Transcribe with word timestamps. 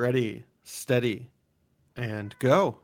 ready, 0.00 0.44
steady, 0.62 1.30
and 1.96 2.34
go. 2.38 2.78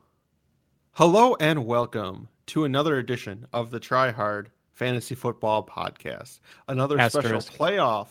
Hello 0.93 1.35
and 1.39 1.63
welcome 1.67 2.27
to 2.47 2.65
another 2.65 2.97
edition 2.97 3.45
of 3.53 3.69
the 3.69 3.79
Try 3.79 4.09
Hard 4.09 4.49
Fantasy 4.71 5.13
Football 5.13 5.63
Podcast. 5.63 6.39
Another 6.67 6.99
Asterisk. 6.99 7.49
special 7.53 7.65
playoff 7.65 8.07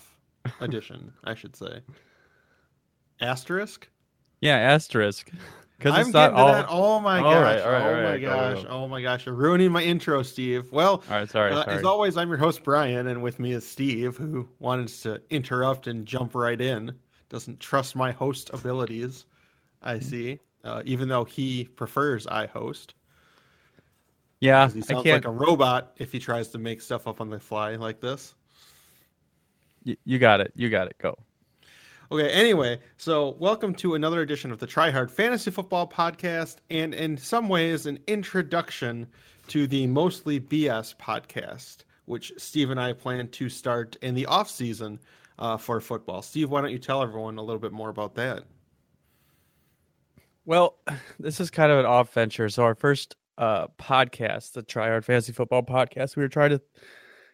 edition, 0.61 1.12
I 1.25 1.35
should 1.35 1.57
say. 1.57 1.80
Asterisk? 3.21 3.88
Yeah, 4.41 4.57
asterisk. 4.57 5.30
Because 5.79 5.95
I'm 5.95 6.12
not 6.12 6.30
getting 6.30 6.37
to 6.37 6.41
all. 6.41 6.53
that. 6.53 6.66
Oh 6.69 7.00
my 7.00 7.19
All 7.19 7.25
gosh. 7.32 7.43
right, 7.43 7.61
all 7.61 7.73
right, 7.73 7.82
oh 7.82 7.89
all 7.89 7.95
my 7.95 8.03
right, 8.12 8.21
go, 8.21 8.29
go, 8.29 8.55
gosh. 8.55 8.62
go. 8.62 8.69
Oh 8.69 8.87
my 8.89 9.03
gosh. 9.03 9.27
You're 9.27 9.34
ruining 9.34 9.73
my 9.73 9.82
intro, 9.82 10.23
Steve. 10.23 10.71
Well, 10.71 11.03
All 11.11 11.16
right, 11.16 11.29
sorry, 11.29 11.50
Uh, 11.50 11.64
sorry. 11.64 11.77
As 11.79 11.84
always, 11.84 12.16
I'm 12.16 12.29
your 12.29 12.39
host, 12.39 12.62
Brian, 12.62 13.09
and 13.09 13.21
with 13.21 13.41
me 13.41 13.50
is 13.53 13.69
Steve, 13.69 14.16
who 14.16 14.48
wanted 14.61 14.87
to 15.03 15.21
interrupt 15.30 15.89
and 15.89 16.07
jump 16.07 16.37
right 16.37 16.61
in. 16.61 16.93
Doesn't 17.33 17.59
trust 17.61 17.96
my 17.96 18.12
host 18.12 18.51
abilities, 18.53 19.25
I 19.81 19.95
Mm-hmm. 19.95 20.05
see, 20.05 20.41
uh, 20.64 20.82
even 20.85 21.09
though 21.09 21.25
he 21.25 21.64
prefers 21.64 22.27
I 22.27 22.46
host. 22.46 22.93
Yeah, 24.40 24.68
He 24.68 24.82
sounds 24.82 25.07
like 25.07 25.25
a 25.25 25.31
robot 25.31 25.93
if 25.96 26.13
he 26.13 26.18
tries 26.18 26.49
to 26.49 26.59
make 26.59 26.82
stuff 26.82 27.07
up 27.09 27.23
on 27.23 27.31
the 27.31 27.40
fly 27.40 27.76
like 27.76 28.00
this. 28.00 28.35
y- 29.87 29.96
you 30.04 30.18
got 30.18 30.43
it. 30.43 30.53
You 30.54 30.68
got 30.68 30.89
it. 30.89 30.96
Go. 30.99 31.17
Okay, 32.11 32.28
anyway, 32.28 32.78
so 32.98 33.31
welcome 33.39 33.75
to 33.77 33.95
another 33.95 34.20
edition 34.20 34.53
of 34.53 34.59
the 34.59 34.67
Try 34.67 34.91
Hard 34.91 35.11
Fantasy 35.11 35.51
Football 35.51 35.89
Podcast, 35.89 36.56
and 36.69 36.92
in 36.92 37.17
some 37.17 37.48
ways, 37.48 37.87
an 37.87 37.98
introduction 38.09 39.06
to 39.48 39.67
the 39.67 39.87
Mostly 39.87 40.39
BS 40.39 40.95
podcast, 40.98 41.78
which 42.05 42.31
Steve 42.37 42.69
and 42.70 42.78
I 42.78 42.92
plan 42.92 43.28
to 43.28 43.48
start 43.48 43.97
in 44.03 44.14
the 44.14 44.27
off 44.27 44.51
season 44.51 44.98
uh, 45.39 45.56
for 45.56 45.81
football. 45.81 46.22
Steve, 46.22 46.50
why 46.50 46.61
don't 46.61 46.72
you 46.72 46.78
tell 46.78 47.03
everyone 47.03 47.39
a 47.39 47.42
little 47.42 47.61
bit 47.61 47.73
more 47.73 47.89
about 47.89 48.14
that? 48.14 48.45
Well, 50.45 50.78
this 51.20 51.41
is 51.41 51.50
kind 51.50 51.73
of 51.73 51.78
an 51.78 51.86
off 51.86 52.12
venture. 52.12 52.48
So 52.48 52.64
our 52.64 52.75
first 52.75 53.17
uh, 53.39 53.69
podcast, 53.79 54.53
the 54.53 54.62
Try 54.62 54.89
Hard 54.89 55.05
Fantasy 55.05 55.33
Football 55.33 55.62
Podcast, 55.62 56.17
we 56.17 56.23
were 56.23 56.29
trying 56.29 56.51
to 56.51 56.61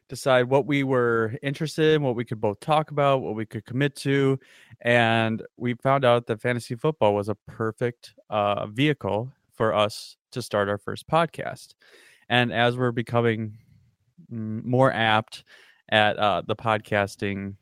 decide 0.08 0.44
what 0.44 0.66
we 0.66 0.82
were 0.82 1.36
interested 1.42 1.94
in, 1.94 2.02
what 2.02 2.16
we 2.16 2.24
could 2.24 2.40
both 2.40 2.60
talk 2.60 2.90
about, 2.90 3.20
what 3.20 3.34
we 3.34 3.44
could 3.44 3.64
commit 3.66 3.94
to, 3.94 4.38
and 4.80 5.42
we 5.56 5.74
found 5.74 6.04
out 6.04 6.26
that 6.26 6.40
fantasy 6.40 6.74
football 6.74 7.14
was 7.14 7.28
a 7.28 7.34
perfect 7.46 8.14
uh, 8.30 8.66
vehicle 8.66 9.30
for 9.52 9.74
us 9.74 10.16
to 10.30 10.40
start 10.40 10.68
our 10.68 10.78
first 10.78 11.06
podcast. 11.08 11.74
And 12.28 12.52
as 12.52 12.76
we're 12.76 12.92
becoming 12.92 13.58
more 14.30 14.92
apt 14.92 15.44
at 15.90 16.18
uh, 16.18 16.42
the 16.46 16.56
podcasting, 16.56 17.56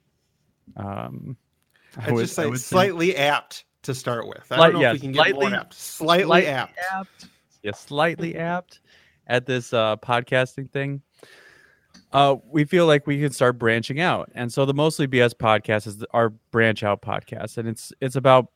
um, 0.76 1.36
I 1.96 2.10
would- 2.10 2.22
just 2.22 2.38
I 2.38 2.44
say 2.44 2.50
say- 2.50 2.56
slightly 2.56 3.16
apt 3.16 3.64
to 3.82 3.94
start 3.94 4.26
with. 4.26 4.46
I 4.50 4.56
don't 4.56 4.72
know 4.74 4.80
yeah, 4.80 4.88
if 4.90 4.94
we 4.94 5.00
can 5.00 5.12
get 5.12 5.18
slightly- 5.18 5.48
more 5.50 5.58
apt. 5.58 5.74
Slightly 5.74 6.24
slightly 6.24 6.46
apt. 6.48 6.78
apt. 6.92 7.26
Yeah, 7.62 7.72
slightly 7.72 8.36
apt 8.38 8.80
at 9.26 9.46
this 9.46 9.72
uh, 9.72 9.96
podcasting 9.96 10.70
thing. 10.70 11.02
Uh, 12.12 12.36
we 12.48 12.64
feel 12.64 12.86
like 12.86 13.06
we 13.06 13.20
can 13.20 13.32
start 13.32 13.58
branching 13.58 14.00
out, 14.00 14.30
and 14.34 14.52
so 14.52 14.64
the 14.64 14.74
mostly 14.74 15.06
BS 15.08 15.34
podcast 15.34 15.86
is 15.86 16.04
our 16.12 16.30
branch 16.30 16.82
out 16.82 17.02
podcast, 17.02 17.58
and 17.58 17.68
it's 17.68 17.92
it's 18.00 18.16
about 18.16 18.48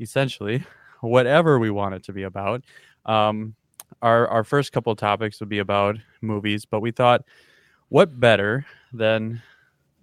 essentially 0.00 0.62
whatever 1.00 1.58
we 1.58 1.70
want 1.70 1.94
it 1.94 2.04
to 2.04 2.12
be 2.12 2.24
about. 2.24 2.62
Um, 3.06 3.54
our 4.02 4.28
our 4.28 4.44
first 4.44 4.72
couple 4.72 4.92
of 4.92 4.98
topics 4.98 5.40
would 5.40 5.48
be 5.48 5.58
about 5.60 5.96
movies, 6.20 6.64
but 6.64 6.80
we 6.80 6.90
thought, 6.90 7.24
what 7.88 8.18
better 8.20 8.66
than 8.92 9.40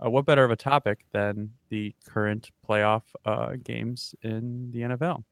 uh, 0.03 0.09
what 0.09 0.25
better 0.25 0.43
of 0.43 0.51
a 0.51 0.55
topic 0.55 0.99
than 1.11 1.51
the 1.69 1.93
current 2.07 2.51
playoff 2.67 3.03
uh, 3.25 3.53
games 3.63 4.15
in 4.21 4.71
the 4.71 4.81
NFL? 4.81 5.23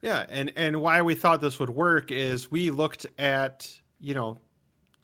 Yeah, 0.00 0.26
and 0.28 0.52
and 0.56 0.80
why 0.80 1.00
we 1.02 1.14
thought 1.14 1.40
this 1.40 1.58
would 1.58 1.70
work 1.70 2.10
is 2.10 2.50
we 2.50 2.70
looked 2.70 3.06
at 3.18 3.70
you 4.00 4.14
know 4.14 4.38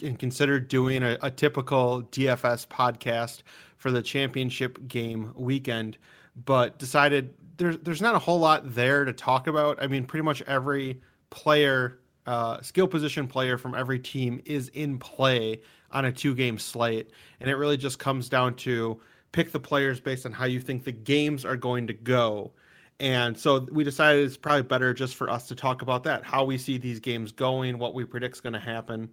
and 0.03 0.19
considered 0.19 0.69
doing 0.69 1.03
a, 1.03 1.19
a 1.23 1.31
typical 1.31 2.03
DFS 2.11 2.67
podcast 2.67 3.43
for 3.77 3.91
the 3.91 4.03
championship 4.03 4.87
game 4.89 5.33
weekend, 5.37 5.99
but 6.45 6.79
decided 6.79 7.35
there's 7.57 7.79
there's 7.79 8.03
not 8.03 8.15
a 8.15 8.19
whole 8.19 8.41
lot 8.41 8.75
there 8.75 9.05
to 9.05 9.13
talk 9.13 9.47
about. 9.47 9.81
I 9.83 9.87
mean, 9.87 10.05
pretty 10.05 10.25
much 10.25 10.43
every 10.43 11.01
player, 11.31 12.01
uh, 12.27 12.61
skill 12.63 12.89
position 12.89 13.29
player 13.29 13.57
from 13.57 13.75
every 13.75 13.99
team 13.99 14.41
is 14.45 14.69
in 14.71 14.99
play 14.99 15.61
on 15.93 16.05
a 16.05 16.13
two 16.13 16.35
game 16.35 16.59
slate, 16.59 17.11
and 17.41 17.49
it 17.51 17.57
really 17.57 17.77
just 17.77 17.99
comes 17.99 18.29
down 18.29 18.55
to 18.57 19.01
pick 19.33 19.53
the 19.53 19.61
players 19.61 20.01
based 20.01 20.27
on 20.27 20.33
how 20.33 20.45
you 20.45 20.61
think 20.61 20.85
the 20.85 20.93
games 20.93 21.45
are 21.45 21.57
going 21.57 21.87
to 21.87 21.93
go. 21.93 22.53
And 23.01 23.39
so 23.39 23.67
we 23.71 23.85
decided 23.85 24.25
it's 24.25 24.37
probably 24.37 24.63
better 24.63 24.93
just 24.93 25.15
for 25.15 25.31
us 25.31 25.47
to 25.49 25.55
talk 25.55 25.83
about 25.83 26.03
that, 26.05 26.25
how 26.25 26.45
we 26.45 26.59
see 26.59 26.79
these 26.79 26.99
games 26.99 27.31
going, 27.31 27.79
what 27.79 27.95
we 27.95 28.05
predict 28.05 28.37
is 28.37 28.41
going 28.41 28.55
to 28.55 28.59
happen, 28.59 29.11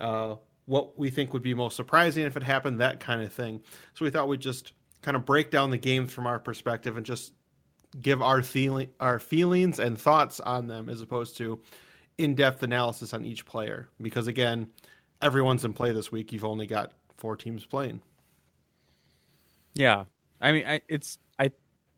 uh, 0.00 0.36
what 0.64 0.98
we 0.98 1.10
think 1.10 1.32
would 1.32 1.42
be 1.42 1.52
most 1.52 1.76
surprising 1.76 2.24
if 2.24 2.36
it 2.36 2.42
happened, 2.42 2.80
that 2.80 2.98
kind 2.98 3.22
of 3.22 3.32
thing. 3.32 3.60
So 3.94 4.04
we 4.04 4.10
thought 4.10 4.28
we'd 4.28 4.40
just 4.40 4.72
kind 5.02 5.16
of 5.16 5.26
break 5.26 5.50
down 5.50 5.70
the 5.70 5.78
games 5.78 6.12
from 6.12 6.26
our 6.26 6.38
perspective 6.38 6.96
and 6.96 7.04
just 7.04 7.32
give 8.00 8.22
our 8.22 8.42
feeling, 8.42 8.88
our 9.00 9.18
feelings 9.18 9.78
and 9.78 9.98
thoughts 9.98 10.40
on 10.40 10.66
them, 10.66 10.88
as 10.88 11.02
opposed 11.02 11.36
to 11.36 11.60
in-depth 12.18 12.62
analysis 12.62 13.12
on 13.12 13.24
each 13.24 13.44
player. 13.44 13.90
Because 14.00 14.28
again, 14.28 14.68
everyone's 15.22 15.64
in 15.64 15.72
play 15.72 15.92
this 15.92 16.10
week. 16.12 16.32
You've 16.32 16.44
only 16.44 16.66
got 16.66 16.92
four 17.16 17.36
teams 17.36 17.64
playing. 17.64 18.00
Yeah. 19.74 20.04
I 20.40 20.52
mean, 20.52 20.66
I, 20.66 20.80
it's, 20.88 21.18
I 21.38 21.50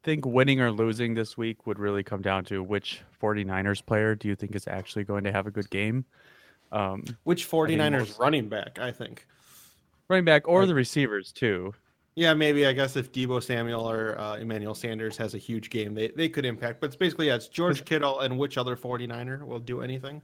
think 0.03 0.25
winning 0.27 0.61
or 0.61 0.71
losing 0.71 1.15
this 1.15 1.37
week 1.37 1.67
would 1.67 1.79
really 1.79 2.03
come 2.03 2.23
down 2.23 2.45
to 2.47 2.63
which 2.63 3.01
49ers 3.23 3.85
player 3.85 4.15
do 4.15 4.29
you 4.29 4.37
think 4.37 4.55
is 4.55 4.67
actually 4.69 5.05
going 5.05 5.25
to 5.25 5.33
have 5.33 5.47
a 5.47 5.51
good 5.51 5.71
game? 5.71 6.05
Um, 6.71 7.05
Which 7.25 7.49
49ers 7.49 7.99
most- 7.99 8.19
running 8.19 8.49
back, 8.49 8.79
I 8.79 8.91
think. 8.93 9.27
running 10.09 10.25
back 10.25 10.47
or 10.47 10.61
Like- 10.61 10.69
the 10.69 10.75
receivers, 10.75 11.33
too. 11.33 11.75
Yeah, 12.15 12.35
maybe 12.35 12.67
I 12.67 12.73
guess 12.73 12.97
if 12.97 13.13
Deebo 13.13 13.41
Samuel 13.41 13.89
or 13.89 14.19
uh, 14.19 14.37
Emmanuel 14.39 14.75
Sanders 14.75 15.17
has 15.19 15.35
a 15.35 15.39
huge 15.39 15.71
game, 15.71 15.95
they, 15.95 16.09
they 16.09 16.29
could 16.29 16.45
impact. 16.45 16.81
But 16.81 16.89
it's 16.89 16.97
basically 16.97 17.29
yeah, 17.29 17.37
it's 17.37 17.47
George 17.47 17.85
Kittle 17.85 18.19
and 18.19 18.37
which 18.37 18.59
other 18.59 18.75
49er 18.77 19.45
will 19.47 19.61
do 19.61 19.83
anything. 19.83 20.21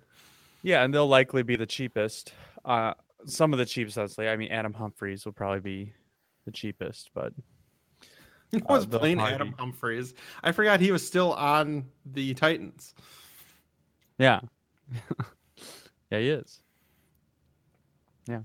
Yeah. 0.64 0.82
And 0.82 0.92
they'll 0.92 1.06
likely 1.06 1.44
be 1.44 1.54
the 1.54 1.66
cheapest. 1.66 2.32
Uh, 2.64 2.94
some 3.26 3.52
of 3.52 3.58
the 3.58 3.66
cheapest, 3.66 3.98
honestly. 3.98 4.28
I 4.28 4.36
mean, 4.36 4.50
Adam 4.50 4.72
Humphries 4.72 5.24
will 5.24 5.32
probably 5.32 5.60
be 5.60 5.92
the 6.44 6.52
cheapest, 6.52 7.10
but 7.14 7.32
Who 8.52 8.60
was 8.68 8.86
playing 8.86 9.20
Adam 9.20 9.50
be- 9.50 9.56
Humphries? 9.58 10.14
I 10.42 10.52
forgot 10.52 10.80
he 10.80 10.92
was 10.92 11.06
still 11.06 11.32
on 11.34 11.86
the 12.06 12.34
Titans. 12.34 12.94
Yeah. 14.18 14.40
yeah, 16.10 16.18
he 16.18 16.28
is. 16.28 16.60
Yeah. 18.28 18.40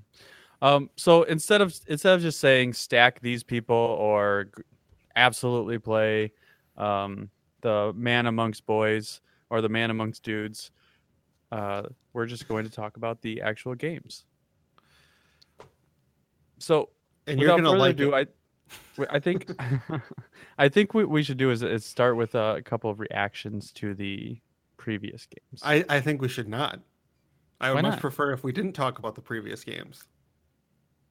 Um, 0.61 0.89
so 0.97 1.23
instead 1.23 1.61
of 1.61 1.73
instead 1.87 2.15
of 2.15 2.21
just 2.21 2.39
saying 2.39 2.73
stack 2.73 3.21
these 3.21 3.43
people 3.43 3.75
or 3.75 4.49
absolutely 5.15 5.79
play 5.79 6.33
um, 6.77 7.29
the 7.61 7.93
man 7.95 8.25
amongst 8.25 8.65
boys 8.65 9.21
or 9.49 9.61
the 9.61 9.69
man 9.69 9.89
amongst 9.89 10.23
dudes, 10.23 10.71
uh, 11.51 11.83
we're 12.13 12.25
just 12.25 12.47
going 12.47 12.63
to 12.65 12.71
talk 12.71 12.97
about 12.97 13.21
the 13.21 13.41
actual 13.41 13.75
games. 13.75 14.25
So 16.59 16.89
And 17.27 17.39
you're 17.39 17.49
without 17.49 17.57
gonna 17.57 17.69
further 17.69 17.79
like 17.79 17.95
ado, 17.95 18.13
it. 18.15 18.35
I, 18.99 19.05
I 19.15 19.19
think, 19.19 19.51
I 20.57 20.69
think 20.69 20.93
what 20.93 21.09
we 21.09 21.23
should 21.23 21.37
do 21.37 21.51
is, 21.51 21.63
is 21.63 21.85
start 21.85 22.17
with 22.17 22.35
a 22.35 22.61
couple 22.63 22.89
of 22.89 22.99
reactions 22.99 23.71
to 23.73 23.93
the 23.93 24.39
previous 24.77 25.25
games. 25.25 25.61
I, 25.63 25.85
I 25.89 26.01
think 26.01 26.21
we 26.21 26.27
should 26.27 26.47
not. 26.47 26.79
I 27.61 27.71
would 27.71 27.83
Why 27.83 27.89
much 27.89 27.99
prefer 27.99 28.31
if 28.31 28.43
we 28.43 28.51
didn't 28.51 28.73
talk 28.73 28.99
about 28.99 29.15
the 29.15 29.21
previous 29.21 29.63
games. 29.63 30.03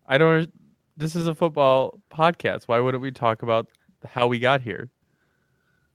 I 0.07 0.19
don't. 0.19 0.51
This 0.97 1.15
is 1.15 1.27
a 1.27 1.35
football 1.35 2.01
podcast. 2.11 2.65
Why 2.67 2.81
wouldn't 2.81 3.03
we 3.03 3.11
talk 3.11 3.43
about 3.43 3.69
how 4.07 4.27
we 4.27 4.39
got 4.39 4.63
here? 4.63 4.91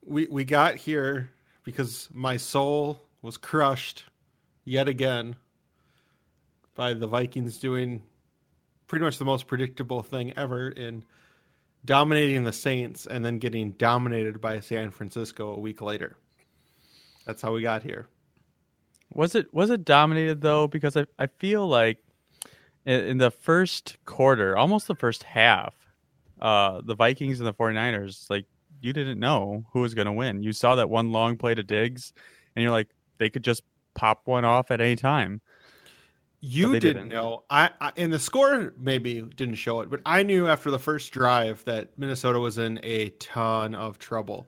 We 0.06 0.28
we 0.30 0.46
got 0.46 0.76
here 0.76 1.32
because 1.64 2.08
my 2.14 2.38
soul 2.38 3.02
was 3.22 3.38
crushed 3.38 4.04
yet 4.66 4.88
again 4.88 5.36
by 6.76 6.94
the 6.94 7.08
Vikings 7.08 7.58
doing 7.58 8.02
pretty 8.88 9.06
much 9.06 9.18
the 9.18 9.26
most 9.26 9.48
predictable 9.48 10.02
thing 10.02 10.34
ever 10.38 10.70
in 10.70 11.04
dominating 11.86 12.44
the 12.44 12.54
Saints 12.54 13.06
and 13.06 13.24
then 13.24 13.40
getting 13.40 13.72
dominated 13.72 14.40
by 14.40 14.60
San 14.60 14.92
Francisco 14.92 15.54
a 15.54 15.60
week 15.60 15.82
later. 15.82 16.18
That's 17.26 17.42
how 17.42 17.54
we 17.54 17.62
got 17.62 17.84
here. 17.84 18.08
Was 19.14 19.36
it 19.36 19.54
was 19.54 19.70
it 19.70 19.86
dominated 19.86 20.42
though? 20.42 20.68
Because 20.68 20.98
I 20.98 21.06
I 21.20 21.28
feel 21.28 21.68
like 21.68 22.00
in, 22.86 23.00
in 23.06 23.18
the 23.18 23.32
first 23.32 23.98
quarter, 24.06 24.58
almost 24.58 24.88
the 24.88 24.96
first 24.96 25.24
half, 25.24 25.74
uh, 26.42 26.82
the 26.84 26.96
Vikings 26.96 27.40
and 27.40 27.48
the 27.48 27.54
49ers, 27.54 28.30
like 28.30 28.46
you 28.82 28.92
didn't 28.92 29.20
know 29.20 29.66
who 29.72 29.82
was 29.82 29.94
going 29.94 30.08
to 30.08 30.12
win. 30.12 30.44
You 30.44 30.52
saw 30.52 30.76
that 30.76 30.90
one 30.90 31.12
long 31.12 31.38
play 31.38 31.56
to 31.56 31.64
Diggs, 31.64 32.14
and 32.56 32.64
you're 32.64 32.72
like, 32.72 32.90
they 33.18 33.30
could 33.30 33.44
just 33.44 33.64
pop 33.94 34.22
one 34.26 34.46
off 34.46 34.72
at 34.72 34.82
any 34.82 34.96
time. 34.96 35.42
You 36.46 36.74
didn't, 36.74 36.82
didn't. 36.82 37.08
know. 37.08 37.44
I, 37.50 37.70
I 37.80 37.94
and 37.96 38.12
the 38.12 38.20
score 38.20 38.74
maybe 38.78 39.22
didn't 39.22 39.56
show 39.56 39.80
it, 39.80 39.90
but 39.90 40.02
I 40.06 40.24
knew 40.24 40.48
after 40.48 40.72
the 40.72 40.80
first 40.80 41.14
drive 41.14 41.64
that 41.64 41.98
Minnesota 41.98 42.38
was 42.38 42.58
in 42.58 42.82
a 42.84 43.10
ton 43.12 43.74
of 43.76 43.98
trouble. 43.98 44.48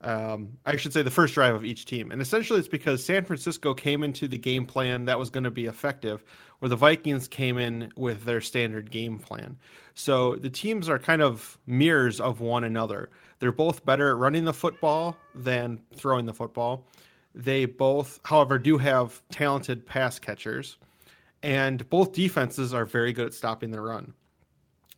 Um, 0.00 0.58
I 0.66 0.76
should 0.76 0.92
say 0.92 1.02
the 1.02 1.10
first 1.10 1.34
drive 1.34 1.54
of 1.54 1.64
each 1.64 1.86
team. 1.86 2.12
And 2.12 2.20
essentially, 2.20 2.58
it's 2.58 2.68
because 2.68 3.04
San 3.04 3.24
Francisco 3.24 3.72
came 3.72 4.02
into 4.02 4.28
the 4.28 4.38
game 4.38 4.66
plan 4.66 5.06
that 5.06 5.18
was 5.18 5.30
going 5.30 5.44
to 5.44 5.50
be 5.50 5.66
effective, 5.66 6.24
where 6.58 6.68
the 6.68 6.76
Vikings 6.76 7.26
came 7.26 7.58
in 7.58 7.90
with 7.96 8.24
their 8.24 8.40
standard 8.40 8.90
game 8.90 9.18
plan. 9.18 9.56
So 9.94 10.36
the 10.36 10.50
teams 10.50 10.88
are 10.88 10.98
kind 10.98 11.22
of 11.22 11.58
mirrors 11.66 12.20
of 12.20 12.40
one 12.40 12.64
another. 12.64 13.10
They're 13.38 13.52
both 13.52 13.84
better 13.84 14.10
at 14.10 14.16
running 14.16 14.44
the 14.44 14.52
football 14.52 15.16
than 15.34 15.80
throwing 15.94 16.26
the 16.26 16.34
football. 16.34 16.86
They 17.34 17.64
both, 17.64 18.20
however, 18.24 18.58
do 18.58 18.78
have 18.78 19.20
talented 19.30 19.84
pass 19.84 20.18
catchers, 20.18 20.76
and 21.42 21.88
both 21.90 22.12
defenses 22.12 22.72
are 22.72 22.84
very 22.84 23.12
good 23.12 23.26
at 23.26 23.34
stopping 23.34 23.70
the 23.70 23.80
run. 23.80 24.14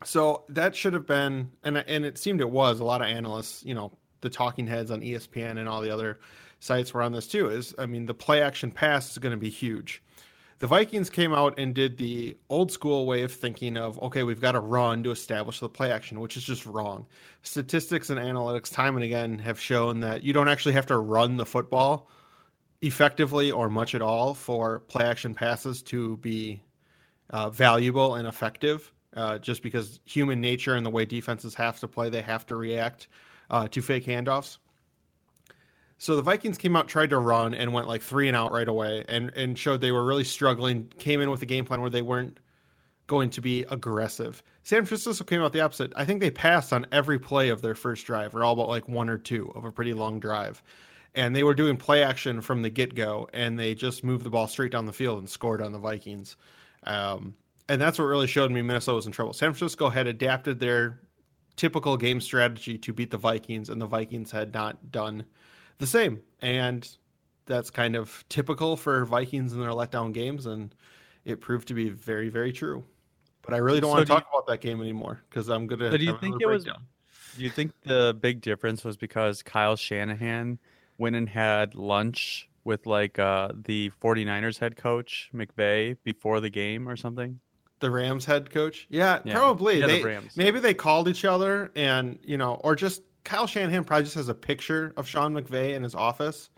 So 0.04 0.44
that 0.50 0.76
should 0.76 0.92
have 0.92 1.06
been, 1.06 1.50
and 1.64 1.78
and 1.78 2.04
it 2.04 2.18
seemed 2.18 2.40
it 2.40 2.50
was. 2.50 2.80
A 2.80 2.84
lot 2.84 3.00
of 3.00 3.08
analysts, 3.08 3.64
you 3.64 3.74
know, 3.74 3.92
the 4.20 4.28
talking 4.28 4.66
heads 4.66 4.90
on 4.90 5.00
ESPN 5.00 5.58
and 5.58 5.68
all 5.68 5.80
the 5.80 5.90
other 5.90 6.20
sites 6.60 6.92
were 6.92 7.02
on 7.02 7.12
this 7.12 7.26
too. 7.26 7.48
Is 7.48 7.74
I 7.78 7.86
mean, 7.86 8.04
the 8.04 8.14
play 8.14 8.42
action 8.42 8.70
pass 8.70 9.12
is 9.12 9.18
going 9.18 9.32
to 9.32 9.38
be 9.38 9.50
huge. 9.50 10.02
The 10.58 10.66
Vikings 10.66 11.10
came 11.10 11.34
out 11.34 11.58
and 11.58 11.74
did 11.74 11.98
the 11.98 12.36
old 12.48 12.72
school 12.72 13.04
way 13.06 13.22
of 13.22 13.32
thinking 13.32 13.78
of 13.78 14.00
okay, 14.02 14.22
we've 14.22 14.40
got 14.40 14.52
to 14.52 14.60
run 14.60 15.02
to 15.04 15.10
establish 15.10 15.60
the 15.60 15.70
play 15.70 15.90
action, 15.90 16.20
which 16.20 16.36
is 16.36 16.44
just 16.44 16.66
wrong. 16.66 17.06
Statistics 17.42 18.10
and 18.10 18.20
analytics, 18.20 18.70
time 18.70 18.96
and 18.96 19.04
again, 19.04 19.38
have 19.38 19.58
shown 19.58 20.00
that 20.00 20.22
you 20.22 20.34
don't 20.34 20.48
actually 20.48 20.74
have 20.74 20.86
to 20.86 20.98
run 20.98 21.38
the 21.38 21.46
football 21.46 22.10
effectively 22.82 23.50
or 23.50 23.68
much 23.68 23.94
at 23.94 24.02
all 24.02 24.34
for 24.34 24.80
play 24.80 25.04
action 25.04 25.34
passes 25.34 25.82
to 25.82 26.16
be 26.18 26.62
uh, 27.30 27.50
valuable 27.50 28.16
and 28.16 28.28
effective. 28.28 28.92
Uh, 29.16 29.38
just 29.38 29.62
because 29.62 30.00
human 30.04 30.40
nature 30.42 30.74
and 30.74 30.84
the 30.84 30.90
way 30.90 31.06
defenses 31.06 31.54
have 31.54 31.80
to 31.80 31.88
play, 31.88 32.10
they 32.10 32.20
have 32.20 32.44
to 32.44 32.54
react 32.54 33.08
uh, 33.50 33.66
to 33.68 33.80
fake 33.80 34.04
handoffs. 34.04 34.58
So 35.98 36.16
the 36.16 36.22
Vikings 36.22 36.58
came 36.58 36.76
out, 36.76 36.88
tried 36.88 37.10
to 37.10 37.18
run, 37.18 37.54
and 37.54 37.72
went 37.72 37.88
like 37.88 38.02
three 38.02 38.28
and 38.28 38.36
out 38.36 38.52
right 38.52 38.68
away, 38.68 39.04
and 39.08 39.32
and 39.34 39.58
showed 39.58 39.80
they 39.80 39.92
were 39.92 40.04
really 40.04 40.24
struggling. 40.24 40.92
Came 40.98 41.22
in 41.22 41.30
with 41.30 41.40
a 41.42 41.46
game 41.46 41.64
plan 41.64 41.80
where 41.80 41.90
they 41.90 42.02
weren't 42.02 42.38
going 43.06 43.30
to 43.30 43.40
be 43.40 43.64
aggressive. 43.70 44.42
San 44.62 44.84
Francisco 44.84 45.24
came 45.24 45.40
out 45.40 45.52
the 45.52 45.60
opposite. 45.60 45.92
I 45.96 46.04
think 46.04 46.20
they 46.20 46.30
passed 46.30 46.72
on 46.72 46.86
every 46.92 47.18
play 47.18 47.48
of 47.48 47.62
their 47.62 47.74
first 47.74 48.04
drive, 48.04 48.34
or 48.34 48.44
all 48.44 48.56
but 48.56 48.68
like 48.68 48.88
one 48.88 49.08
or 49.08 49.16
two 49.16 49.50
of 49.54 49.64
a 49.64 49.72
pretty 49.72 49.94
long 49.94 50.20
drive, 50.20 50.62
and 51.16 51.34
they 51.34 51.42
were 51.42 51.54
doing 51.54 51.76
play 51.76 52.04
action 52.04 52.42
from 52.42 52.62
the 52.62 52.70
get 52.70 52.94
go, 52.94 53.28
and 53.32 53.58
they 53.58 53.74
just 53.74 54.04
moved 54.04 54.24
the 54.24 54.30
ball 54.30 54.46
straight 54.46 54.70
down 54.70 54.84
the 54.84 54.92
field 54.92 55.18
and 55.18 55.28
scored 55.28 55.62
on 55.62 55.72
the 55.72 55.78
Vikings. 55.78 56.36
Um, 56.84 57.34
and 57.68 57.80
that's 57.80 57.98
what 57.98 58.04
really 58.04 58.26
showed 58.26 58.52
me 58.52 58.62
Minnesota 58.62 58.96
was 58.96 59.06
in 59.06 59.12
trouble. 59.12 59.32
San 59.32 59.52
Francisco 59.52 59.88
had 59.88 60.06
adapted 60.06 60.60
their 60.60 61.00
typical 61.56 61.96
game 61.96 62.20
strategy 62.20 62.76
to 62.78 62.92
beat 62.92 63.10
the 63.10 63.16
Vikings, 63.16 63.70
and 63.70 63.80
the 63.80 63.86
Vikings 63.86 64.30
had 64.30 64.52
not 64.52 64.92
done 64.92 65.24
the 65.78 65.86
same. 65.86 66.20
And 66.40 66.88
that's 67.46 67.70
kind 67.70 67.96
of 67.96 68.24
typical 68.28 68.76
for 68.76 69.06
Vikings 69.06 69.54
in 69.54 69.60
their 69.60 69.70
letdown 69.70 70.12
games, 70.12 70.44
and 70.44 70.74
it 71.24 71.40
proved 71.40 71.68
to 71.68 71.74
be 71.74 71.88
very, 71.88 72.28
very 72.28 72.52
true. 72.52 72.84
But 73.40 73.54
I 73.54 73.58
really 73.58 73.80
don't 73.80 73.90
so 73.90 73.94
want 73.94 74.06
to 74.06 74.12
talk 74.12 74.26
you, 74.30 74.38
about 74.38 74.46
that 74.48 74.60
game 74.60 74.82
anymore 74.82 75.22
because 75.30 75.48
I'm 75.48 75.66
gonna. 75.66 75.90
So 75.90 75.96
do 75.96 76.04
you 76.04 76.18
think 76.18 76.42
it 76.42 76.46
was? 76.46 76.64
Do 76.64 77.42
you 77.42 77.50
think 77.50 77.72
the 77.84 78.16
big 78.20 78.40
difference 78.40 78.84
was 78.84 78.96
because 78.96 79.42
Kyle 79.42 79.76
Shanahan 79.76 80.58
went 80.98 81.16
and 81.16 81.28
had 81.28 81.74
lunch 81.74 82.48
with 82.64 82.86
like 82.86 83.18
uh, 83.18 83.50
the 83.54 83.90
49ers 84.02 84.58
head 84.58 84.76
coach 84.76 85.30
McVay 85.34 85.96
before 86.04 86.40
the 86.40 86.50
game 86.50 86.88
or 86.88 86.96
something? 86.96 87.40
the 87.80 87.90
Rams 87.90 88.24
head 88.24 88.50
coach. 88.50 88.86
Yeah, 88.90 89.20
yeah. 89.24 89.34
probably. 89.34 89.80
Yeah, 89.80 89.86
they, 89.86 90.02
the 90.02 90.22
maybe 90.36 90.60
they 90.60 90.74
called 90.74 91.08
each 91.08 91.24
other 91.24 91.70
and, 91.76 92.18
you 92.22 92.38
know, 92.38 92.54
or 92.64 92.74
just 92.74 93.02
Kyle 93.24 93.46
Shanahan 93.46 93.84
probably 93.84 94.04
just 94.04 94.16
has 94.16 94.28
a 94.28 94.34
picture 94.34 94.92
of 94.96 95.06
Sean 95.06 95.34
McVay 95.34 95.74
in 95.74 95.82
his 95.82 95.94
office 95.94 96.50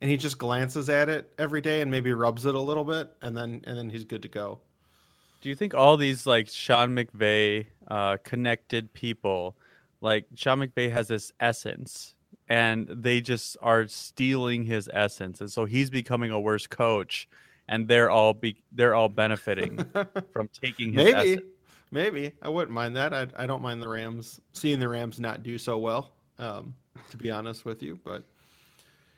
and 0.00 0.10
he 0.10 0.16
just 0.16 0.38
glances 0.38 0.88
at 0.88 1.08
it 1.08 1.32
every 1.38 1.60
day 1.60 1.80
and 1.80 1.90
maybe 1.90 2.12
rubs 2.12 2.46
it 2.46 2.54
a 2.54 2.60
little 2.60 2.84
bit 2.84 3.10
and 3.22 3.36
then 3.36 3.62
and 3.66 3.78
then 3.78 3.88
he's 3.88 4.04
good 4.04 4.22
to 4.22 4.28
go. 4.28 4.60
Do 5.40 5.48
you 5.48 5.54
think 5.54 5.74
all 5.74 5.96
these 5.96 6.26
like 6.26 6.48
Sean 6.48 6.94
McVay 6.94 7.66
uh, 7.88 8.16
connected 8.24 8.92
people, 8.92 9.56
like 10.00 10.26
Sean 10.34 10.58
McVay 10.58 10.90
has 10.90 11.08
this 11.08 11.32
essence 11.40 12.15
and 12.48 12.86
they 12.88 13.20
just 13.20 13.56
are 13.60 13.88
stealing 13.88 14.64
his 14.64 14.88
essence 14.92 15.40
and 15.40 15.50
so 15.50 15.64
he's 15.64 15.90
becoming 15.90 16.30
a 16.30 16.40
worse 16.40 16.66
coach 16.66 17.28
and 17.68 17.88
they're 17.88 18.10
all 18.10 18.34
be 18.34 18.62
they're 18.72 18.94
all 18.94 19.08
benefiting 19.08 19.84
from 20.32 20.48
taking 20.48 20.92
his 20.92 21.04
maybe 21.04 21.32
asset. 21.32 21.44
maybe 21.90 22.32
I 22.42 22.48
wouldn't 22.48 22.72
mind 22.72 22.96
that. 22.96 23.12
I 23.12 23.26
I 23.36 23.46
don't 23.46 23.62
mind 23.62 23.82
the 23.82 23.88
Rams 23.88 24.40
seeing 24.52 24.78
the 24.78 24.88
Rams 24.88 25.18
not 25.20 25.42
do 25.42 25.58
so 25.58 25.78
well. 25.78 26.12
Um, 26.38 26.74
to 27.10 27.16
be 27.16 27.30
honest 27.30 27.64
with 27.64 27.82
you, 27.82 27.98
but 28.04 28.22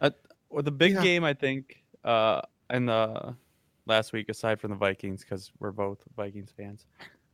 uh, 0.01 0.11
well, 0.51 0.63
the 0.63 0.71
big 0.71 0.95
yeah. 0.95 1.03
game 1.03 1.25
I 1.25 1.35
think 1.35 1.83
uh 2.05 2.43
in 2.71 2.87
the 2.87 3.35
last 3.87 4.13
week, 4.13 4.29
aside 4.29 4.61
from 4.61 4.71
the 4.71 4.77
Vikings, 4.77 5.23
because 5.23 5.51
we're 5.59 5.73
both 5.73 5.99
Vikings 6.17 6.53
fans, 6.55 6.85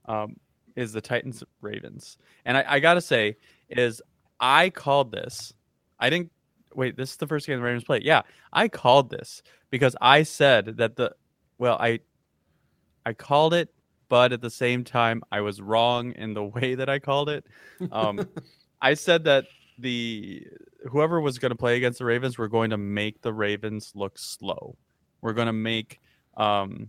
um, 0.07 0.37
is 0.77 0.93
the 0.93 1.01
Titans 1.01 1.43
Ravens, 1.61 2.17
and 2.45 2.57
I, 2.57 2.65
I 2.69 2.81
gotta 2.81 3.01
say 3.01 3.37
is 3.69 4.01
I 4.41 4.71
called 4.71 5.13
this. 5.13 5.53
I 5.99 6.11
didn't 6.11 6.31
wait. 6.75 6.97
This 6.97 7.11
is 7.11 7.17
the 7.17 7.27
first 7.27 7.47
game 7.47 7.59
the 7.59 7.65
Ravens 7.65 7.85
played. 7.85 8.05
Yeah, 8.05 8.23
I 8.53 8.69
called 8.69 9.11
this 9.11 9.43
because 9.71 9.97
I 10.01 10.23
said 10.23 10.77
that 10.79 10.97
the 10.97 11.15
well, 11.59 11.77
I 11.81 12.01
I 13.07 13.13
called 13.13 13.55
it, 13.55 13.73
but 14.09 14.33
at 14.33 14.41
the 14.41 14.51
same 14.51 14.85
time 14.85 15.23
I 15.31 15.41
was 15.41 15.61
wrong 15.61 16.13
in 16.13 16.35
the 16.35 16.45
way 16.57 16.75
that 16.75 16.89
I 16.89 16.99
called 16.99 17.29
it. 17.29 17.45
Um, 17.93 18.29
I 18.81 18.95
said 18.95 19.25
that 19.25 19.47
the 19.79 20.47
whoever 20.91 21.21
was 21.21 21.39
going 21.39 21.51
to 21.51 21.57
play 21.57 21.77
against 21.77 21.99
the 21.99 22.05
Ravens 22.05 22.39
were 22.39 22.49
going 22.49 22.71
to 22.71 22.77
make 22.77 23.23
the 23.23 23.33
Ravens 23.33 23.93
look 23.95 24.19
slow. 24.19 24.77
We're 25.21 25.33
going 25.33 25.47
to 25.47 25.53
make 25.53 26.01
um, 26.37 26.89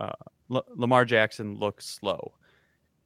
uh, 0.00 0.10
L- 0.50 0.66
Lamar 0.76 1.04
Jackson 1.04 1.56
look 1.56 1.80
slow, 1.80 2.34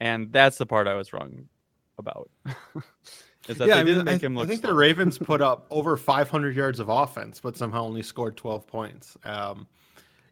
and 0.00 0.30
that's 0.32 0.58
the 0.58 0.66
part 0.66 0.86
I 0.86 0.94
was 0.94 1.12
wrong 1.12 1.48
about. 1.96 2.30
Is 3.48 3.58
that 3.58 3.68
yeah, 3.68 3.74
they 3.74 3.80
I 3.80 3.84
didn't 3.84 4.04
make 4.04 4.22
I, 4.22 4.26
him 4.26 4.34
look. 4.34 4.44
I 4.44 4.48
think 4.48 4.60
slow. 4.60 4.70
the 4.70 4.76
Ravens 4.76 5.18
put 5.22 5.40
up 5.40 5.66
over 5.70 5.96
500 5.96 6.54
yards 6.54 6.80
of 6.80 6.88
offense, 6.88 7.40
but 7.40 7.56
somehow 7.56 7.84
only 7.84 8.02
scored 8.02 8.36
12 8.36 8.66
points. 8.66 9.16
Um, 9.24 9.66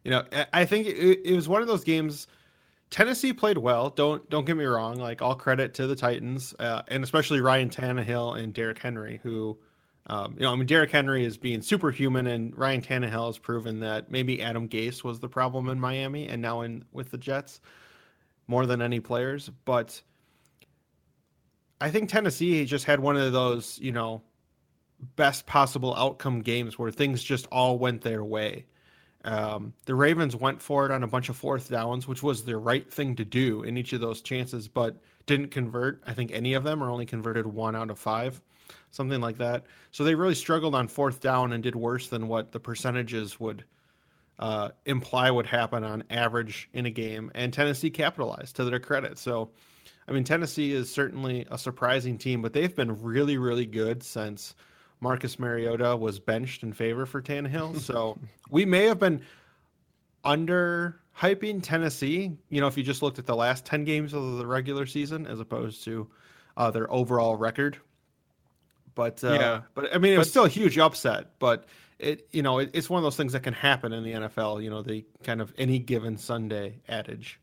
you 0.03 0.11
know, 0.11 0.23
I 0.53 0.65
think 0.65 0.87
it, 0.87 1.21
it, 1.25 1.35
was 1.35 1.49
one 1.49 1.61
of 1.61 1.67
those 1.67 1.83
games. 1.83 2.27
Tennessee 2.89 3.33
played 3.33 3.57
well. 3.57 3.89
Don't 3.89 4.29
don't 4.29 4.45
get 4.45 4.55
me 4.55 4.63
wrong. 4.63 4.95
Like 4.95 5.21
all 5.21 5.35
credit 5.35 5.73
to 5.73 5.87
the 5.87 5.95
Titans, 5.95 6.55
uh, 6.59 6.83
and 6.87 7.03
especially 7.03 7.41
Ryan 7.41 7.69
Tannehill 7.69 8.39
and 8.39 8.53
Derrick 8.53 8.79
Henry, 8.79 9.19
who, 9.23 9.57
um, 10.05 10.35
you 10.37 10.43
know, 10.43 10.53
I 10.53 10.55
mean, 10.55 10.65
Derrick 10.65 10.91
Henry 10.91 11.25
is 11.25 11.37
being 11.37 11.61
superhuman, 11.61 12.27
and 12.27 12.57
Ryan 12.57 12.81
Tannehill 12.81 13.27
has 13.27 13.37
proven 13.37 13.81
that 13.81 14.09
maybe 14.09 14.41
Adam 14.41 14.69
Gase 14.69 15.03
was 15.03 15.19
the 15.19 15.27
problem 15.27 15.67
in 15.67 15.77
Miami, 15.77 16.29
and 16.29 16.41
now 16.41 16.61
in 16.61 16.85
with 16.93 17.11
the 17.11 17.17
Jets 17.17 17.59
more 18.47 18.65
than 18.65 18.81
any 18.81 19.01
players, 19.01 19.51
but 19.65 20.01
I 21.79 21.91
think 21.91 22.09
Tennessee 22.09 22.65
just 22.65 22.85
had 22.85 22.99
one 22.99 23.17
of 23.17 23.31
those, 23.33 23.77
you 23.79 23.91
know, 23.91 24.23
best 25.15 25.45
possible 25.45 25.95
outcome 25.95 26.41
games 26.41 26.79
where 26.79 26.91
things 26.91 27.23
just 27.23 27.45
all 27.51 27.77
went 27.77 28.01
their 28.01 28.23
way. 28.23 28.65
Um, 29.23 29.73
the 29.85 29.95
Ravens 29.95 30.35
went 30.35 30.61
for 30.61 30.85
it 30.85 30.91
on 30.91 31.03
a 31.03 31.07
bunch 31.07 31.29
of 31.29 31.35
fourth 31.35 31.69
downs, 31.69 32.07
which 32.07 32.23
was 32.23 32.43
the 32.43 32.57
right 32.57 32.91
thing 32.91 33.15
to 33.17 33.25
do 33.25 33.63
in 33.63 33.77
each 33.77 33.93
of 33.93 34.01
those 34.01 34.21
chances, 34.21 34.67
but 34.67 34.97
didn't 35.25 35.51
convert. 35.51 36.01
I 36.07 36.13
think 36.13 36.31
any 36.31 36.53
of 36.53 36.63
them 36.63 36.81
or 36.81 36.89
only 36.89 37.05
converted 37.05 37.45
one 37.45 37.75
out 37.75 37.89
of 37.89 37.99
five, 37.99 38.41
something 38.91 39.19
like 39.19 39.37
that. 39.37 39.65
So 39.91 40.03
they 40.03 40.15
really 40.15 40.35
struggled 40.35 40.75
on 40.75 40.87
fourth 40.87 41.19
down 41.19 41.51
and 41.51 41.61
did 41.61 41.75
worse 41.75 42.07
than 42.07 42.27
what 42.27 42.51
the 42.51 42.59
percentages 42.59 43.39
would 43.39 43.65
uh, 44.39 44.69
imply 44.85 45.29
would 45.29 45.47
happen 45.47 45.83
on 45.83 46.03
average 46.09 46.69
in 46.73 46.85
a 46.85 46.91
game. 46.91 47.31
And 47.35 47.51
Tennessee 47.51 47.89
capitalized 47.89 48.55
to 48.55 48.65
their 48.65 48.79
credit. 48.79 49.17
So 49.17 49.49
I 50.07 50.11
mean, 50.11 50.23
Tennessee 50.23 50.71
is 50.71 50.91
certainly 50.91 51.45
a 51.51 51.57
surprising 51.57 52.17
team, 52.17 52.41
but 52.41 52.53
they've 52.53 52.75
been 52.75 53.01
really, 53.01 53.37
really 53.37 53.65
good 53.65 54.03
since 54.03 54.55
Marcus 54.99 55.37
Mariota 55.37 55.95
was 55.95 56.19
benched 56.19 56.63
in 56.63 56.73
favor 56.73 57.05
for 57.05 57.21
Tannehill. 57.21 57.79
So 57.79 58.17
we 58.49 58.65
may 58.65 58.85
have 58.85 58.99
been 58.99 59.21
under 60.23 60.99
hyping 61.17 61.61
Tennessee. 61.61 62.37
You 62.49 62.61
know, 62.61 62.67
if 62.67 62.77
you 62.77 62.83
just 62.83 63.01
looked 63.01 63.19
at 63.19 63.25
the 63.25 63.35
last 63.35 63.65
ten 63.65 63.83
games 63.83 64.13
of 64.13 64.37
the 64.37 64.45
regular 64.45 64.85
season 64.85 65.27
as 65.27 65.39
opposed 65.39 65.83
to 65.85 66.07
uh, 66.55 66.71
their 66.71 66.91
overall 66.91 67.35
record. 67.35 67.77
But 68.95 69.23
uh, 69.23 69.33
yeah, 69.33 69.61
but 69.75 69.93
I 69.93 69.99
mean, 69.99 70.13
it 70.13 70.17
was 70.17 70.29
still 70.29 70.45
a 70.45 70.49
huge 70.49 70.77
upset. 70.79 71.39
But 71.39 71.65
it, 71.99 72.27
you 72.31 72.41
know, 72.41 72.59
it, 72.59 72.71
it's 72.73 72.89
one 72.89 72.97
of 72.97 73.03
those 73.03 73.15
things 73.15 73.33
that 73.33 73.43
can 73.43 73.53
happen 73.53 73.93
in 73.93 74.03
the 74.03 74.13
NFL. 74.13 74.63
You 74.63 74.71
know, 74.71 74.81
the 74.81 75.05
kind 75.23 75.41
of 75.41 75.53
any 75.57 75.79
given 75.79 76.17
Sunday 76.17 76.81
adage. 76.87 77.39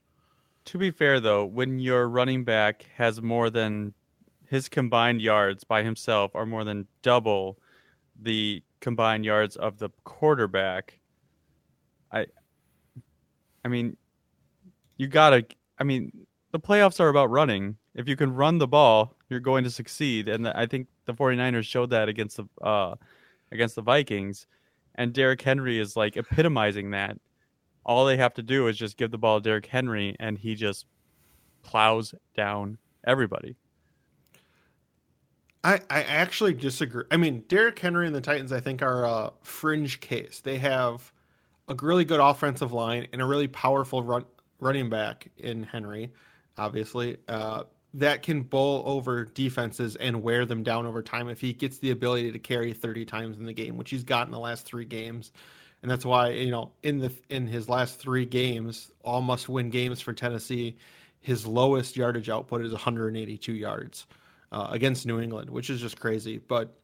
To 0.66 0.78
be 0.78 0.90
fair, 0.90 1.20
though, 1.20 1.44
when 1.44 1.78
your 1.78 2.08
running 2.08 2.44
back 2.44 2.86
has 2.96 3.20
more 3.20 3.50
than 3.50 3.92
his 4.48 4.68
combined 4.68 5.20
yards 5.20 5.64
by 5.64 5.82
himself 5.82 6.34
are 6.34 6.46
more 6.46 6.64
than 6.64 6.86
double 7.02 7.58
the 8.20 8.62
combined 8.80 9.24
yards 9.24 9.56
of 9.56 9.78
the 9.78 9.90
quarterback, 10.04 10.98
I, 12.12 12.26
I 13.64 13.68
mean, 13.68 13.96
you 14.96 15.06
gotta. 15.08 15.44
I 15.78 15.84
mean, 15.84 16.26
the 16.52 16.60
playoffs 16.60 17.00
are 17.00 17.08
about 17.08 17.30
running. 17.30 17.76
If 17.94 18.08
you 18.08 18.16
can 18.16 18.32
run 18.32 18.58
the 18.58 18.68
ball, 18.68 19.16
you're 19.28 19.40
going 19.40 19.64
to 19.64 19.70
succeed. 19.70 20.28
And 20.28 20.48
I 20.48 20.66
think 20.66 20.86
the 21.04 21.12
49ers 21.12 21.64
showed 21.64 21.90
that 21.90 22.08
against 22.08 22.36
the 22.36 22.46
uh, 22.62 22.94
against 23.50 23.74
the 23.74 23.82
Vikings. 23.82 24.46
And 24.94 25.12
Derrick 25.12 25.42
Henry 25.42 25.80
is 25.80 25.96
like 25.96 26.16
epitomizing 26.16 26.92
that. 26.92 27.18
All 27.84 28.04
they 28.04 28.16
have 28.16 28.34
to 28.34 28.42
do 28.42 28.66
is 28.68 28.76
just 28.76 28.96
give 28.96 29.10
the 29.10 29.18
ball 29.18 29.40
to 29.40 29.44
Derrick 29.48 29.66
Henry, 29.66 30.16
and 30.18 30.38
he 30.38 30.54
just 30.54 30.86
plows 31.62 32.14
down 32.34 32.78
everybody. 33.06 33.56
I, 35.62 35.80
I 35.88 36.02
actually 36.02 36.52
disagree. 36.52 37.04
I 37.10 37.16
mean, 37.16 37.44
Derrick 37.48 37.78
Henry 37.78 38.06
and 38.06 38.14
the 38.14 38.20
Titans, 38.20 38.52
I 38.52 38.60
think, 38.60 38.82
are 38.82 39.04
a 39.04 39.32
fringe 39.42 40.00
case. 40.00 40.40
They 40.44 40.58
have 40.58 41.10
a 41.68 41.74
really 41.80 42.04
good 42.04 42.20
offensive 42.20 42.72
line 42.72 43.08
and 43.12 43.22
a 43.22 43.24
really 43.24 43.48
powerful 43.48 44.02
run, 44.02 44.26
running 44.60 44.90
back 44.90 45.28
in 45.38 45.62
Henry, 45.62 46.12
obviously, 46.58 47.16
uh, 47.28 47.64
that 47.94 48.22
can 48.22 48.42
bowl 48.42 48.82
over 48.84 49.24
defenses 49.24 49.96
and 49.96 50.22
wear 50.22 50.44
them 50.44 50.62
down 50.62 50.84
over 50.84 51.02
time 51.02 51.28
if 51.28 51.40
he 51.40 51.52
gets 51.52 51.78
the 51.78 51.92
ability 51.92 52.30
to 52.32 52.38
carry 52.38 52.72
30 52.74 53.06
times 53.06 53.38
in 53.38 53.46
the 53.46 53.52
game, 53.52 53.78
which 53.78 53.90
he's 53.90 54.04
got 54.04 54.26
in 54.26 54.32
the 54.32 54.38
last 54.38 54.66
three 54.66 54.84
games. 54.84 55.32
And 55.84 55.90
that's 55.90 56.06
why, 56.06 56.30
you 56.30 56.50
know, 56.50 56.72
in 56.82 56.98
the 56.98 57.12
in 57.28 57.46
his 57.46 57.68
last 57.68 57.98
three 57.98 58.24
games, 58.24 58.90
all 59.02 59.20
must 59.20 59.50
win 59.50 59.68
games 59.68 60.00
for 60.00 60.14
Tennessee, 60.14 60.78
his 61.20 61.46
lowest 61.46 61.94
yardage 61.94 62.30
output 62.30 62.64
is 62.64 62.72
182 62.72 63.52
yards 63.52 64.06
uh, 64.50 64.68
against 64.70 65.04
New 65.04 65.20
England, 65.20 65.50
which 65.50 65.68
is 65.68 65.82
just 65.82 66.00
crazy. 66.00 66.38
But 66.38 66.74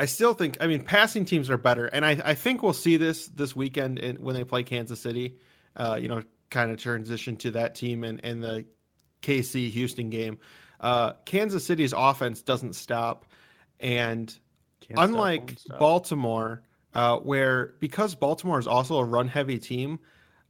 I 0.00 0.06
still 0.06 0.34
think, 0.34 0.56
I 0.60 0.66
mean, 0.66 0.82
passing 0.82 1.24
teams 1.24 1.48
are 1.48 1.56
better, 1.56 1.86
and 1.86 2.04
I, 2.04 2.20
I 2.24 2.34
think 2.34 2.60
we'll 2.60 2.72
see 2.72 2.96
this 2.96 3.28
this 3.28 3.54
weekend 3.54 4.00
in, 4.00 4.16
when 4.16 4.34
they 4.34 4.42
play 4.42 4.64
Kansas 4.64 4.98
City. 4.98 5.36
Uh, 5.76 5.96
you 6.02 6.08
know, 6.08 6.24
kind 6.50 6.72
of 6.72 6.78
transition 6.78 7.36
to 7.36 7.52
that 7.52 7.76
team 7.76 8.02
and, 8.02 8.20
and 8.24 8.42
the 8.42 8.64
KC 9.22 9.70
Houston 9.70 10.10
game. 10.10 10.40
Uh, 10.80 11.12
Kansas 11.24 11.64
City's 11.64 11.94
offense 11.96 12.42
doesn't 12.42 12.74
stop. 12.74 13.26
And 13.78 14.36
Can't 14.80 14.98
unlike 14.98 15.54
stop, 15.56 15.78
Baltimore, 15.78 16.62
uh, 16.94 17.18
where 17.18 17.74
because 17.80 18.14
Baltimore 18.14 18.58
is 18.58 18.66
also 18.66 18.98
a 18.98 19.04
run 19.04 19.28
heavy 19.28 19.58
team, 19.58 19.98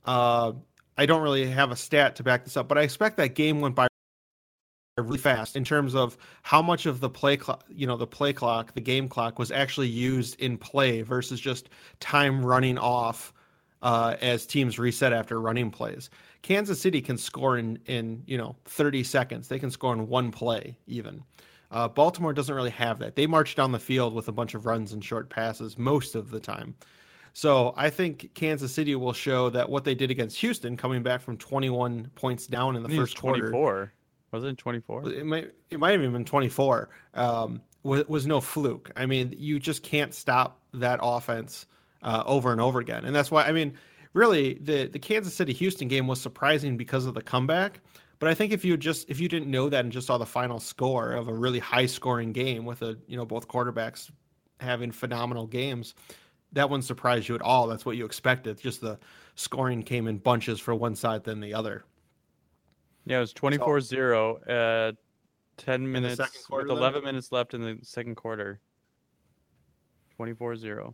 uh, 0.04 0.52
I 0.96 1.06
don't 1.06 1.22
really 1.22 1.46
have 1.46 1.70
a 1.70 1.76
stat 1.76 2.16
to 2.16 2.22
back 2.22 2.44
this 2.44 2.56
up, 2.56 2.68
but 2.68 2.78
I 2.78 2.82
expect 2.82 3.16
that 3.18 3.34
game 3.34 3.60
went 3.60 3.74
by 3.74 3.88
really 4.98 5.18
fast 5.18 5.56
in 5.56 5.64
terms 5.64 5.94
of 5.94 6.16
how 6.42 6.60
much 6.60 6.86
of 6.86 7.00
the 7.00 7.08
play 7.08 7.36
clock, 7.36 7.64
you 7.68 7.86
know, 7.86 7.96
the 7.96 8.06
play 8.06 8.32
clock, 8.32 8.74
the 8.74 8.80
game 8.80 9.08
clock 9.08 9.38
was 9.38 9.50
actually 9.50 9.88
used 9.88 10.38
in 10.40 10.58
play 10.58 11.02
versus 11.02 11.40
just 11.40 11.70
time 12.00 12.44
running 12.44 12.78
off 12.78 13.32
uh, 13.82 14.16
as 14.20 14.46
teams 14.46 14.78
reset 14.78 15.12
after 15.12 15.40
running 15.40 15.70
plays. 15.70 16.10
Kansas 16.42 16.80
City 16.80 17.00
can 17.00 17.18
score 17.18 17.58
in 17.58 17.78
in 17.86 18.22
you 18.26 18.38
know 18.38 18.56
30 18.66 19.04
seconds. 19.04 19.48
They 19.48 19.58
can 19.58 19.70
score 19.70 19.92
in 19.92 20.08
one 20.08 20.30
play 20.30 20.76
even. 20.86 21.22
Uh, 21.70 21.88
Baltimore 21.88 22.32
doesn't 22.32 22.54
really 22.54 22.70
have 22.70 22.98
that. 22.98 23.14
They 23.16 23.26
march 23.26 23.54
down 23.54 23.72
the 23.72 23.78
field 23.78 24.14
with 24.14 24.28
a 24.28 24.32
bunch 24.32 24.54
of 24.54 24.66
runs 24.66 24.92
and 24.92 25.04
short 25.04 25.30
passes 25.30 25.78
most 25.78 26.14
of 26.14 26.30
the 26.30 26.40
time. 26.40 26.74
So 27.32 27.74
I 27.76 27.90
think 27.90 28.34
Kansas 28.34 28.72
City 28.72 28.94
will 28.96 29.12
show 29.12 29.50
that 29.50 29.68
what 29.68 29.84
they 29.84 29.94
did 29.94 30.10
against 30.10 30.36
Houston, 30.38 30.76
coming 30.76 31.02
back 31.02 31.20
from 31.20 31.36
21 31.36 32.10
points 32.16 32.46
down 32.46 32.76
in 32.76 32.82
the 32.82 32.88
first 32.88 33.16
24. 33.16 33.50
quarter. 33.50 33.92
Was 34.32 34.44
it 34.44 34.58
24? 34.58 35.10
It 35.10 35.26
might 35.26 35.50
it 35.70 35.78
might 35.78 35.92
have 35.92 36.00
even 36.00 36.12
been 36.12 36.24
24. 36.24 36.88
Um, 37.14 37.62
was, 37.82 38.06
was 38.08 38.26
no 38.26 38.40
fluke. 38.40 38.90
I 38.96 39.06
mean, 39.06 39.34
you 39.36 39.58
just 39.58 39.82
can't 39.82 40.14
stop 40.14 40.60
that 40.74 41.00
offense 41.02 41.66
uh, 42.02 42.22
over 42.26 42.52
and 42.52 42.60
over 42.60 42.78
again, 42.78 43.04
and 43.04 43.14
that's 43.14 43.30
why. 43.30 43.44
I 43.44 43.52
mean, 43.52 43.74
really 44.12 44.54
the 44.54 44.86
the 44.86 44.98
Kansas 44.98 45.34
City 45.34 45.52
Houston 45.54 45.88
game 45.88 46.06
was 46.06 46.20
surprising 46.20 46.76
because 46.76 47.06
of 47.06 47.14
the 47.14 47.22
comeback. 47.22 47.80
But 48.20 48.28
I 48.28 48.34
think 48.34 48.52
if 48.52 48.64
you 48.64 48.76
just 48.76 49.08
if 49.08 49.18
you 49.18 49.28
didn't 49.28 49.50
know 49.50 49.68
that 49.70 49.82
and 49.82 49.90
just 49.90 50.06
saw 50.06 50.18
the 50.18 50.26
final 50.26 50.60
score 50.60 51.12
of 51.12 51.28
a 51.28 51.32
really 51.32 51.58
high 51.58 51.86
scoring 51.86 52.32
game 52.32 52.64
with 52.66 52.82
a 52.82 52.96
you 53.08 53.16
know 53.16 53.24
both 53.24 53.48
quarterbacks 53.48 54.10
having 54.60 54.92
phenomenal 54.92 55.46
games, 55.46 55.94
that 56.52 56.68
wouldn't 56.68 56.84
surprise 56.84 57.28
you 57.28 57.34
at 57.34 57.40
all. 57.40 57.66
That's 57.66 57.86
what 57.86 57.96
you 57.96 58.04
expected. 58.04 58.60
Just 58.60 58.82
the 58.82 58.98
scoring 59.36 59.82
came 59.82 60.06
in 60.06 60.18
bunches 60.18 60.60
for 60.60 60.74
one 60.74 60.94
side 60.94 61.24
than 61.24 61.40
the 61.40 61.54
other. 61.54 61.84
Yeah, 63.06 63.16
it 63.16 63.20
was 63.20 63.32
24-0 63.32 64.48
at 64.50 64.96
10 65.56 65.90
minutes 65.90 66.20
with 66.50 66.68
11 66.68 66.92
then? 66.92 67.04
minutes 67.04 67.32
left 67.32 67.54
in 67.54 67.62
the 67.62 67.78
second 67.82 68.16
quarter. 68.16 68.60
24-0. 70.18 70.92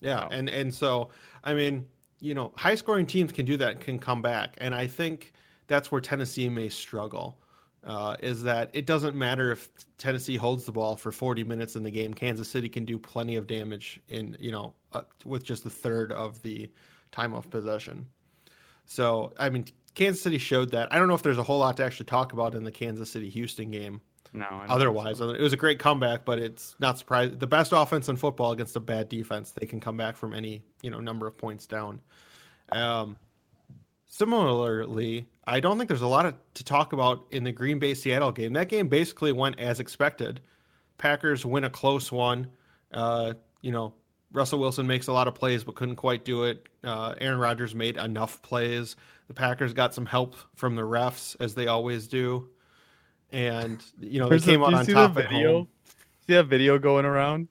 Yeah, 0.00 0.16
wow. 0.16 0.28
and 0.32 0.50
and 0.50 0.74
so 0.74 1.10
I 1.44 1.54
mean, 1.54 1.86
you 2.20 2.34
know, 2.34 2.52
high 2.56 2.74
scoring 2.74 3.06
teams 3.06 3.32
can 3.32 3.44
do 3.46 3.56
that, 3.58 3.80
can 3.80 3.98
come 3.98 4.22
back, 4.22 4.54
and 4.58 4.74
I 4.74 4.86
think 4.86 5.32
that's 5.66 5.90
where 5.90 6.00
Tennessee 6.00 6.48
may 6.48 6.68
struggle. 6.68 7.38
Uh, 7.86 8.16
is 8.20 8.42
that 8.42 8.70
it 8.72 8.86
doesn't 8.86 9.14
matter 9.14 9.52
if 9.52 9.68
Tennessee 9.98 10.36
holds 10.36 10.64
the 10.64 10.72
ball 10.72 10.96
for 10.96 11.12
40 11.12 11.44
minutes 11.44 11.76
in 11.76 11.82
the 11.82 11.90
game. 11.90 12.14
Kansas 12.14 12.48
City 12.48 12.66
can 12.66 12.86
do 12.86 12.98
plenty 12.98 13.36
of 13.36 13.46
damage 13.46 14.00
in 14.08 14.34
you 14.40 14.50
know 14.50 14.72
uh, 14.94 15.02
with 15.26 15.44
just 15.44 15.66
a 15.66 15.70
third 15.70 16.10
of 16.12 16.40
the 16.40 16.70
time 17.12 17.34
of 17.34 17.50
possession. 17.50 18.06
So 18.86 19.34
I 19.38 19.50
mean, 19.50 19.66
Kansas 19.94 20.22
City 20.22 20.38
showed 20.38 20.70
that. 20.70 20.90
I 20.92 20.98
don't 20.98 21.08
know 21.08 21.14
if 21.14 21.22
there's 21.22 21.36
a 21.36 21.42
whole 21.42 21.58
lot 21.58 21.76
to 21.76 21.84
actually 21.84 22.06
talk 22.06 22.32
about 22.32 22.54
in 22.54 22.64
the 22.64 22.72
Kansas 22.72 23.10
City 23.10 23.28
Houston 23.28 23.70
game. 23.70 24.00
No. 24.32 24.64
Otherwise, 24.68 25.18
so. 25.18 25.30
it 25.30 25.40
was 25.40 25.52
a 25.52 25.56
great 25.56 25.78
comeback, 25.78 26.24
but 26.24 26.38
it's 26.38 26.74
not 26.80 26.98
surprising. 26.98 27.38
The 27.38 27.46
best 27.46 27.72
offense 27.72 28.08
in 28.08 28.16
football 28.16 28.52
against 28.52 28.74
a 28.74 28.80
bad 28.80 29.08
defense, 29.08 29.52
they 29.52 29.66
can 29.66 29.80
come 29.80 29.96
back 29.96 30.16
from 30.16 30.34
any 30.34 30.62
you 30.82 30.90
know 30.90 31.00
number 31.00 31.26
of 31.26 31.38
points 31.38 31.66
down. 31.66 32.00
Um, 32.72 33.16
similarly, 34.06 35.26
I 35.46 35.60
don't 35.60 35.78
think 35.78 35.88
there's 35.88 36.02
a 36.02 36.06
lot 36.06 36.26
of, 36.26 36.34
to 36.54 36.64
talk 36.64 36.92
about 36.92 37.26
in 37.30 37.44
the 37.44 37.52
Green 37.52 37.78
Bay 37.78 37.94
Seattle 37.94 38.32
game. 38.32 38.54
That 38.54 38.68
game 38.68 38.88
basically 38.88 39.32
went 39.32 39.60
as 39.60 39.78
expected. 39.78 40.40
Packers 40.98 41.46
win 41.46 41.64
a 41.64 41.70
close 41.70 42.10
one. 42.10 42.48
Uh, 42.92 43.34
you 43.60 43.70
know, 43.70 43.94
Russell 44.32 44.58
Wilson 44.58 44.86
makes 44.86 45.06
a 45.06 45.12
lot 45.12 45.28
of 45.28 45.34
plays 45.34 45.62
but 45.62 45.76
couldn't 45.76 45.96
quite 45.96 46.24
do 46.24 46.44
it. 46.44 46.68
Uh, 46.82 47.14
Aaron 47.20 47.38
Rodgers 47.38 47.74
made 47.74 47.96
enough 47.96 48.42
plays. 48.42 48.96
The 49.28 49.34
Packers 49.34 49.72
got 49.72 49.94
some 49.94 50.06
help 50.06 50.36
from 50.54 50.74
the 50.74 50.82
refs 50.82 51.36
as 51.40 51.54
they 51.54 51.66
always 51.68 52.08
do 52.08 52.48
and 53.32 53.82
you 54.00 54.20
know 54.20 54.28
There's 54.28 54.44
they 54.44 54.52
came 54.52 54.62
a, 54.62 54.66
out 54.66 54.74
on 54.74 54.86
top 54.86 55.10
of 55.12 55.18
at 55.18 55.32
home. 55.32 55.68
See 56.26 56.34
that 56.34 56.46
video 56.46 56.78
going 56.78 57.04
around? 57.04 57.48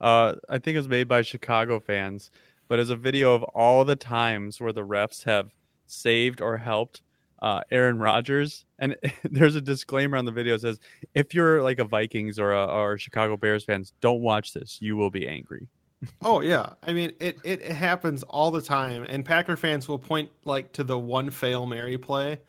Uh, 0.00 0.34
I 0.48 0.58
think 0.58 0.74
it 0.74 0.78
was 0.78 0.88
made 0.88 1.08
by 1.08 1.22
Chicago 1.22 1.80
fans, 1.80 2.30
but 2.68 2.78
it's 2.78 2.90
a 2.90 2.96
video 2.96 3.34
of 3.34 3.42
all 3.42 3.84
the 3.84 3.96
times 3.96 4.60
where 4.60 4.72
the 4.72 4.84
refs 4.84 5.24
have 5.24 5.50
saved 5.86 6.40
or 6.40 6.56
helped 6.56 7.02
uh, 7.40 7.60
Aaron 7.70 7.98
Rodgers. 7.98 8.64
And 8.78 8.96
there's 9.24 9.56
a 9.56 9.60
disclaimer 9.60 10.16
on 10.16 10.24
the 10.24 10.32
video 10.32 10.54
that 10.54 10.60
says, 10.60 10.80
if 11.14 11.34
you're 11.34 11.62
like 11.62 11.78
a 11.78 11.84
Vikings 11.84 12.38
or 12.38 12.52
a 12.52 12.64
or 12.64 12.98
Chicago 12.98 13.36
Bears 13.36 13.64
fans, 13.64 13.92
don't 14.00 14.22
watch 14.22 14.52
this. 14.52 14.78
You 14.80 14.96
will 14.96 15.10
be 15.10 15.28
angry. 15.28 15.68
oh 16.22 16.40
yeah, 16.40 16.70
I 16.82 16.92
mean 16.92 17.12
it, 17.20 17.38
it. 17.44 17.62
It 17.62 17.72
happens 17.72 18.24
all 18.24 18.50
the 18.50 18.62
time, 18.62 19.06
and 19.08 19.24
Packer 19.24 19.56
fans 19.56 19.86
will 19.86 20.00
point 20.00 20.30
like 20.44 20.72
to 20.72 20.82
the 20.82 20.98
one 20.98 21.30
fail 21.30 21.64
Mary 21.64 21.96
play 21.96 22.40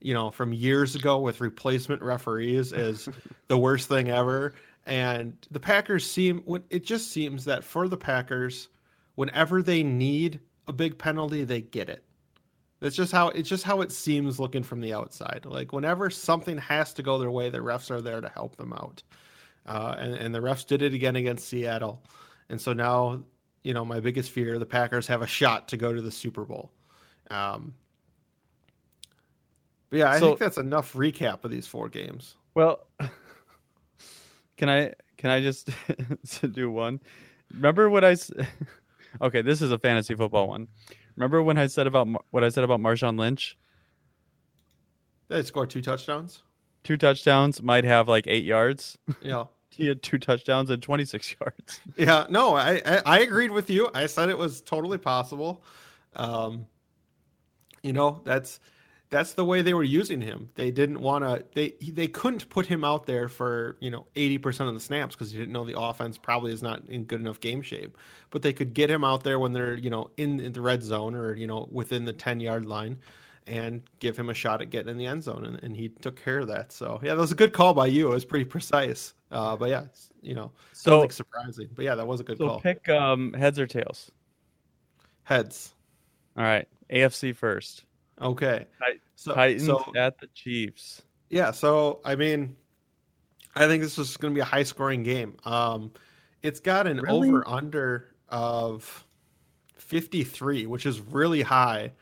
you 0.00 0.14
know, 0.14 0.30
from 0.30 0.52
years 0.52 0.94
ago 0.94 1.18
with 1.18 1.40
replacement 1.40 2.02
referees 2.02 2.72
is 2.72 3.08
the 3.48 3.58
worst 3.58 3.88
thing 3.88 4.10
ever. 4.10 4.54
And 4.86 5.36
the 5.50 5.60
Packers 5.60 6.08
seem, 6.10 6.42
it 6.70 6.84
just 6.84 7.12
seems 7.12 7.44
that 7.44 7.64
for 7.64 7.88
the 7.88 7.96
Packers, 7.96 8.68
whenever 9.16 9.62
they 9.62 9.82
need 9.82 10.40
a 10.66 10.72
big 10.72 10.96
penalty, 10.96 11.44
they 11.44 11.60
get 11.60 11.88
it. 11.88 12.04
It's 12.80 12.94
just 12.94 13.10
how 13.10 13.30
it's 13.30 13.48
just 13.48 13.64
how 13.64 13.80
it 13.80 13.90
seems 13.90 14.38
looking 14.38 14.62
from 14.62 14.80
the 14.80 14.94
outside. 14.94 15.44
Like 15.44 15.72
whenever 15.72 16.10
something 16.10 16.56
has 16.58 16.92
to 16.94 17.02
go 17.02 17.18
their 17.18 17.30
way, 17.30 17.50
the 17.50 17.58
refs 17.58 17.90
are 17.90 18.00
there 18.00 18.20
to 18.20 18.28
help 18.28 18.56
them 18.56 18.72
out. 18.72 19.02
Uh, 19.66 19.96
and, 19.98 20.14
and 20.14 20.34
the 20.34 20.38
refs 20.38 20.64
did 20.64 20.82
it 20.82 20.94
again 20.94 21.16
against 21.16 21.48
Seattle. 21.48 22.02
And 22.48 22.60
so 22.60 22.72
now, 22.72 23.22
you 23.64 23.74
know, 23.74 23.84
my 23.84 23.98
biggest 23.98 24.30
fear, 24.30 24.58
the 24.58 24.64
Packers 24.64 25.06
have 25.08 25.22
a 25.22 25.26
shot 25.26 25.68
to 25.68 25.76
go 25.76 25.92
to 25.92 26.00
the 26.00 26.12
Super 26.12 26.44
Bowl. 26.44 26.70
Um, 27.30 27.74
but 29.90 29.98
yeah, 29.98 30.10
I 30.10 30.18
so, 30.18 30.26
think 30.28 30.38
that's 30.40 30.58
enough 30.58 30.92
recap 30.92 31.44
of 31.44 31.50
these 31.50 31.66
four 31.66 31.88
games. 31.88 32.36
Well, 32.54 32.86
can 34.56 34.68
I 34.68 34.94
can 35.16 35.30
I 35.30 35.40
just 35.40 35.70
do 36.52 36.70
one? 36.70 37.00
Remember 37.52 37.88
what 37.88 38.04
I 38.04 38.16
Okay, 39.22 39.42
this 39.42 39.62
is 39.62 39.72
a 39.72 39.78
fantasy 39.78 40.14
football 40.14 40.48
one. 40.48 40.68
Remember 41.16 41.42
when 41.42 41.58
I 41.58 41.66
said 41.66 41.86
about 41.86 42.08
what 42.30 42.44
I 42.44 42.48
said 42.50 42.64
about 42.64 42.80
Marshawn 42.80 43.18
Lynch? 43.18 43.56
They 45.28 45.42
scored 45.42 45.70
two 45.70 45.82
touchdowns. 45.82 46.42
Two 46.84 46.96
touchdowns 46.96 47.60
might 47.62 47.84
have 47.84 48.08
like 48.08 48.26
8 48.26 48.44
yards. 48.44 48.96
Yeah. 49.20 49.44
he 49.70 49.86
had 49.86 50.02
two 50.02 50.18
touchdowns 50.18 50.70
and 50.70 50.82
26 50.82 51.36
yards. 51.40 51.80
Yeah, 51.96 52.26
no, 52.30 52.54
I, 52.54 52.80
I, 52.86 53.02
I 53.04 53.18
agreed 53.20 53.50
with 53.50 53.68
you. 53.68 53.90
I 53.94 54.06
said 54.06 54.28
it 54.28 54.38
was 54.38 54.60
totally 54.60 54.98
possible. 54.98 55.64
Um 56.14 56.66
you 57.82 57.92
know, 57.92 58.20
that's 58.24 58.60
that's 59.10 59.32
the 59.32 59.44
way 59.44 59.62
they 59.62 59.74
were 59.74 59.84
using 59.84 60.20
him. 60.20 60.50
They 60.54 60.70
didn't 60.70 61.00
want 61.00 61.24
to. 61.24 61.44
They 61.54 61.70
they 61.90 62.08
couldn't 62.08 62.48
put 62.50 62.66
him 62.66 62.84
out 62.84 63.06
there 63.06 63.28
for 63.28 63.76
you 63.80 63.90
know 63.90 64.06
eighty 64.16 64.38
percent 64.38 64.68
of 64.68 64.74
the 64.74 64.80
snaps 64.80 65.14
because 65.14 65.32
you 65.32 65.40
didn't 65.40 65.52
know 65.52 65.64
the 65.64 65.78
offense 65.78 66.18
probably 66.18 66.52
is 66.52 66.62
not 66.62 66.84
in 66.88 67.04
good 67.04 67.20
enough 67.20 67.40
game 67.40 67.62
shape. 67.62 67.96
But 68.30 68.42
they 68.42 68.52
could 68.52 68.74
get 68.74 68.90
him 68.90 69.04
out 69.04 69.24
there 69.24 69.38
when 69.38 69.52
they're 69.52 69.76
you 69.76 69.90
know 69.90 70.10
in, 70.16 70.40
in 70.40 70.52
the 70.52 70.60
red 70.60 70.82
zone 70.82 71.14
or 71.14 71.34
you 71.34 71.46
know 71.46 71.68
within 71.70 72.04
the 72.04 72.12
ten 72.12 72.38
yard 72.38 72.66
line, 72.66 72.98
and 73.46 73.82
give 73.98 74.18
him 74.18 74.28
a 74.28 74.34
shot 74.34 74.60
at 74.60 74.68
getting 74.68 74.90
in 74.90 74.98
the 74.98 75.06
end 75.06 75.24
zone, 75.24 75.46
and, 75.46 75.62
and 75.62 75.74
he 75.74 75.88
took 75.88 76.22
care 76.22 76.40
of 76.40 76.48
that. 76.48 76.70
So 76.70 77.00
yeah, 77.02 77.14
that 77.14 77.20
was 77.20 77.32
a 77.32 77.36
good 77.36 77.54
call 77.54 77.72
by 77.72 77.86
you. 77.86 78.10
It 78.10 78.14
was 78.14 78.24
pretty 78.26 78.44
precise. 78.44 79.14
Uh, 79.30 79.56
but 79.56 79.70
yeah, 79.70 79.84
you 80.20 80.34
know, 80.34 80.52
so 80.72 81.00
like 81.00 81.12
surprising. 81.12 81.68
But 81.74 81.86
yeah, 81.86 81.94
that 81.94 82.06
was 82.06 82.20
a 82.20 82.24
good 82.24 82.36
so 82.36 82.48
call. 82.48 82.60
pick 82.60 82.88
um, 82.90 83.32
heads 83.32 83.58
or 83.58 83.66
tails. 83.66 84.10
Heads. 85.24 85.74
All 86.36 86.44
right, 86.44 86.68
AFC 86.90 87.34
first. 87.34 87.84
Okay. 88.20 88.66
So, 89.14 89.34
Titans 89.34 89.66
so, 89.66 89.92
at 89.96 90.18
the 90.18 90.28
Chiefs. 90.28 91.02
Yeah, 91.30 91.50
so 91.50 92.00
I 92.04 92.14
mean, 92.14 92.56
I 93.54 93.66
think 93.66 93.82
this 93.82 93.98
is 93.98 94.16
going 94.16 94.32
to 94.32 94.34
be 94.34 94.40
a 94.40 94.44
high 94.44 94.62
scoring 94.62 95.02
game. 95.02 95.36
Um, 95.44 95.92
it's 96.42 96.60
got 96.60 96.86
an 96.86 97.00
really? 97.00 97.28
over 97.28 97.46
under 97.46 98.14
of 98.28 99.04
53, 99.76 100.66
which 100.66 100.86
is 100.86 101.00
really 101.00 101.42
high. 101.42 101.92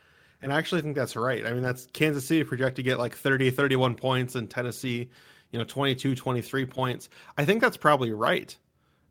And 0.41 0.53
I 0.53 0.57
actually 0.57 0.81
think 0.81 0.95
that's 0.95 1.15
right. 1.15 1.45
I 1.45 1.51
mean, 1.51 1.63
that's 1.63 1.87
Kansas 1.93 2.27
City 2.27 2.43
projected 2.43 2.75
to 2.77 2.83
get 2.83 2.99
like 2.99 3.15
30, 3.15 3.49
31 3.49 3.95
points, 3.95 4.35
and 4.35 4.49
Tennessee, 4.49 5.09
you 5.51 5.57
know, 5.57 5.65
22, 5.65 6.13
23 6.13 6.65
points. 6.65 7.09
I 7.37 7.45
think 7.45 7.61
that's 7.61 7.77
probably 7.77 8.11
right. 8.11 8.55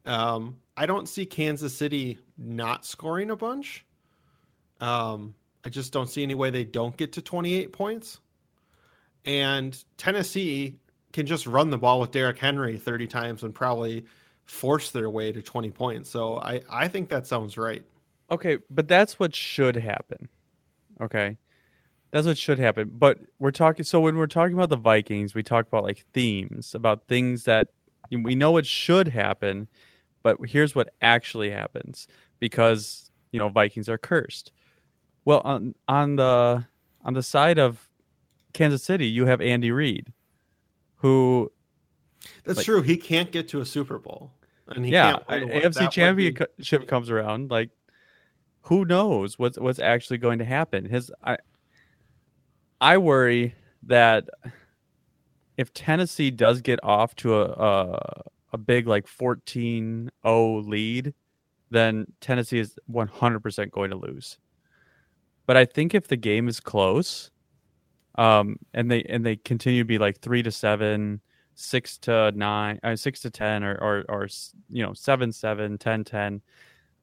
Um, 0.04 0.58
I 0.76 0.86
don't 0.86 1.08
see 1.08 1.26
Kansas 1.26 1.76
City 1.76 2.18
not 2.38 2.84
scoring 2.84 3.30
a 3.30 3.36
bunch. 3.36 3.84
Um, 4.80 5.34
I 5.66 5.68
just 5.68 5.92
don't 5.92 6.08
see 6.08 6.22
any 6.22 6.36
way 6.36 6.50
they 6.50 6.62
don't 6.62 6.96
get 6.96 7.12
to 7.14 7.20
28 7.20 7.72
points. 7.72 8.20
And 9.24 9.76
Tennessee 9.96 10.78
can 11.12 11.26
just 11.26 11.44
run 11.44 11.70
the 11.70 11.76
ball 11.76 11.98
with 11.98 12.12
Derrick 12.12 12.38
Henry 12.38 12.78
30 12.78 13.08
times 13.08 13.42
and 13.42 13.52
probably 13.52 14.04
force 14.44 14.92
their 14.92 15.10
way 15.10 15.32
to 15.32 15.42
20 15.42 15.72
points. 15.72 16.08
So 16.08 16.38
I, 16.38 16.60
I 16.70 16.86
think 16.86 17.08
that 17.08 17.26
sounds 17.26 17.58
right. 17.58 17.84
Okay, 18.30 18.58
but 18.70 18.86
that's 18.86 19.18
what 19.18 19.34
should 19.34 19.74
happen. 19.74 20.28
Okay. 21.00 21.36
That's 22.12 22.28
what 22.28 22.38
should 22.38 22.60
happen. 22.60 22.92
But 22.96 23.18
we're 23.40 23.50
talking 23.50 23.84
so 23.84 24.00
when 24.00 24.16
we're 24.16 24.28
talking 24.28 24.54
about 24.54 24.68
the 24.68 24.76
Vikings, 24.76 25.34
we 25.34 25.42
talk 25.42 25.66
about 25.66 25.82
like 25.82 26.04
themes, 26.12 26.76
about 26.76 27.08
things 27.08 27.42
that 27.42 27.70
we 28.12 28.36
know 28.36 28.56
it 28.56 28.66
should 28.66 29.08
happen, 29.08 29.66
but 30.22 30.36
here's 30.46 30.76
what 30.76 30.94
actually 31.02 31.50
happens 31.50 32.06
because, 32.38 33.10
you 33.32 33.40
know, 33.40 33.48
Vikings 33.48 33.88
are 33.88 33.98
cursed. 33.98 34.52
Well, 35.26 35.42
on 35.44 35.74
on 35.88 36.16
the 36.16 36.64
on 37.04 37.12
the 37.14 37.22
side 37.22 37.58
of 37.58 37.86
Kansas 38.54 38.82
City, 38.82 39.08
you 39.08 39.26
have 39.26 39.40
Andy 39.40 39.72
Reid, 39.72 40.12
who 40.94 41.52
That's 42.44 42.58
like, 42.58 42.64
true. 42.64 42.80
He 42.80 42.96
can't 42.96 43.30
get 43.32 43.48
to 43.48 43.60
a 43.60 43.66
Super 43.66 43.98
Bowl. 43.98 44.30
And 44.68 44.88
yeah, 44.88 45.18
AFC 45.28 45.90
championship 45.90 46.80
be... 46.80 46.86
comes 46.86 47.10
around 47.10 47.50
like 47.50 47.70
who 48.62 48.84
knows 48.84 49.36
what's 49.36 49.58
what's 49.58 49.80
actually 49.80 50.18
going 50.18 50.38
to 50.38 50.44
happen. 50.44 50.84
His 50.84 51.10
I 51.24 51.38
I 52.80 52.98
worry 52.98 53.56
that 53.82 54.28
if 55.56 55.74
Tennessee 55.74 56.30
does 56.30 56.60
get 56.60 56.78
off 56.84 57.16
to 57.16 57.34
a 57.34 57.46
a, 57.46 58.22
a 58.52 58.58
big 58.58 58.86
like 58.86 59.06
14-0 59.06 60.68
lead, 60.68 61.14
then 61.70 62.06
Tennessee 62.20 62.60
is 62.60 62.78
100% 62.88 63.70
going 63.72 63.90
to 63.90 63.96
lose. 63.96 64.38
But 65.46 65.56
I 65.56 65.64
think 65.64 65.94
if 65.94 66.08
the 66.08 66.16
game 66.16 66.48
is 66.48 66.60
close, 66.60 67.30
um, 68.16 68.56
and 68.74 68.90
they 68.90 69.02
and 69.04 69.24
they 69.24 69.36
continue 69.36 69.82
to 69.82 69.86
be 69.86 69.98
like 69.98 70.20
three 70.20 70.42
to 70.42 70.50
seven, 70.50 71.20
six 71.54 71.98
to 71.98 72.32
nine, 72.32 72.80
uh, 72.82 72.96
six 72.96 73.20
to 73.20 73.30
ten, 73.30 73.62
or 73.62 73.74
or, 73.80 74.04
or 74.08 74.28
you 74.70 74.82
know 74.84 74.92
seven 74.92 75.32
seven, 75.32 75.78
10 75.78 76.04
10, 76.04 76.42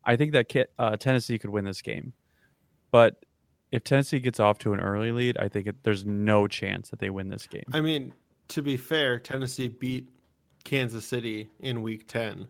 I 0.04 0.16
think 0.16 0.34
that 0.34 0.70
uh, 0.78 0.98
Tennessee 0.98 1.40
could 1.40 1.50
win 1.50 1.66
this 1.66 1.82
game, 1.82 2.14
but 2.92 3.24
if 3.74 3.84
Tennessee 3.84 4.20
gets 4.20 4.40
off 4.40 4.60
to 4.60 4.74
an 4.74 4.80
early 4.80 5.12
lead, 5.12 5.36
I 5.40 5.48
think 5.48 5.66
it, 5.66 5.76
there's 5.82 6.06
no 6.06 6.48
chance 6.48 6.90
that 6.90 7.00
they 7.00 7.10
win 7.10 7.30
this 7.30 7.48
game. 7.48 7.64
I 7.74 7.82
mean, 7.82 8.14
to 8.50 8.62
be 8.62 8.78
fair, 8.78 9.18
Tennessee 9.18 9.68
beat 9.68 10.10
Kansas 10.64 11.06
City 11.06 11.50
in 11.60 11.82
Week 11.82 12.08
Ten 12.08 12.48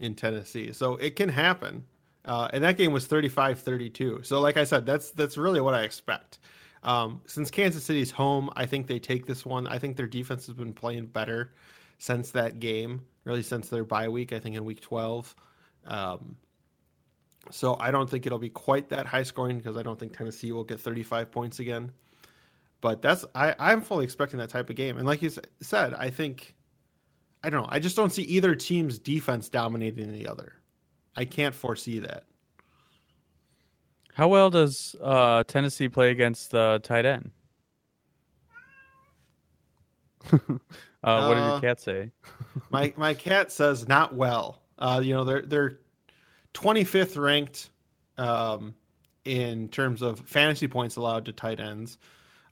in 0.00 0.16
Tennessee, 0.16 0.72
so 0.72 0.96
it 0.96 1.14
can 1.14 1.28
happen. 1.28 1.84
Uh, 2.26 2.48
and 2.52 2.62
that 2.64 2.76
game 2.76 2.92
was 2.92 3.06
35-32. 3.06 4.26
So, 4.26 4.40
like 4.40 4.56
I 4.56 4.64
said, 4.64 4.84
that's 4.84 5.10
that's 5.12 5.36
really 5.36 5.60
what 5.60 5.74
I 5.74 5.82
expect. 5.82 6.40
Um, 6.82 7.20
since 7.26 7.50
Kansas 7.50 7.84
City's 7.84 8.10
home, 8.10 8.50
I 8.56 8.66
think 8.66 8.86
they 8.86 8.98
take 8.98 9.26
this 9.26 9.46
one. 9.46 9.66
I 9.66 9.78
think 9.78 9.96
their 9.96 10.06
defense 10.06 10.46
has 10.46 10.54
been 10.54 10.72
playing 10.72 11.06
better 11.06 11.54
since 11.98 12.30
that 12.32 12.60
game, 12.60 13.02
really 13.24 13.42
since 13.42 13.68
their 13.68 13.84
bye 13.84 14.08
week. 14.08 14.32
I 14.32 14.38
think 14.38 14.56
in 14.56 14.64
Week 14.64 14.80
12. 14.80 15.34
Um, 15.86 16.36
so 17.50 17.76
I 17.78 17.90
don't 17.90 18.10
think 18.10 18.26
it'll 18.26 18.38
be 18.38 18.48
quite 18.48 18.88
that 18.88 19.06
high 19.06 19.22
scoring 19.22 19.58
because 19.58 19.76
I 19.76 19.82
don't 19.82 19.98
think 19.98 20.16
Tennessee 20.16 20.52
will 20.52 20.64
get 20.64 20.80
35 20.80 21.30
points 21.30 21.60
again. 21.60 21.92
But 22.80 23.02
that's 23.02 23.24
I, 23.34 23.54
I'm 23.58 23.80
fully 23.80 24.04
expecting 24.04 24.38
that 24.40 24.50
type 24.50 24.68
of 24.68 24.76
game. 24.76 24.98
And 24.98 25.06
like 25.06 25.22
you 25.22 25.30
said, 25.60 25.94
I 25.94 26.10
think 26.10 26.54
I 27.42 27.50
don't 27.50 27.62
know. 27.62 27.68
I 27.70 27.78
just 27.78 27.96
don't 27.96 28.10
see 28.10 28.22
either 28.22 28.54
team's 28.54 28.98
defense 28.98 29.48
dominating 29.48 30.12
the 30.12 30.26
other. 30.26 30.54
I 31.16 31.24
can't 31.24 31.54
foresee 31.54 32.00
that. 32.00 32.24
How 34.14 34.28
well 34.28 34.50
does 34.50 34.96
uh, 35.02 35.44
Tennessee 35.44 35.88
play 35.88 36.10
against 36.10 36.50
the 36.50 36.80
tight 36.82 37.04
end? 37.04 37.30
uh, 40.32 40.38
what 40.38 41.34
did 41.34 41.44
your 41.44 41.52
uh, 41.52 41.60
cat 41.60 41.80
say? 41.80 42.10
my 42.70 42.92
my 42.96 43.14
cat 43.14 43.52
says 43.52 43.86
not 43.86 44.14
well. 44.14 44.62
Uh, 44.78 45.00
you 45.04 45.14
know 45.14 45.24
they're 45.24 45.42
they're 45.42 45.78
25th 46.54 47.22
ranked 47.22 47.70
um, 48.16 48.74
in 49.24 49.68
terms 49.68 50.02
of 50.02 50.20
fantasy 50.20 50.66
points 50.66 50.96
allowed 50.96 51.26
to 51.26 51.32
tight 51.32 51.60
ends, 51.60 51.98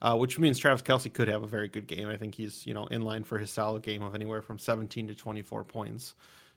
uh, 0.01 0.15
which 0.15 0.37
means 0.37 0.59
Travis 0.59 0.83
Kelce 0.83 1.11
could 1.11 1.27
have 1.27 1.41
a 1.41 1.47
very 1.47 1.67
good 1.67 1.87
game. 1.87 2.07
I 2.07 2.15
think 2.15 2.35
he's 2.35 2.65
you 2.65 2.73
know 2.73 2.85
in 2.87 3.01
line 3.01 3.23
for 3.23 3.39
his 3.39 3.49
solid 3.49 3.81
game 3.81 4.03
of 4.03 4.13
anywhere 4.13 4.41
from 4.41 4.59
17 4.59 5.07
to 5.07 5.15
24 5.15 5.63
points. 5.63 6.13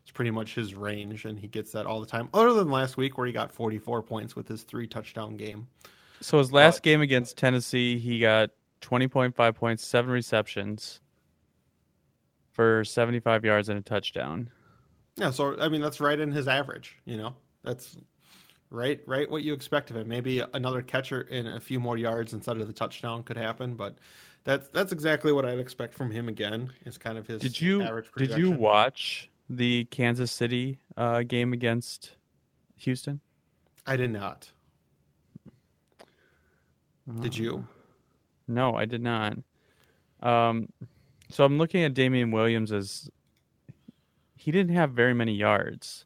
It's 0.08 0.14
pretty 0.14 0.30
much 0.30 0.54
his 0.54 0.74
range, 0.74 1.26
and 1.26 1.38
he 1.38 1.48
gets 1.48 1.70
that 1.72 1.84
all 1.84 2.00
the 2.00 2.06
time. 2.06 2.30
Other 2.32 2.54
than 2.54 2.70
last 2.70 2.96
week 2.96 3.18
where 3.18 3.26
he 3.26 3.32
got 3.32 3.52
44 3.52 4.02
points 4.02 4.34
with 4.34 4.48
his 4.48 4.62
three 4.62 4.86
touchdown 4.86 5.36
game. 5.36 5.68
So 6.22 6.38
his 6.38 6.50
last 6.50 6.76
but, 6.76 6.84
game 6.84 7.02
against 7.02 7.36
Tennessee, 7.36 7.98
he 7.98 8.18
got 8.18 8.48
20.5 8.80 9.54
points, 9.54 9.86
seven 9.86 10.10
receptions 10.10 11.00
for 12.52 12.86
75 12.86 13.44
yards 13.44 13.68
and 13.68 13.78
a 13.78 13.82
touchdown. 13.82 14.48
Yeah, 15.16 15.30
so 15.30 15.60
I 15.60 15.68
mean 15.68 15.82
that's 15.82 16.00
right 16.00 16.18
in 16.18 16.32
his 16.32 16.48
average. 16.48 16.96
You 17.04 17.18
know, 17.18 17.34
that's 17.62 17.98
right, 18.70 19.02
right 19.06 19.30
what 19.30 19.42
you 19.42 19.52
expect 19.52 19.90
of 19.90 19.96
him. 19.96 20.08
Maybe 20.08 20.42
another 20.54 20.80
catcher 20.80 21.20
in 21.20 21.46
a 21.46 21.60
few 21.60 21.80
more 21.80 21.98
yards 21.98 22.32
instead 22.32 22.56
of 22.56 22.66
the 22.66 22.72
touchdown 22.72 23.24
could 23.24 23.36
happen, 23.36 23.74
but 23.74 23.98
that's 24.44 24.68
that's 24.68 24.90
exactly 24.90 25.32
what 25.32 25.44
I'd 25.44 25.58
expect 25.58 25.92
from 25.92 26.10
him 26.10 26.28
again. 26.28 26.72
Is 26.86 26.96
kind 26.96 27.18
of 27.18 27.26
his 27.26 27.42
did 27.42 27.60
you 27.60 28.02
did 28.16 28.38
you 28.38 28.50
watch 28.52 29.28
the 29.48 29.84
Kansas 29.86 30.30
City 30.30 30.78
uh, 30.96 31.22
game 31.22 31.52
against 31.52 32.12
Houston? 32.76 33.20
I 33.86 33.96
did 33.96 34.10
not. 34.10 34.50
Did 37.20 37.36
you? 37.36 37.56
Uh, 37.56 37.72
no, 38.48 38.74
I 38.74 38.84
did 38.84 39.02
not. 39.02 39.38
Um, 40.22 40.68
so 41.30 41.44
I'm 41.44 41.58
looking 41.58 41.84
at 41.84 41.94
Damien 41.94 42.30
Williams 42.30 42.72
as 42.72 43.10
he 44.36 44.50
didn't 44.50 44.74
have 44.74 44.92
very 44.92 45.14
many 45.14 45.34
yards, 45.34 46.04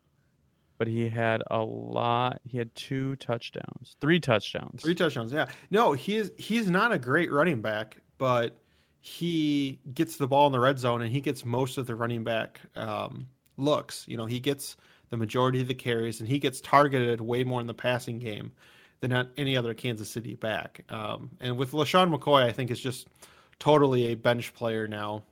but 0.78 0.86
he 0.86 1.08
had 1.08 1.42
a 1.50 1.60
lot. 1.60 2.40
He 2.44 2.58
had 2.58 2.74
two 2.74 3.16
touchdowns, 3.16 3.96
three 4.00 4.20
touchdowns, 4.20 4.82
three 4.82 4.94
touchdowns. 4.94 5.32
Yeah, 5.32 5.46
no, 5.70 5.92
he's 5.92 6.30
he's 6.36 6.70
not 6.70 6.92
a 6.92 6.98
great 6.98 7.32
running 7.32 7.60
back, 7.60 7.98
but 8.18 8.56
he 9.02 9.80
gets 9.94 10.16
the 10.16 10.28
ball 10.28 10.46
in 10.46 10.52
the 10.52 10.60
red 10.60 10.78
zone 10.78 11.02
and 11.02 11.10
he 11.10 11.20
gets 11.20 11.44
most 11.44 11.76
of 11.76 11.86
the 11.88 11.94
running 11.94 12.22
back 12.22 12.60
um, 12.76 13.26
looks. 13.56 14.04
You 14.06 14.16
know, 14.16 14.26
he 14.26 14.38
gets 14.38 14.76
the 15.10 15.16
majority 15.16 15.60
of 15.60 15.66
the 15.66 15.74
carries 15.74 16.20
and 16.20 16.28
he 16.28 16.38
gets 16.38 16.60
targeted 16.60 17.20
way 17.20 17.42
more 17.42 17.60
in 17.60 17.66
the 17.66 17.74
passing 17.74 18.20
game 18.20 18.52
than 19.00 19.28
any 19.36 19.56
other 19.56 19.74
Kansas 19.74 20.08
City 20.08 20.36
back. 20.36 20.84
Um, 20.88 21.30
and 21.40 21.58
with 21.58 21.72
LeSean 21.72 22.16
McCoy, 22.16 22.44
I 22.44 22.52
think 22.52 22.70
is 22.70 22.78
just 22.78 23.08
totally 23.58 24.12
a 24.12 24.14
bench 24.14 24.54
player 24.54 24.86
now 24.86 25.24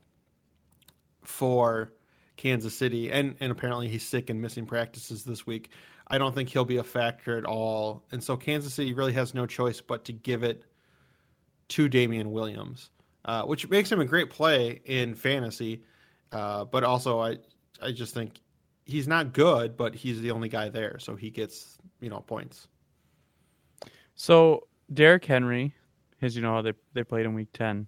for 1.23 1.93
Kansas 2.37 2.75
City, 2.75 3.13
and 3.13 3.37
and 3.39 3.53
apparently 3.53 3.87
he's 3.87 4.03
sick 4.03 4.31
and 4.31 4.41
missing 4.41 4.67
practices 4.67 5.23
this 5.23 5.47
week. 5.47 5.71
I 6.09 6.19
don't 6.19 6.35
think 6.35 6.49
he'll 6.49 6.65
be 6.65 6.79
a 6.79 6.85
factor 6.85 7.39
at 7.39 7.45
all, 7.45 8.03
and 8.11 8.23
so 8.23 8.37
Kansas 8.37 8.75
City 8.75 8.95
really 8.95 9.13
has 9.13 9.33
no 9.33 9.47
choice 9.47 9.81
but 9.81 10.05
to 10.07 10.13
give 10.13 10.43
it 10.43 10.65
to 11.69 11.89
Damien 11.89 12.33
Williams, 12.33 12.91
uh, 13.25 13.43
which 13.43 13.69
makes 13.69 13.91
him 13.91 14.01
a 14.01 14.05
great 14.05 14.31
play 14.31 14.81
in 14.85 15.15
fantasy. 15.15 15.83
Uh, 16.33 16.65
but 16.65 16.85
also, 16.85 17.21
I 17.21 17.39
I 17.83 17.93
just 17.93 18.15
think 18.15 18.41
he's 18.85 19.09
not 19.09 19.33
good, 19.33 19.77
but 19.77 19.95
he's 19.95 20.21
the 20.21 20.31
only 20.31 20.49
guy 20.49 20.69
there, 20.69 20.99
so 20.99 21.17
he 21.17 21.31
gets 21.31 21.79
you 22.01 22.11
know 22.11 22.21
points. 22.21 22.69
So 24.15 24.67
Derrick 24.93 25.25
Henry, 25.25 25.75
as 26.23 26.37
you 26.37 26.43
know 26.43 26.53
how 26.53 26.63
they 26.63 26.73
they 26.93 27.05
played 27.05 27.27
in 27.27 27.35
Week 27.35 27.49
Ten, 27.53 27.87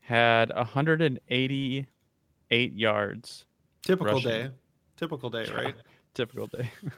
had 0.00 0.50
188 0.54 2.72
yards 2.72 3.44
Typical 3.82 4.14
rushing. 4.14 4.30
day. 4.30 4.50
Typical 4.96 5.30
day, 5.30 5.46
right? 5.54 5.74
Typical 6.14 6.46
day. 6.46 6.70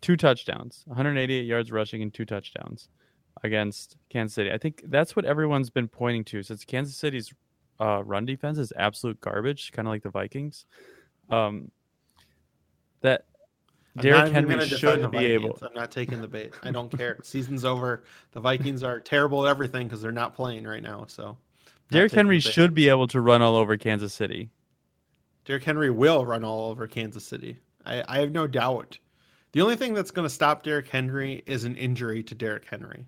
two 0.00 0.16
touchdowns, 0.16 0.84
188 0.86 1.44
yards 1.44 1.72
rushing 1.72 2.02
and 2.02 2.14
two 2.14 2.24
touchdowns. 2.24 2.88
Against 3.42 3.96
Kansas 4.10 4.34
City. 4.34 4.50
I 4.50 4.58
think 4.58 4.82
that's 4.86 5.14
what 5.16 5.24
everyone's 5.24 5.70
been 5.70 5.88
pointing 5.88 6.24
to 6.24 6.42
since 6.42 6.64
Kansas 6.64 6.96
City's 6.96 7.32
uh, 7.80 8.02
run 8.04 8.26
defense 8.26 8.58
is 8.58 8.72
absolute 8.76 9.20
garbage, 9.20 9.72
kind 9.72 9.86
of 9.86 9.92
like 9.92 10.02
the 10.02 10.10
Vikings. 10.10 10.66
Um, 11.30 11.70
that 13.00 13.24
Derrick 13.96 14.32
Henry 14.32 14.66
should 14.66 15.10
be 15.10 15.26
able. 15.26 15.58
I'm 15.62 15.74
not 15.74 15.90
taking 15.90 16.20
the 16.20 16.28
bait. 16.28 16.52
I 16.62 16.70
don't 16.70 16.90
care. 16.96 17.18
Season's 17.22 17.64
over. 17.64 18.04
The 18.32 18.40
Vikings 18.40 18.82
are 18.82 19.00
terrible 19.00 19.46
at 19.46 19.50
everything 19.50 19.86
because 19.86 20.02
they're 20.02 20.12
not 20.12 20.34
playing 20.34 20.64
right 20.64 20.82
now. 20.82 21.04
So 21.08 21.36
Derrick 21.90 22.12
Henry 22.12 22.40
should 22.40 22.74
be 22.74 22.88
able 22.88 23.08
to 23.08 23.20
run 23.20 23.42
all 23.42 23.56
over 23.56 23.76
Kansas 23.76 24.12
City. 24.12 24.50
Derrick 25.44 25.64
Henry 25.64 25.90
will 25.90 26.26
run 26.26 26.44
all 26.44 26.70
over 26.70 26.86
Kansas 26.86 27.24
City. 27.24 27.58
I, 27.86 28.04
I 28.06 28.18
have 28.18 28.32
no 28.32 28.46
doubt. 28.46 28.98
The 29.52 29.62
only 29.62 29.76
thing 29.76 29.94
that's 29.94 30.10
going 30.10 30.26
to 30.26 30.34
stop 30.34 30.62
Derrick 30.62 30.88
Henry 30.88 31.42
is 31.46 31.64
an 31.64 31.74
injury 31.76 32.22
to 32.24 32.34
Derrick 32.34 32.66
Henry. 32.68 33.06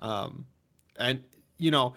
Um, 0.00 0.46
and 0.98 1.22
you 1.58 1.70
know, 1.70 1.94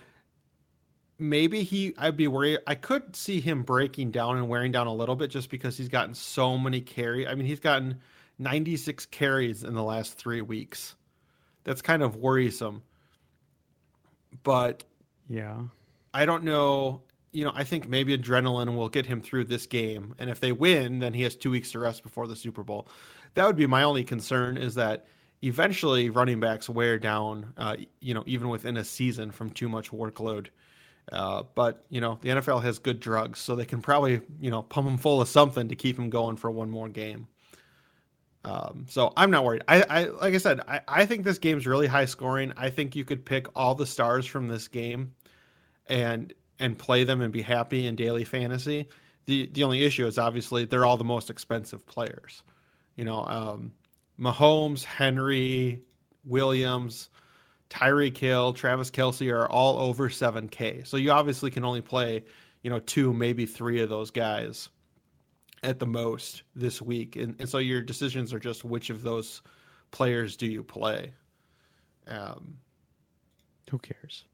maybe 1.17 1.63
he 1.63 1.93
I'd 1.97 2.17
be 2.17 2.27
worried. 2.27 2.59
I 2.65 2.75
could 2.75 3.15
see 3.15 3.39
him 3.41 3.63
breaking 3.63 4.11
down 4.11 4.37
and 4.37 4.47
wearing 4.47 4.71
down 4.71 4.87
a 4.87 4.93
little 4.93 5.15
bit 5.15 5.29
just 5.29 5.49
because 5.49 5.77
he's 5.77 5.89
gotten 5.89 6.13
so 6.13 6.57
many 6.57 6.81
carry. 6.81 7.27
I 7.27 7.35
mean, 7.35 7.45
he's 7.45 7.59
gotten 7.59 7.99
96 8.39 9.05
carries 9.07 9.63
in 9.63 9.73
the 9.73 9.83
last 9.83 10.13
3 10.13 10.41
weeks. 10.41 10.95
That's 11.65 11.81
kind 11.81 12.01
of 12.01 12.15
worrisome. 12.15 12.83
But 14.43 14.83
yeah. 15.27 15.57
I 16.13 16.25
don't 16.25 16.43
know, 16.43 17.03
you 17.31 17.45
know, 17.45 17.51
I 17.53 17.63
think 17.63 17.87
maybe 17.87 18.17
adrenaline 18.17 18.75
will 18.75 18.89
get 18.89 19.05
him 19.05 19.21
through 19.21 19.45
this 19.45 19.67
game 19.67 20.15
and 20.17 20.29
if 20.29 20.39
they 20.39 20.51
win, 20.51 20.99
then 20.99 21.13
he 21.13 21.21
has 21.23 21.35
2 21.35 21.51
weeks 21.51 21.71
to 21.73 21.79
rest 21.79 22.01
before 22.01 22.27
the 22.27 22.35
Super 22.35 22.63
Bowl. 22.63 22.87
That 23.35 23.45
would 23.45 23.57
be 23.57 23.67
my 23.67 23.83
only 23.83 24.03
concern 24.03 24.57
is 24.57 24.73
that 24.75 25.05
eventually 25.41 26.09
running 26.09 26.39
backs 26.39 26.69
wear 26.69 26.99
down, 26.99 27.53
uh, 27.57 27.77
you 27.99 28.13
know, 28.13 28.23
even 28.25 28.49
within 28.49 28.77
a 28.77 28.83
season 28.83 29.31
from 29.31 29.49
too 29.49 29.69
much 29.69 29.91
workload. 29.91 30.47
Uh, 31.11 31.43
but 31.55 31.83
you 31.89 32.01
know 32.01 32.19
the 32.21 32.29
NFL 32.29 32.61
has 32.61 32.77
good 32.77 32.99
drugs, 32.99 33.39
so 33.39 33.55
they 33.55 33.65
can 33.65 33.81
probably 33.81 34.21
you 34.39 34.51
know 34.51 34.61
pump 34.61 34.87
him 34.87 34.97
full 34.97 35.21
of 35.21 35.27
something 35.27 35.69
to 35.69 35.75
keep 35.75 35.97
him 35.97 36.09
going 36.09 36.35
for 36.35 36.51
one 36.51 36.69
more 36.69 36.87
game. 36.87 37.27
Um, 38.45 38.85
so 38.87 39.11
I'm 39.17 39.31
not 39.31 39.43
worried. 39.43 39.63
I, 39.67 39.81
I 39.89 40.03
like 40.05 40.33
I 40.33 40.37
said, 40.37 40.61
I, 40.67 40.81
I 40.87 41.05
think 41.05 41.23
this 41.23 41.39
game's 41.39 41.65
really 41.65 41.87
high 41.87 42.05
scoring. 42.05 42.53
I 42.55 42.69
think 42.69 42.95
you 42.95 43.05
could 43.05 43.25
pick 43.25 43.47
all 43.55 43.75
the 43.75 43.85
stars 43.87 44.25
from 44.25 44.47
this 44.47 44.67
game, 44.67 45.13
and 45.87 46.31
and 46.59 46.77
play 46.77 47.03
them 47.03 47.21
and 47.21 47.33
be 47.33 47.41
happy 47.41 47.87
in 47.87 47.95
daily 47.95 48.23
fantasy. 48.23 48.87
The 49.25 49.49
the 49.53 49.63
only 49.63 49.83
issue 49.83 50.05
is 50.05 50.17
obviously 50.19 50.65
they're 50.65 50.85
all 50.85 50.97
the 50.97 51.03
most 51.03 51.29
expensive 51.29 51.85
players. 51.87 52.43
You 52.95 53.05
know, 53.05 53.25
um, 53.25 53.71
Mahomes, 54.19 54.83
Henry, 54.83 55.81
Williams, 56.25 57.09
Tyreek 57.69 58.17
Hill, 58.17 58.53
Travis 58.53 58.91
Kelce 58.91 59.31
are 59.31 59.47
all 59.47 59.79
over 59.79 60.09
7K. 60.09 60.85
So 60.85 60.97
you 60.97 61.11
obviously 61.11 61.51
can 61.51 61.63
only 61.63 61.81
play, 61.81 62.23
you 62.63 62.69
know, 62.69 62.79
two, 62.79 63.13
maybe 63.13 63.45
three 63.45 63.81
of 63.81 63.89
those 63.89 64.11
guys 64.11 64.69
at 65.63 65.79
the 65.79 65.85
most 65.85 66.43
this 66.55 66.81
week. 66.81 67.15
And, 67.15 67.35
and 67.39 67.47
so 67.47 67.59
your 67.59 67.81
decisions 67.81 68.33
are 68.33 68.39
just 68.39 68.63
which 68.63 68.89
of 68.89 69.03
those 69.03 69.41
players 69.91 70.35
do 70.35 70.47
you 70.47 70.63
play? 70.63 71.13
Um, 72.07 72.57
Who 73.69 73.77
cares? 73.77 74.25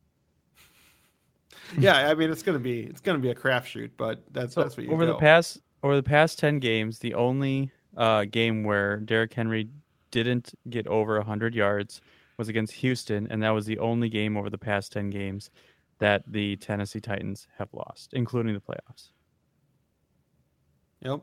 yeah, 1.77 2.09
I 2.09 2.13
mean 2.13 2.31
it's 2.31 2.43
gonna 2.43 2.59
be 2.59 2.81
it's 2.81 3.01
gonna 3.01 3.19
be 3.19 3.31
a 3.31 3.35
crapshoot, 3.35 3.91
but 3.97 4.23
that's 4.31 4.53
so 4.53 4.61
that's 4.61 4.77
what 4.77 4.85
you 4.85 4.91
over 4.91 5.05
go. 5.05 5.13
the 5.13 5.19
past 5.19 5.59
over 5.83 5.95
the 5.95 6.03
past 6.03 6.39
ten 6.39 6.59
games, 6.59 6.99
the 6.99 7.13
only 7.15 7.71
uh, 7.97 8.25
game 8.25 8.63
where 8.63 8.97
Derrick 8.97 9.33
Henry 9.33 9.69
didn't 10.11 10.53
get 10.69 10.87
over 10.87 11.21
hundred 11.21 11.55
yards 11.55 12.01
was 12.37 12.49
against 12.49 12.73
Houston, 12.73 13.27
and 13.29 13.41
that 13.43 13.51
was 13.51 13.65
the 13.65 13.79
only 13.79 14.09
game 14.09 14.37
over 14.37 14.49
the 14.49 14.57
past 14.57 14.91
10 14.91 15.09
games 15.09 15.49
that 15.99 16.23
the 16.27 16.57
Tennessee 16.57 16.99
Titans 16.99 17.47
have 17.57 17.69
lost, 17.73 18.13
including 18.13 18.53
the 18.53 18.59
playoffs. 18.59 19.11
Yep. 21.01 21.21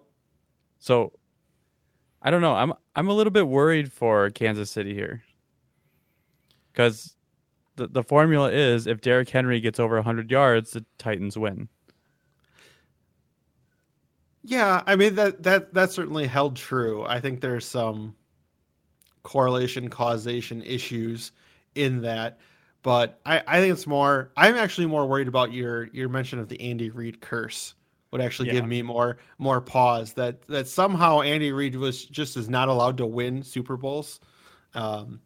So 0.78 1.12
I 2.22 2.30
don't 2.30 2.40
know. 2.40 2.54
I'm 2.54 2.72
I'm 2.94 3.08
a 3.08 3.12
little 3.12 3.30
bit 3.30 3.48
worried 3.48 3.92
for 3.92 4.30
Kansas 4.30 4.70
City 4.70 4.94
here. 4.94 5.22
Cuz 6.72 7.16
the 7.76 7.88
the 7.88 8.02
formula 8.02 8.50
is 8.50 8.86
if 8.86 9.00
Derrick 9.00 9.28
Henry 9.28 9.60
gets 9.60 9.80
over 9.80 9.96
100 9.96 10.30
yards, 10.30 10.70
the 10.72 10.84
Titans 10.98 11.36
win. 11.36 11.68
Yeah, 14.44 14.82
I 14.86 14.96
mean 14.96 15.14
that 15.14 15.42
that 15.44 15.72
that 15.74 15.92
certainly 15.92 16.26
held 16.26 16.56
true. 16.56 17.04
I 17.04 17.20
think 17.20 17.40
there's 17.40 17.66
some 17.66 18.16
correlation 19.22 19.88
causation 19.88 20.62
issues 20.62 21.32
in 21.74 22.02
that. 22.02 22.40
But 22.82 23.20
I, 23.24 23.42
I 23.46 23.60
think 23.60 23.72
it's 23.72 23.86
more. 23.86 24.32
I'm 24.36 24.56
actually 24.56 24.86
more 24.86 25.06
worried 25.06 25.28
about 25.28 25.52
your 25.52 25.84
your 25.92 26.08
mention 26.08 26.38
of 26.38 26.48
the 26.48 26.60
Andy 26.60 26.90
Reid 26.90 27.20
curse. 27.20 27.74
Would 28.10 28.20
actually 28.20 28.48
yeah. 28.48 28.54
give 28.54 28.66
me 28.66 28.82
more 28.82 29.18
more 29.38 29.60
pause 29.60 30.12
that 30.14 30.46
that 30.48 30.66
somehow 30.68 31.22
Andy 31.22 31.52
Reid 31.52 31.76
was 31.76 32.04
just 32.04 32.36
is 32.36 32.48
not 32.48 32.68
allowed 32.68 32.98
to 32.98 33.06
win 33.06 33.42
Super 33.42 33.76
Bowls, 33.76 34.20
um, 34.74 35.20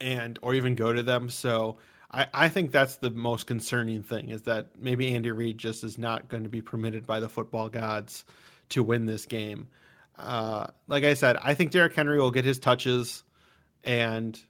and 0.00 0.38
or 0.42 0.54
even 0.54 0.74
go 0.74 0.92
to 0.92 1.02
them. 1.02 1.30
So 1.30 1.78
I, 2.14 2.26
I 2.32 2.48
think 2.48 2.70
that's 2.70 2.96
the 2.96 3.10
most 3.10 3.46
concerning 3.46 4.02
thing 4.02 4.28
is 4.30 4.42
that 4.42 4.68
maybe 4.78 5.14
Andy 5.14 5.32
Reid 5.32 5.58
just 5.58 5.82
is 5.82 5.98
not 5.98 6.28
going 6.28 6.44
to 6.44 6.48
be 6.48 6.62
permitted 6.62 7.06
by 7.06 7.18
the 7.18 7.28
football 7.28 7.68
gods 7.68 8.24
to 8.70 8.82
win 8.82 9.06
this 9.06 9.26
game. 9.26 9.68
Uh, 10.16 10.68
like 10.86 11.02
I 11.02 11.14
said, 11.14 11.36
I 11.42 11.54
think 11.54 11.72
Derrick 11.72 11.94
Henry 11.94 12.20
will 12.20 12.30
get 12.30 12.44
his 12.44 12.60
touches, 12.60 13.24
and 13.82 14.40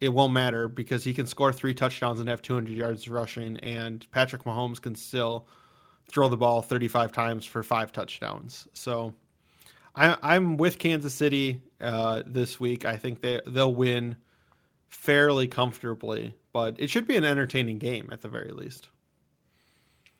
it 0.00 0.08
won't 0.08 0.32
matter 0.32 0.66
because 0.66 1.04
he 1.04 1.14
can 1.14 1.26
score 1.26 1.52
three 1.52 1.74
touchdowns 1.74 2.18
and 2.18 2.28
have 2.28 2.42
200 2.42 2.76
yards 2.76 3.08
rushing, 3.08 3.56
and 3.58 4.04
Patrick 4.10 4.42
Mahomes 4.42 4.82
can 4.82 4.96
still 4.96 5.46
throw 6.08 6.28
the 6.28 6.36
ball 6.36 6.60
35 6.60 7.12
times 7.12 7.46
for 7.46 7.62
five 7.62 7.92
touchdowns. 7.92 8.66
So 8.72 9.14
I, 9.94 10.34
am 10.34 10.56
with 10.56 10.80
Kansas 10.80 11.14
City 11.14 11.62
uh, 11.80 12.24
this 12.26 12.58
week. 12.58 12.84
I 12.84 12.96
think 12.96 13.20
they 13.20 13.40
they'll 13.46 13.74
win 13.74 14.16
fairly 14.90 15.48
comfortably, 15.48 16.34
but 16.52 16.76
it 16.78 16.90
should 16.90 17.06
be 17.06 17.16
an 17.16 17.24
entertaining 17.24 17.78
game 17.78 18.10
at 18.12 18.20
the 18.20 18.28
very 18.28 18.52
least. 18.52 18.88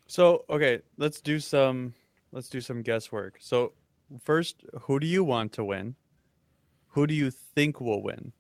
So 0.06 0.44
okay, 0.48 0.80
let's 0.96 1.20
do 1.20 1.38
some 1.38 1.94
let's 2.33 2.48
do 2.48 2.61
some 2.61 2.83
guesswork. 2.83 3.37
So 3.40 3.72
first, 4.22 4.64
who 4.80 4.98
do 4.98 5.06
you 5.06 5.22
want 5.22 5.52
to 5.52 5.64
win? 5.64 5.94
Who 6.88 7.06
do 7.06 7.14
you 7.14 7.30
think 7.30 7.80
will 7.80 8.02
win? 8.02 8.33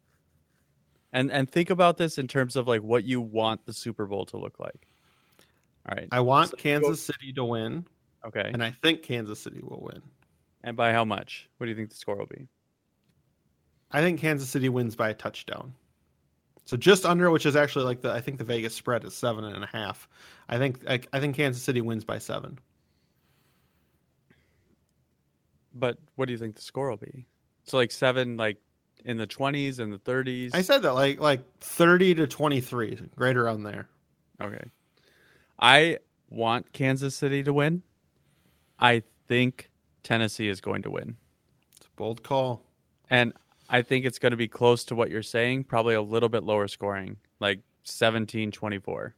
And 1.12 1.30
and 1.30 1.50
think 1.50 1.70
about 1.70 1.98
this 1.98 2.18
in 2.18 2.26
terms 2.26 2.56
of 2.56 2.66
like 2.66 2.82
what 2.82 3.04
you 3.04 3.20
want 3.20 3.66
the 3.66 3.72
Super 3.72 4.06
Bowl 4.06 4.24
to 4.26 4.36
look 4.36 4.58
like. 4.58 4.86
All 5.88 5.96
right. 5.96 6.08
I 6.12 6.20
want 6.20 6.50
so 6.50 6.56
Kansas 6.56 7.06
go... 7.06 7.12
City 7.12 7.32
to 7.34 7.44
win. 7.44 7.86
Okay. 8.24 8.50
And 8.52 8.62
I 8.62 8.70
think 8.82 9.02
Kansas 9.02 9.40
City 9.40 9.60
will 9.62 9.80
win. 9.80 10.02
And 10.62 10.76
by 10.76 10.92
how 10.92 11.04
much? 11.04 11.48
What 11.56 11.66
do 11.66 11.70
you 11.70 11.76
think 11.76 11.90
the 11.90 11.96
score 11.96 12.16
will 12.16 12.26
be? 12.26 12.46
I 13.90 14.00
think 14.02 14.20
Kansas 14.20 14.48
City 14.48 14.68
wins 14.68 14.94
by 14.94 15.08
a 15.08 15.14
touchdown. 15.14 15.72
So 16.70 16.76
just 16.76 17.04
under, 17.04 17.32
which 17.32 17.46
is 17.46 17.56
actually 17.56 17.84
like 17.84 18.00
the 18.00 18.12
I 18.12 18.20
think 18.20 18.38
the 18.38 18.44
Vegas 18.44 18.76
spread 18.76 19.04
is 19.04 19.12
seven 19.12 19.44
and 19.44 19.64
a 19.64 19.66
half. 19.66 20.08
I 20.48 20.56
think 20.56 20.88
I, 20.88 21.00
I 21.12 21.18
think 21.18 21.34
Kansas 21.34 21.60
City 21.60 21.80
wins 21.80 22.04
by 22.04 22.18
seven. 22.18 22.60
But 25.74 25.98
what 26.14 26.26
do 26.26 26.32
you 26.32 26.38
think 26.38 26.54
the 26.54 26.62
score 26.62 26.88
will 26.88 26.96
be? 26.96 27.26
So 27.64 27.76
like 27.76 27.90
seven, 27.90 28.36
like 28.36 28.58
in 29.04 29.16
the 29.16 29.26
twenties 29.26 29.80
and 29.80 29.92
the 29.92 29.98
thirties. 29.98 30.52
I 30.54 30.62
said 30.62 30.82
that 30.82 30.92
like 30.92 31.18
like 31.18 31.40
thirty 31.58 32.14
to 32.14 32.28
twenty 32.28 32.60
three, 32.60 33.00
right 33.16 33.36
around 33.36 33.64
there. 33.64 33.88
Okay. 34.40 34.62
I 35.58 35.98
want 36.28 36.72
Kansas 36.72 37.16
City 37.16 37.42
to 37.42 37.52
win. 37.52 37.82
I 38.78 39.02
think 39.26 39.70
Tennessee 40.04 40.46
is 40.46 40.60
going 40.60 40.82
to 40.82 40.90
win. 40.92 41.16
It's 41.78 41.88
a 41.88 41.96
bold 41.96 42.22
call. 42.22 42.62
And 43.10 43.32
I 43.70 43.82
think 43.82 44.04
it's 44.04 44.18
going 44.18 44.32
to 44.32 44.36
be 44.36 44.48
close 44.48 44.84
to 44.84 44.96
what 44.96 45.10
you're 45.10 45.22
saying, 45.22 45.64
probably 45.64 45.94
a 45.94 46.02
little 46.02 46.28
bit 46.28 46.42
lower 46.42 46.66
scoring, 46.66 47.16
like 47.38 47.60
17 47.84 48.50
24. 48.50 49.14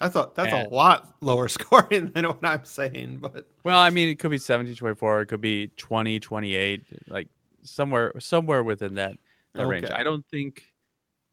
I 0.00 0.08
thought 0.08 0.34
that's 0.34 0.52
and, 0.52 0.66
a 0.66 0.74
lot 0.74 1.14
lower 1.20 1.46
scoring 1.48 2.10
than 2.12 2.26
what 2.26 2.44
I'm 2.44 2.64
saying, 2.64 3.18
but 3.20 3.46
well, 3.62 3.78
I 3.78 3.90
mean, 3.90 4.08
it 4.08 4.18
could 4.18 4.30
be 4.30 4.38
17 4.38 4.74
24, 4.74 5.22
it 5.22 5.26
could 5.26 5.40
be 5.42 5.68
20 5.76 6.18
28, 6.18 6.82
like 7.08 7.28
somewhere 7.62 8.12
somewhere 8.18 8.62
within 8.62 8.94
that, 8.94 9.12
that 9.52 9.62
okay. 9.62 9.70
range. 9.70 9.90
I 9.90 10.02
don't 10.02 10.26
think 10.26 10.64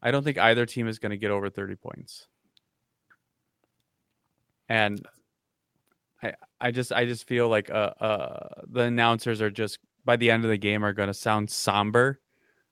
I 0.02 0.10
don't 0.10 0.22
think 0.22 0.36
either 0.36 0.66
team 0.66 0.86
is 0.86 0.98
going 0.98 1.10
to 1.10 1.16
get 1.16 1.30
over 1.30 1.48
30 1.48 1.76
points. 1.76 2.26
And 4.68 5.06
I 6.22 6.34
I 6.60 6.70
just 6.70 6.92
I 6.92 7.06
just 7.06 7.26
feel 7.26 7.48
like 7.48 7.70
uh 7.70 7.92
uh 7.98 8.48
the 8.66 8.82
announcers 8.82 9.40
are 9.40 9.50
just 9.50 9.78
by 10.04 10.16
the 10.16 10.30
end 10.30 10.44
of 10.44 10.50
the 10.50 10.56
game 10.56 10.84
are 10.84 10.92
going 10.92 11.08
to 11.08 11.14
sound 11.14 11.50
somber 11.50 12.20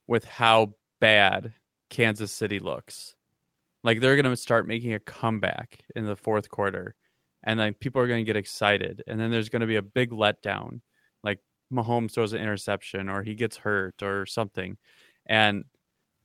with 0.07 0.25
how 0.25 0.75
bad 1.01 1.55
Kansas 1.91 2.33
City 2.33 2.59
looks. 2.59 3.15
Like 3.85 4.01
they're 4.01 4.17
going 4.17 4.31
to 4.31 4.37
start 4.37 4.69
making 4.69 4.95
a 4.95 5.01
comeback 5.01 5.81
in 5.97 6.07
the 6.07 6.17
fourth 6.17 6.49
quarter, 6.49 6.95
and 7.43 7.59
then 7.59 7.75
people 7.75 8.01
are 8.01 8.07
going 8.07 8.25
to 8.25 8.29
get 8.29 8.37
excited, 8.37 9.03
and 9.07 9.19
then 9.19 9.31
there's 9.31 9.49
going 9.49 9.61
to 9.61 9.67
be 9.67 9.77
a 9.77 9.83
big 9.83 10.11
letdown, 10.11 10.81
like 11.25 11.41
Mahomes 11.73 12.13
throws 12.13 12.33
an 12.33 12.41
interception 12.41 13.09
or 13.09 13.23
he 13.23 13.35
gets 13.35 13.57
hurt 13.57 14.03
or 14.03 14.27
something, 14.27 14.77
and 15.27 15.65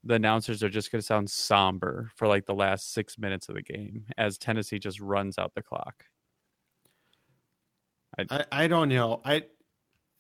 the 0.04 0.14
announcers 0.14 0.64
are 0.64 0.70
just 0.70 0.92
going 0.92 1.02
to 1.02 1.06
sound 1.06 1.30
somber 1.30 2.12
for 2.16 2.28
like 2.28 2.46
the 2.46 2.54
last 2.54 2.94
six 2.94 3.18
minutes 3.18 3.50
of 3.50 3.56
the 3.56 3.62
game 3.62 4.06
as 4.18 4.38
Tennessee 4.38 4.80
just 4.80 5.00
runs 5.00 5.38
out 5.38 5.54
the 5.56 5.64
clock. 5.64 6.06
I, 8.18 8.46
I 8.52 8.68
don't 8.68 8.90
know. 8.90 9.22
I 9.26 9.44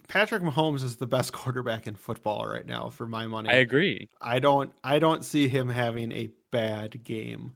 Patrick 0.07 0.41
Mahomes 0.41 0.83
is 0.83 0.95
the 0.95 1.07
best 1.07 1.33
quarterback 1.33 1.87
in 1.87 1.95
football 1.95 2.47
right 2.47 2.65
now 2.65 2.89
for 2.89 3.07
my 3.07 3.27
money. 3.27 3.49
I 3.49 3.55
agree. 3.55 4.09
I 4.21 4.39
don't 4.39 4.71
I 4.83 4.99
don't 4.99 5.23
see 5.23 5.47
him 5.47 5.69
having 5.69 6.11
a 6.11 6.29
bad 6.51 7.03
game. 7.03 7.53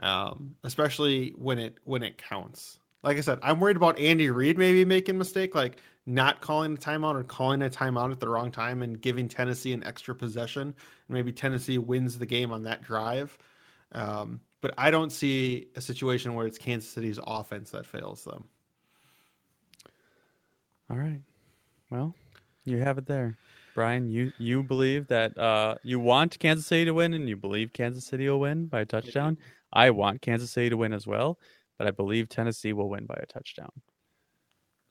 Um, 0.00 0.56
especially 0.64 1.34
when 1.36 1.58
it 1.58 1.78
when 1.84 2.02
it 2.02 2.16
counts. 2.16 2.78
Like 3.02 3.16
I 3.16 3.20
said, 3.20 3.38
I'm 3.42 3.60
worried 3.60 3.76
about 3.76 3.98
Andy 3.98 4.30
Reid 4.30 4.58
maybe 4.58 4.84
making 4.84 5.14
a 5.14 5.18
mistake, 5.18 5.54
like 5.54 5.78
not 6.06 6.40
calling 6.40 6.74
a 6.74 6.76
timeout 6.76 7.14
or 7.14 7.24
calling 7.24 7.62
a 7.62 7.70
timeout 7.70 8.12
at 8.12 8.20
the 8.20 8.28
wrong 8.28 8.50
time 8.50 8.82
and 8.82 9.00
giving 9.00 9.28
Tennessee 9.28 9.72
an 9.72 9.84
extra 9.84 10.14
possession. 10.14 10.62
And 10.62 10.74
maybe 11.08 11.32
Tennessee 11.32 11.78
wins 11.78 12.18
the 12.18 12.26
game 12.26 12.52
on 12.52 12.62
that 12.64 12.82
drive. 12.82 13.36
Um, 13.92 14.40
but 14.60 14.74
I 14.76 14.90
don't 14.90 15.10
see 15.10 15.68
a 15.76 15.80
situation 15.80 16.34
where 16.34 16.46
it's 16.46 16.58
Kansas 16.58 16.90
City's 16.90 17.18
offense 17.26 17.70
that 17.70 17.86
fails 17.86 18.24
them. 18.24 18.44
All 20.90 20.98
right. 20.98 21.20
Well, 21.90 22.14
you 22.64 22.78
have 22.78 22.98
it 22.98 23.06
there. 23.06 23.36
Brian, 23.74 24.08
you 24.08 24.32
you 24.38 24.62
believe 24.62 25.06
that 25.08 25.36
uh, 25.38 25.76
you 25.82 26.00
want 26.00 26.38
Kansas 26.38 26.66
City 26.66 26.84
to 26.86 26.94
win 26.94 27.14
and 27.14 27.28
you 27.28 27.36
believe 27.36 27.72
Kansas 27.72 28.04
City 28.04 28.28
will 28.28 28.40
win 28.40 28.66
by 28.66 28.80
a 28.80 28.84
touchdown. 28.84 29.38
I 29.72 29.90
want 29.90 30.22
Kansas 30.22 30.50
City 30.50 30.70
to 30.70 30.76
win 30.76 30.92
as 30.92 31.06
well, 31.06 31.38
but 31.78 31.86
I 31.86 31.92
believe 31.92 32.28
Tennessee 32.28 32.72
will 32.72 32.88
win 32.88 33.06
by 33.06 33.18
a 33.22 33.26
touchdown. 33.26 33.70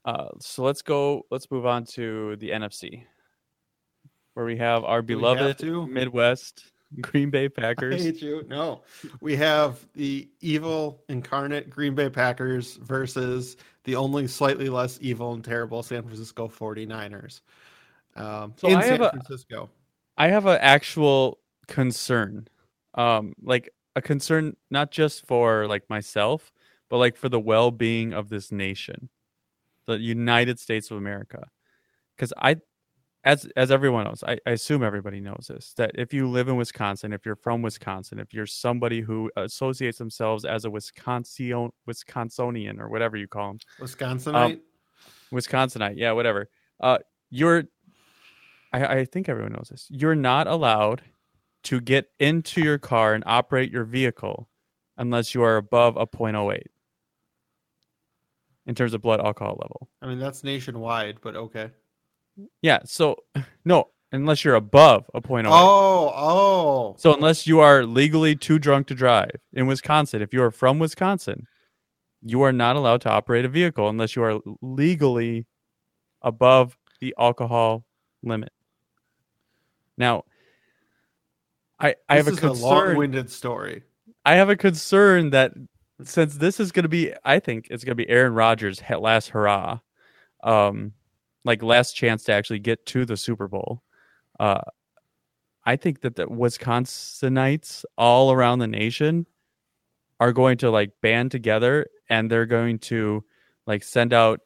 Uh, 0.06 0.30
so 0.40 0.64
let's 0.64 0.82
go. 0.82 1.24
Let's 1.30 1.52
move 1.52 1.66
on 1.66 1.86
to 1.94 2.38
the 2.38 2.52
NFC, 2.52 3.04
where 4.34 4.46
we 4.46 4.58
have 4.58 4.84
our 4.84 5.02
beloved 5.02 5.62
have? 5.62 5.90
Midwest 5.90 6.72
Green 7.02 7.30
Bay 7.30 7.49
I 7.49 7.52
Packers. 7.62 8.02
hate 8.02 8.21
you. 8.21 8.43
No, 8.47 8.82
we 9.21 9.36
have 9.38 9.86
the 9.93 10.30
evil 10.41 11.04
incarnate 11.10 11.69
Green 11.69 11.95
Bay 11.95 12.10
Packers 12.10 12.75
versus 12.78 13.58
the 13.86 13.95
only 13.95 14.28
slightly 14.28 14.69
less 14.69 14.99
evil 15.02 15.34
and 15.34 15.43
terrible 15.43 15.82
San 15.82 16.04
Francisco 16.04 16.47
49ers. 16.47 17.41
Um, 18.15 18.54
So 18.58 18.67
in 18.67 18.80
I 18.80 18.84
San 18.84 18.99
have 18.99 19.12
Francisco. 19.12 19.69
I 20.17 20.28
have 20.30 20.45
an 20.45 20.60
actual 20.62 21.39
concern, 21.67 22.47
um, 22.95 23.34
like 23.41 23.69
a 23.95 24.02
concern 24.02 24.56
not 24.69 24.91
just 24.91 25.25
for 25.25 25.67
like 25.67 25.89
myself, 25.89 26.52
but 26.89 26.97
like 26.97 27.15
for 27.15 27.30
the 27.30 27.39
well-being 27.39 28.13
of 28.13 28.30
this 28.30 28.52
nation, 28.52 29.10
the 29.88 29.99
United 29.99 30.60
States 30.60 30.91
of 30.91 30.97
America. 30.97 31.49
Because 32.15 32.34
I, 32.38 32.58
as 33.24 33.46
as 33.56 33.72
everyone 33.72 34.06
knows, 34.06 34.24
I, 34.26 34.38
I 34.46 34.52
assume 34.52 34.84
everybody 34.84 35.20
knows 35.20 35.48
this 35.50 35.74
that 35.78 35.92
if 35.96 36.14
you 36.14 36.30
live 36.30 36.48
in 36.48 36.56
Wisconsin, 36.56 37.12
if 37.12 37.26
you're 37.26 37.36
from 37.36 37.62
Wisconsin, 37.62 38.20
if 38.20 38.34
you're 38.34 38.46
somebody 38.46 39.02
who 39.02 39.30
associates 39.36 39.98
themselves 39.98 40.46
as 40.46 40.66
a 40.66 40.70
Wisconsin 40.70 41.72
Wisconsinian 41.88 42.80
or 42.80 42.90
whatever 42.90 43.18
you 43.18 43.28
call 43.28 43.50
them, 43.50 43.60
Wisconsinite. 43.80 44.62
Wisconsinite, 45.32 45.98
yeah, 45.98 46.12
whatever. 46.12 46.50
Uh, 46.80 47.00
you're, 47.30 47.66
I, 48.74 48.86
I 48.86 49.06
think 49.06 49.30
everyone 49.30 49.54
knows 49.54 49.70
this. 49.70 49.88
You're 49.90 50.16
not 50.16 50.48
allowed 50.48 51.02
to 51.64 51.82
get 51.82 52.08
into 52.20 52.62
your 52.62 52.78
car 52.78 53.14
and 53.14 53.24
operate 53.28 53.72
your 53.72 53.84
vehicle 53.84 54.50
unless 54.98 55.34
you 55.34 55.44
are 55.44 55.58
above 55.58 55.98
a 55.98 56.08
.08 56.08 56.64
in 58.66 58.76
terms 58.76 58.94
of 58.94 59.02
blood 59.02 59.20
alcohol 59.20 59.58
level. 59.62 59.90
I 60.02 60.08
mean, 60.08 60.20
that's 60.20 60.44
nationwide, 60.44 61.20
but 61.22 61.36
okay. 61.36 61.72
Yeah. 62.62 62.80
So 62.86 63.18
no, 63.65 63.89
unless 64.12 64.44
you're 64.44 64.56
above 64.56 65.06
a 65.13 65.22
point. 65.22 65.48
Oh, 65.48 66.13
oh. 66.15 66.96
So 66.98 67.13
unless 67.13 67.48
you 67.48 67.60
are 67.60 67.86
legally 67.86 68.36
too 68.36 68.60
drunk 68.60 68.88
to 68.88 68.96
drive 68.96 69.36
in 69.54 69.68
Wisconsin, 69.68 70.22
if 70.22 70.34
you 70.34 70.42
are 70.44 70.52
from 70.52 70.80
Wisconsin, 70.80 71.48
you 72.22 72.42
are 72.42 72.52
not 72.52 72.76
allowed 72.76 73.02
to 73.02 73.10
operate 73.10 73.46
a 73.46 73.50
vehicle 73.50 73.89
unless 73.89 74.15
you 74.15 74.24
are 74.24 74.39
legally 74.62 75.46
above 76.22 76.78
the 77.00 77.15
alcohol 77.18 77.86
limit. 78.24 78.52
Now, 79.98 80.24
I 81.80 81.96
I 82.08 82.18
have 82.18 82.28
a 82.28 82.32
concern. 82.32 82.62
long-winded 82.62 83.30
story. 83.30 83.84
I 84.26 84.36
have 84.36 84.50
a 84.50 84.56
concern 84.56 85.30
that 85.32 85.54
since 86.04 86.36
this 86.36 86.60
is 86.60 86.72
going 86.72 86.84
to 86.84 86.89
be, 86.89 87.13
I 87.24 87.39
think 87.39 87.68
it's 87.70 87.84
going 87.84 87.98
to 87.98 88.04
be 88.04 88.10
Aaron 88.10 88.34
Rodgers' 88.34 88.82
last 88.89 89.30
hurrah, 89.30 89.80
um, 90.44 90.94
like 91.45 91.63
last 91.63 91.93
chance 91.93 92.23
to 92.25 92.34
actually 92.34 92.60
get 92.60 92.86
to 92.88 93.06
the 93.06 93.17
Super 93.17 93.47
Bowl. 93.47 93.82
Uh, 94.39 94.62
I 95.65 95.75
think 95.75 96.02
that 96.02 96.15
the 96.15 96.25
Wisconsinites 96.28 97.86
all 97.97 98.32
around 98.32 98.60
the 98.60 98.67
nation 98.67 99.25
are 100.19 100.32
going 100.34 100.58
to 100.60 100.69
like 100.71 100.91
band 101.02 101.32
together 101.32 101.88
and 102.10 102.30
they're 102.30 102.45
going 102.45 102.80
to 102.80 103.23
like 103.67 103.84
send 103.84 104.13
out 104.13 104.39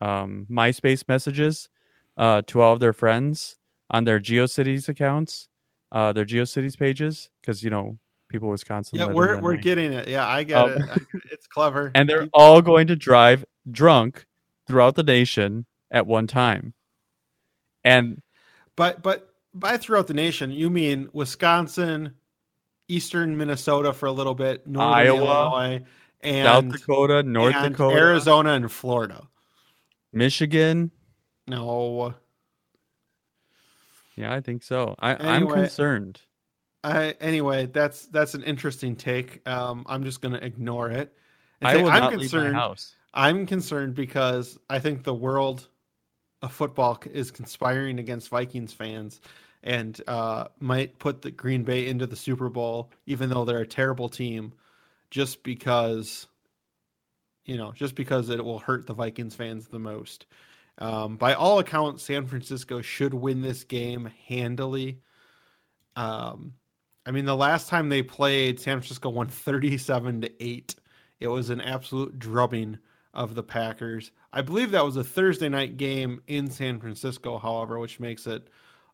um, 0.00 0.46
MySpace 0.50 1.04
messages 1.08 1.68
uh, 2.16 2.42
to 2.46 2.60
all 2.60 2.72
of 2.72 2.80
their 2.80 2.92
friends 2.92 3.56
on 3.90 4.04
their 4.04 4.18
GeoCities 4.18 4.88
accounts, 4.88 5.48
uh, 5.92 6.12
their 6.12 6.24
GeoCities 6.24 6.76
pages, 6.78 7.30
because 7.40 7.62
you 7.62 7.70
know 7.70 7.98
people 8.28 8.48
Wisconsin. 8.48 8.98
Yeah, 8.98 9.06
we're 9.06 9.40
we're 9.40 9.54
night. 9.54 9.62
getting 9.62 9.92
it. 9.92 10.08
Yeah, 10.08 10.26
I 10.26 10.42
get 10.42 10.56
Um, 10.58 10.70
it. 10.72 10.82
I- 10.90 11.18
It's 11.30 11.46
clever. 11.46 11.92
and 11.94 12.08
they're 12.08 12.28
all 12.32 12.60
going 12.62 12.86
to 12.88 12.96
drive 12.96 13.44
drunk 13.70 14.26
throughout 14.66 14.96
the 14.96 15.02
nation 15.02 15.66
at 15.90 16.06
one 16.06 16.26
time. 16.26 16.74
And 17.84 18.22
But 18.76 19.02
but 19.02 19.30
by 19.54 19.76
throughout 19.76 20.06
the 20.06 20.14
nation, 20.14 20.50
you 20.50 20.70
mean 20.70 21.08
Wisconsin, 21.12 22.14
eastern 22.88 23.36
Minnesota 23.36 23.92
for 23.92 24.06
a 24.06 24.12
little 24.12 24.34
bit, 24.34 24.66
northern 24.66 24.92
Iowa, 24.94 25.18
Illinois, 25.18 25.84
and 26.20 26.46
South 26.46 26.80
Dakota, 26.80 27.22
North 27.22 27.54
and 27.54 27.72
Dakota, 27.74 27.96
Arizona, 27.96 28.50
and 28.52 28.70
Florida. 28.70 29.28
Michigan. 30.12 30.90
No, 31.46 32.14
Yeah, 34.16 34.32
I 34.32 34.40
think 34.40 34.62
so. 34.62 34.94
I, 34.98 35.14
I'm 35.14 35.46
concerned. 35.48 36.20
I 36.82 37.10
anyway, 37.20 37.66
that's 37.66 38.06
that's 38.06 38.34
an 38.34 38.42
interesting 38.44 38.96
take. 38.96 39.46
Um, 39.48 39.84
I'm 39.88 40.04
just 40.04 40.20
gonna 40.20 40.38
ignore 40.38 40.90
it. 40.90 41.12
I 41.62 41.76
will 41.76 41.88
I'm 41.88 42.00
not 42.00 42.16
leave 42.16 42.32
my 42.32 42.42
concerned. 42.42 42.54
house. 42.54 42.94
I'm 43.12 43.46
concerned 43.46 43.94
because 43.94 44.58
I 44.68 44.78
think 44.78 45.02
the 45.02 45.14
world 45.14 45.68
of 46.42 46.52
football 46.52 47.00
is 47.12 47.30
conspiring 47.30 47.98
against 47.98 48.28
Vikings 48.28 48.72
fans 48.72 49.20
and 49.62 50.00
uh, 50.06 50.46
might 50.60 50.98
put 50.98 51.22
the 51.22 51.30
Green 51.30 51.64
Bay 51.64 51.88
into 51.88 52.06
the 52.06 52.16
Super 52.16 52.48
Bowl, 52.48 52.90
even 53.06 53.30
though 53.30 53.44
they're 53.44 53.60
a 53.60 53.66
terrible 53.66 54.08
team, 54.08 54.52
just 55.10 55.42
because, 55.42 56.26
you 57.44 57.56
know, 57.56 57.72
just 57.72 57.94
because 57.94 58.28
it 58.28 58.44
will 58.44 58.60
hurt 58.60 58.86
the 58.86 58.94
Vikings 58.94 59.34
fans 59.34 59.66
the 59.66 59.78
most. 59.78 60.26
Um, 60.78 61.16
by 61.16 61.34
all 61.34 61.58
accounts, 61.58 62.04
San 62.04 62.26
Francisco 62.26 62.82
should 62.82 63.14
win 63.14 63.40
this 63.40 63.64
game 63.64 64.10
handily. 64.28 65.00
Um, 65.96 66.54
I 67.06 67.12
mean, 67.12 67.24
the 67.24 67.36
last 67.36 67.68
time 67.68 67.88
they 67.88 68.02
played, 68.02 68.60
San 68.60 68.78
Francisco 68.78 69.08
won 69.08 69.28
37 69.28 70.20
to 70.22 70.44
8. 70.44 70.74
It 71.20 71.28
was 71.28 71.50
an 71.50 71.60
absolute 71.60 72.18
drubbing 72.18 72.78
of 73.14 73.34
the 73.34 73.42
Packers. 73.42 74.10
I 74.36 74.42
believe 74.42 74.70
that 74.72 74.84
was 74.84 74.96
a 74.96 75.02
Thursday 75.02 75.48
night 75.48 75.78
game 75.78 76.20
in 76.26 76.50
San 76.50 76.78
Francisco, 76.78 77.38
however, 77.38 77.78
which 77.78 77.98
makes 77.98 78.26
it 78.26 78.48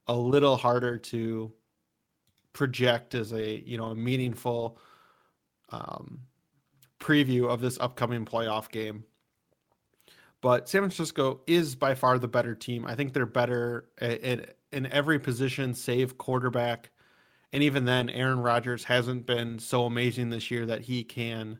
a 0.06 0.14
little 0.14 0.56
harder 0.56 0.98
to 0.98 1.52
project 2.52 3.16
as 3.16 3.32
a 3.32 3.60
you 3.66 3.76
know 3.76 3.86
a 3.86 3.94
meaningful 3.96 4.78
um, 5.70 6.20
preview 7.00 7.48
of 7.48 7.60
this 7.60 7.76
upcoming 7.80 8.24
playoff 8.24 8.70
game. 8.70 9.02
But 10.42 10.68
San 10.68 10.82
Francisco 10.82 11.40
is 11.48 11.74
by 11.74 11.96
far 11.96 12.20
the 12.20 12.28
better 12.28 12.54
team. 12.54 12.86
I 12.86 12.94
think 12.94 13.12
they're 13.12 13.26
better 13.26 13.86
at, 13.98 14.54
in 14.70 14.86
every 14.92 15.18
position, 15.18 15.74
save 15.74 16.18
quarterback. 16.18 16.92
And 17.52 17.64
even 17.64 17.84
then, 17.84 18.10
Aaron 18.10 18.38
Rodgers 18.38 18.84
hasn't 18.84 19.26
been 19.26 19.58
so 19.58 19.86
amazing 19.86 20.30
this 20.30 20.52
year 20.52 20.66
that 20.66 20.82
he 20.82 21.02
can 21.02 21.58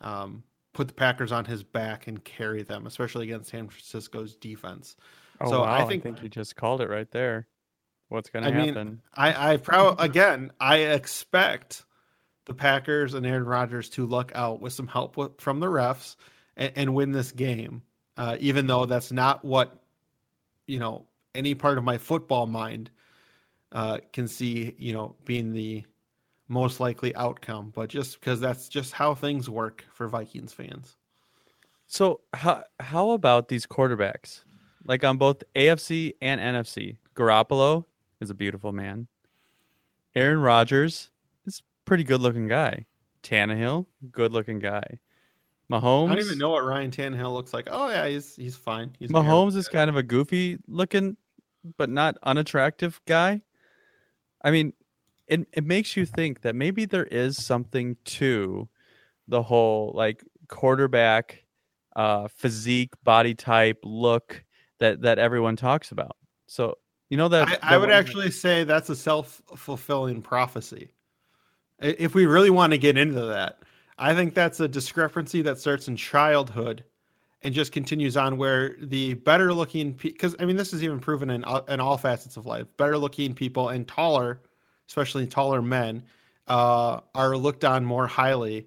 um, 0.00 0.44
put 0.76 0.88
the 0.88 0.94
Packers 0.94 1.32
on 1.32 1.46
his 1.46 1.62
back 1.62 2.06
and 2.06 2.22
carry 2.22 2.62
them, 2.62 2.86
especially 2.86 3.24
against 3.24 3.50
San 3.50 3.66
Francisco's 3.66 4.36
defense. 4.36 4.94
Oh, 5.40 5.50
So 5.50 5.60
wow, 5.60 5.64
I 5.64 5.82
I 5.82 5.86
think- 5.86 6.02
think, 6.02 6.22
you 6.22 6.28
just 6.28 6.54
called 6.54 6.82
it 6.82 6.90
right 6.90 7.10
there. 7.10 7.46
What's 8.08 8.28
going 8.28 8.44
to 8.44 8.50
I 8.50 8.54
mean. 8.54 9.00
I, 9.14 9.52
I 9.52 9.56
proud 9.56 9.96
again. 9.98 10.52
I 10.60 10.76
expect 10.76 11.84
the 12.44 12.52
Packers 12.54 13.14
and 13.14 13.24
Aaron 13.26 13.44
Rodgers 13.46 13.88
to 13.90 14.06
luck 14.06 14.30
out 14.34 14.60
with 14.60 14.74
some 14.74 14.86
help 14.86 15.16
with, 15.16 15.40
from 15.40 15.58
the 15.60 15.66
refs 15.66 16.14
and, 16.58 16.72
and 16.76 16.94
win 16.94 17.10
this 17.10 17.32
game, 17.32 17.82
uh, 18.18 18.36
even 18.38 18.66
though 18.66 18.84
that's 18.86 19.10
not 19.10 19.44
what 19.44 19.82
you 20.66 20.78
know 20.78 21.06
any 21.34 21.54
part 21.54 21.78
of 21.78 21.84
my 21.84 21.96
football 21.98 22.46
mind 22.46 22.90
uh, 23.72 23.98
can 24.12 24.28
see. 24.28 24.74
You 24.78 24.92
know, 24.92 25.16
being 25.24 25.52
the 25.52 25.84
most 26.48 26.80
likely 26.80 27.14
outcome, 27.16 27.72
but 27.74 27.88
just 27.88 28.20
because 28.20 28.40
that's 28.40 28.68
just 28.68 28.92
how 28.92 29.14
things 29.14 29.50
work 29.50 29.84
for 29.92 30.08
Vikings 30.08 30.52
fans. 30.52 30.96
So 31.86 32.20
how 32.32 32.64
how 32.80 33.10
about 33.10 33.48
these 33.48 33.66
quarterbacks? 33.66 34.42
Like 34.84 35.04
on 35.04 35.18
both 35.18 35.42
AFC 35.54 36.14
and 36.20 36.40
NFC, 36.40 36.96
Garoppolo 37.14 37.84
is 38.20 38.30
a 38.30 38.34
beautiful 38.34 38.72
man. 38.72 39.08
Aaron 40.14 40.40
Rodgers 40.40 41.10
is 41.46 41.60
a 41.60 41.62
pretty 41.84 42.04
good 42.04 42.20
looking 42.20 42.48
guy. 42.48 42.86
Tannehill, 43.22 43.86
good 44.12 44.32
looking 44.32 44.58
guy. 44.58 44.98
Mahomes. 45.70 46.10
I 46.10 46.14
don't 46.14 46.24
even 46.24 46.38
know 46.38 46.50
what 46.50 46.64
Ryan 46.64 46.90
Tannehill 46.90 47.32
looks 47.32 47.52
like. 47.52 47.68
Oh 47.70 47.88
yeah, 47.88 48.06
he's 48.06 48.36
he's 48.36 48.56
fine. 48.56 48.94
He's 48.98 49.10
Mahomes 49.10 49.56
is 49.56 49.68
kind 49.68 49.90
of 49.90 49.96
a 49.96 50.02
goofy 50.02 50.58
looking, 50.68 51.16
but 51.76 51.90
not 51.90 52.16
unattractive 52.22 53.00
guy. 53.06 53.42
I 54.42 54.52
mean, 54.52 54.72
it 55.28 55.46
it 55.52 55.64
makes 55.64 55.96
you 55.96 56.06
think 56.06 56.42
that 56.42 56.54
maybe 56.54 56.84
there 56.84 57.06
is 57.06 57.44
something 57.44 57.96
to 58.04 58.68
the 59.28 59.42
whole 59.42 59.92
like 59.94 60.24
quarterback 60.48 61.44
uh 61.94 62.28
physique, 62.28 62.92
body 63.02 63.34
type, 63.34 63.78
look 63.82 64.44
that 64.78 65.02
that 65.02 65.18
everyone 65.18 65.56
talks 65.56 65.92
about. 65.92 66.16
So 66.46 66.78
you 67.10 67.16
know 67.16 67.28
that 67.28 67.60
I, 67.62 67.74
I 67.74 67.76
would 67.76 67.90
actually 67.90 68.30
say 68.30 68.64
that's 68.64 68.90
a 68.90 68.96
self 68.96 69.42
fulfilling 69.56 70.22
prophecy. 70.22 70.90
If 71.78 72.14
we 72.14 72.26
really 72.26 72.50
want 72.50 72.72
to 72.72 72.78
get 72.78 72.96
into 72.96 73.20
that, 73.26 73.58
I 73.98 74.14
think 74.14 74.34
that's 74.34 74.60
a 74.60 74.68
discrepancy 74.68 75.42
that 75.42 75.58
starts 75.58 75.88
in 75.88 75.96
childhood 75.96 76.84
and 77.42 77.54
just 77.54 77.70
continues 77.70 78.16
on 78.16 78.36
where 78.38 78.76
the 78.80 79.14
better 79.14 79.52
looking 79.52 79.92
because 79.92 80.34
I 80.38 80.44
mean 80.44 80.56
this 80.56 80.72
is 80.72 80.82
even 80.82 80.98
proven 80.98 81.30
in 81.30 81.44
in 81.68 81.80
all 81.80 81.96
facets 81.96 82.36
of 82.36 82.46
life. 82.46 82.66
Better 82.76 82.98
looking 82.98 83.34
people 83.34 83.68
and 83.70 83.86
taller, 83.86 84.40
especially 84.88 85.26
taller 85.26 85.62
men, 85.62 86.02
uh, 86.48 87.00
are 87.14 87.36
looked 87.36 87.64
on 87.64 87.84
more 87.84 88.06
highly 88.06 88.66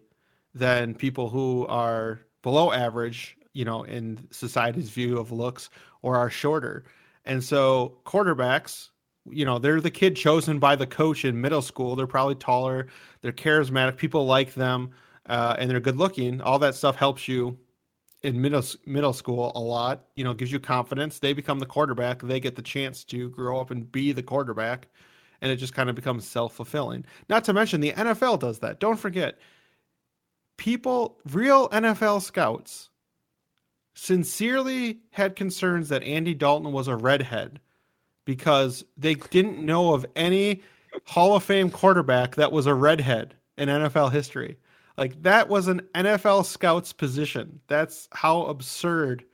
than 0.54 0.94
people 0.94 1.30
who 1.30 1.66
are 1.68 2.22
below 2.42 2.72
average, 2.72 3.38
you 3.54 3.66
know, 3.66 3.84
in 3.84 4.20
society's 4.32 4.90
view 4.90 5.18
of 5.18 5.32
looks 5.32 5.70
or 6.02 6.16
are 6.16 6.30
shorter. 6.30 6.86
And 7.26 7.44
so 7.44 7.98
quarterbacks, 8.06 8.90
you 9.30 9.46
know, 9.46 9.60
they're 9.60 9.82
the 9.82 9.92
kid 9.92 10.16
chosen 10.16 10.60
by 10.60 10.76
the 10.76 10.88
coach 10.88 11.26
in 11.26 11.40
middle 11.40 11.62
school. 11.62 11.96
They're 11.96 12.08
probably 12.08 12.36
taller, 12.36 12.88
they're 13.22 13.32
charismatic, 13.32 13.98
people 13.98 14.26
like 14.26 14.54
them, 14.54 14.92
uh, 15.28 15.56
and 15.60 15.70
they're 15.70 15.80
good 15.80 15.98
looking. 15.98 16.42
All 16.42 16.60
that 16.60 16.76
stuff 16.76 16.96
helps 16.96 17.28
you 17.28 17.58
in 18.24 18.42
middle 18.42 18.64
middle 18.86 19.14
school 19.14 19.52
a 19.56 19.60
lot. 19.60 20.06
You 20.16 20.24
know, 20.24 20.34
gives 20.34 20.52
you 20.52 20.60
confidence. 20.60 21.20
They 21.20 21.34
become 21.34 21.60
the 21.60 21.66
quarterback. 21.66 22.22
They 22.22 22.40
get 22.40 22.56
the 22.56 22.62
chance 22.62 23.04
to 23.06 23.30
grow 23.30 23.60
up 23.60 23.72
and 23.72 23.90
be 23.92 24.12
the 24.12 24.24
quarterback, 24.24 24.88
and 25.42 25.52
it 25.52 25.58
just 25.58 25.74
kind 25.74 25.90
of 25.90 25.96
becomes 25.96 26.28
self 26.28 26.54
fulfilling. 26.54 27.06
Not 27.30 27.44
to 27.46 27.54
mention 27.54 27.82
the 27.82 27.94
NFL 27.94 28.40
does 28.40 28.60
that. 28.60 28.80
Don't 28.80 29.00
forget, 29.00 29.38
people, 30.58 31.18
real 31.32 31.70
NFL 31.70 32.22
scouts 32.22 32.90
sincerely 33.94 35.00
had 35.12 35.36
concerns 35.36 35.90
that 35.90 36.04
Andy 36.04 36.34
Dalton 36.34 36.72
was 36.72 36.88
a 36.88 36.96
redhead 36.96 37.60
because 38.26 38.86
they 38.98 39.16
didn't 39.16 39.66
know 39.66 39.94
of 39.94 40.06
any 40.16 40.62
Hall 41.06 41.36
of 41.36 41.44
Fame 41.44 41.70
quarterback 41.70 42.36
that 42.36 42.52
was 42.52 42.66
a 42.66 42.74
redhead 42.74 43.36
in 43.58 43.70
NFL 43.70 44.12
history. 44.12 44.58
Like 44.98 45.22
that 45.24 45.50
was 45.50 45.68
an 45.68 45.82
NFL 45.96 46.46
scout's 46.46 46.94
position. 46.94 47.60
That's 47.68 48.08
how 48.12 48.44
absurd 48.44 49.26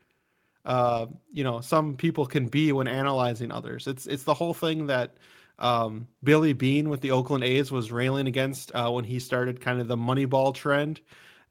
uh, 0.66 1.06
you 1.32 1.44
know, 1.44 1.62
some 1.62 1.96
people 1.96 2.26
can 2.26 2.48
be 2.48 2.72
when 2.72 2.88
analyzing 2.88 3.52
others. 3.52 3.88
It's 3.88 4.08
it's 4.08 4.24
the 4.24 4.34
whole 4.34 4.54
thing 4.54 4.88
that 4.88 5.16
um, 5.60 6.08
Billy 6.24 6.54
Beane 6.54 6.90
with 6.90 7.02
the 7.02 7.12
Oakland 7.12 7.44
A's 7.44 7.72
was 7.72 7.92
railing 7.92 8.28
against 8.28 8.74
uh, 8.76 8.90
when 8.90 9.06
he 9.06 9.20
started 9.20 9.62
kind 9.62 9.80
of 9.80 9.88
the 9.88 9.98
Moneyball 9.98 10.54
trend 10.54 11.02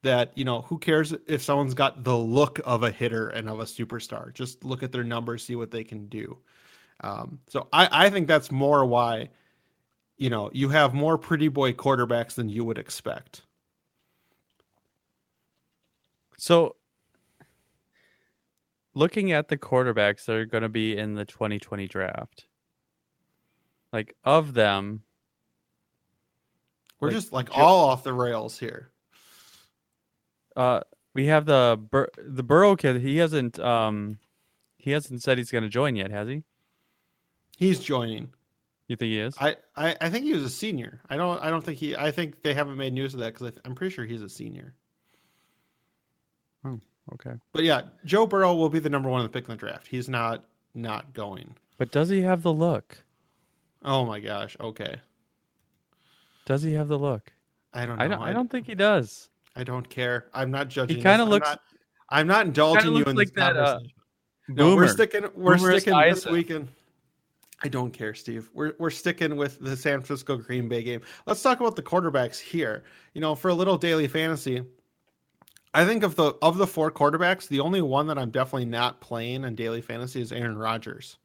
that 0.03 0.31
you 0.35 0.45
know 0.45 0.61
who 0.61 0.77
cares 0.77 1.13
if 1.27 1.41
someone's 1.41 1.73
got 1.73 2.03
the 2.03 2.15
look 2.15 2.59
of 2.65 2.83
a 2.83 2.91
hitter 2.91 3.29
and 3.29 3.49
of 3.49 3.59
a 3.59 3.65
superstar? 3.65 4.33
Just 4.33 4.63
look 4.63 4.83
at 4.83 4.91
their 4.91 5.03
numbers 5.03 5.43
see 5.43 5.55
what 5.55 5.71
they 5.71 5.83
can 5.83 6.07
do. 6.07 6.37
Um, 7.01 7.39
so 7.47 7.67
I, 7.73 8.05
I 8.05 8.09
think 8.09 8.27
that's 8.27 8.51
more 8.51 8.85
why 8.85 9.29
you 10.17 10.29
know 10.29 10.49
you 10.53 10.69
have 10.69 10.93
more 10.93 11.17
pretty 11.17 11.47
boy 11.47 11.73
quarterbacks 11.73 12.35
than 12.35 12.47
you 12.47 12.63
would 12.63 12.77
expect. 12.77 13.41
So 16.37 16.75
looking 18.93 19.31
at 19.31 19.47
the 19.47 19.57
quarterbacks 19.57 20.25
that 20.25 20.35
are 20.35 20.45
going 20.45 20.63
to 20.63 20.69
be 20.69 20.97
in 20.97 21.15
the 21.15 21.25
2020 21.25 21.87
draft 21.87 22.45
like 23.95 24.15
of 24.23 24.53
them 24.53 25.01
we're 26.99 27.07
like, 27.07 27.15
just 27.15 27.33
like 27.33 27.49
all 27.57 27.89
off 27.89 28.03
the 28.03 28.13
rails 28.13 28.59
here 28.59 28.91
uh, 30.55 30.81
we 31.13 31.25
have 31.27 31.45
the 31.45 31.79
Bur- 31.89 32.11
the 32.17 32.43
Burrow 32.43 32.75
kid. 32.75 33.01
He 33.01 33.17
hasn't 33.17 33.59
um, 33.59 34.19
he 34.77 34.91
hasn't 34.91 35.23
said 35.23 35.37
he's 35.37 35.51
going 35.51 35.63
to 35.63 35.69
join 35.69 35.95
yet, 35.95 36.11
has 36.11 36.27
he? 36.27 36.43
He's 37.57 37.79
joining. 37.79 38.31
You 38.87 38.95
think 38.95 39.09
he 39.09 39.19
is? 39.19 39.35
I, 39.39 39.55
I, 39.75 39.95
I 39.99 40.09
think 40.09 40.25
he 40.25 40.33
was 40.33 40.43
a 40.43 40.49
senior. 40.49 41.01
I 41.09 41.17
don't 41.17 41.41
I 41.41 41.49
don't 41.49 41.63
think 41.63 41.79
he. 41.79 41.95
I 41.95 42.11
think 42.11 42.43
they 42.43 42.53
haven't 42.53 42.77
made 42.77 42.93
news 42.93 43.13
of 43.13 43.19
that 43.21 43.33
because 43.33 43.53
I'm 43.65 43.73
pretty 43.73 43.93
sure 43.95 44.05
he's 44.05 44.21
a 44.21 44.29
senior. 44.29 44.75
Oh, 46.63 46.79
okay. 47.13 47.33
But 47.53 47.63
yeah, 47.63 47.81
Joe 48.03 48.27
Burrow 48.27 48.53
will 48.53 48.69
be 48.69 48.79
the 48.79 48.89
number 48.89 49.09
one 49.09 49.21
in 49.21 49.25
the 49.25 49.31
pick 49.31 49.45
in 49.45 49.51
the 49.51 49.57
draft. 49.57 49.87
He's 49.87 50.09
not 50.09 50.45
not 50.75 51.13
going. 51.13 51.55
But 51.77 51.91
does 51.91 52.09
he 52.09 52.21
have 52.21 52.43
the 52.43 52.53
look? 52.53 53.03
Oh 53.85 54.03
my 54.03 54.19
gosh. 54.19 54.57
Okay. 54.59 54.99
Does 56.45 56.63
he 56.63 56.73
have 56.73 56.87
the 56.87 56.99
look? 56.99 57.31
I 57.73 57.85
don't 57.85 57.97
know. 57.97 58.03
I 58.03 58.07
don't, 58.07 58.21
I 58.21 58.33
don't 58.33 58.49
think 58.49 58.65
he 58.65 58.75
does. 58.75 59.29
I 59.55 59.63
don't 59.63 59.87
care. 59.87 60.25
I'm 60.33 60.51
not 60.51 60.67
judging. 60.67 60.97
He 60.97 61.03
kind 61.03 61.21
of 61.21 61.29
looks. 61.29 61.47
I'm 61.47 61.53
not, 61.53 61.61
I'm 62.09 62.27
not 62.27 62.45
indulging 62.47 62.95
you 62.95 63.03
in 63.05 63.15
like 63.15 63.27
this 63.27 63.35
that, 63.35 63.55
uh, 63.55 63.79
no, 64.47 64.75
we're 64.75 64.87
sticking. 64.87 65.25
We're 65.35 65.57
sticking 65.57 65.97
this 65.97 66.25
weekend. 66.25 66.67
I 67.63 67.67
don't 67.67 67.91
care, 67.91 68.13
Steve. 68.13 68.49
We're 68.53 68.73
we're 68.79 68.89
sticking 68.89 69.37
with 69.37 69.59
the 69.59 69.77
San 69.77 70.01
Francisco 70.01 70.37
Green 70.37 70.67
Bay 70.67 70.83
game. 70.83 71.01
Let's 71.25 71.41
talk 71.41 71.59
about 71.59 71.75
the 71.75 71.83
quarterbacks 71.83 72.39
here. 72.39 72.83
You 73.13 73.21
know, 73.21 73.33
for 73.33 73.49
a 73.49 73.53
little 73.53 73.77
daily 73.77 74.07
fantasy, 74.07 74.63
I 75.73 75.85
think 75.85 76.03
of 76.03 76.15
the 76.15 76.33
of 76.41 76.57
the 76.57 76.67
four 76.67 76.91
quarterbacks, 76.91 77.47
the 77.47 77.61
only 77.61 77.81
one 77.81 78.07
that 78.07 78.17
I'm 78.17 78.29
definitely 78.29 78.65
not 78.65 78.99
playing 78.99 79.45
in 79.45 79.55
daily 79.55 79.81
fantasy 79.81 80.21
is 80.21 80.31
Aaron 80.31 80.57
Rodgers. 80.57 81.17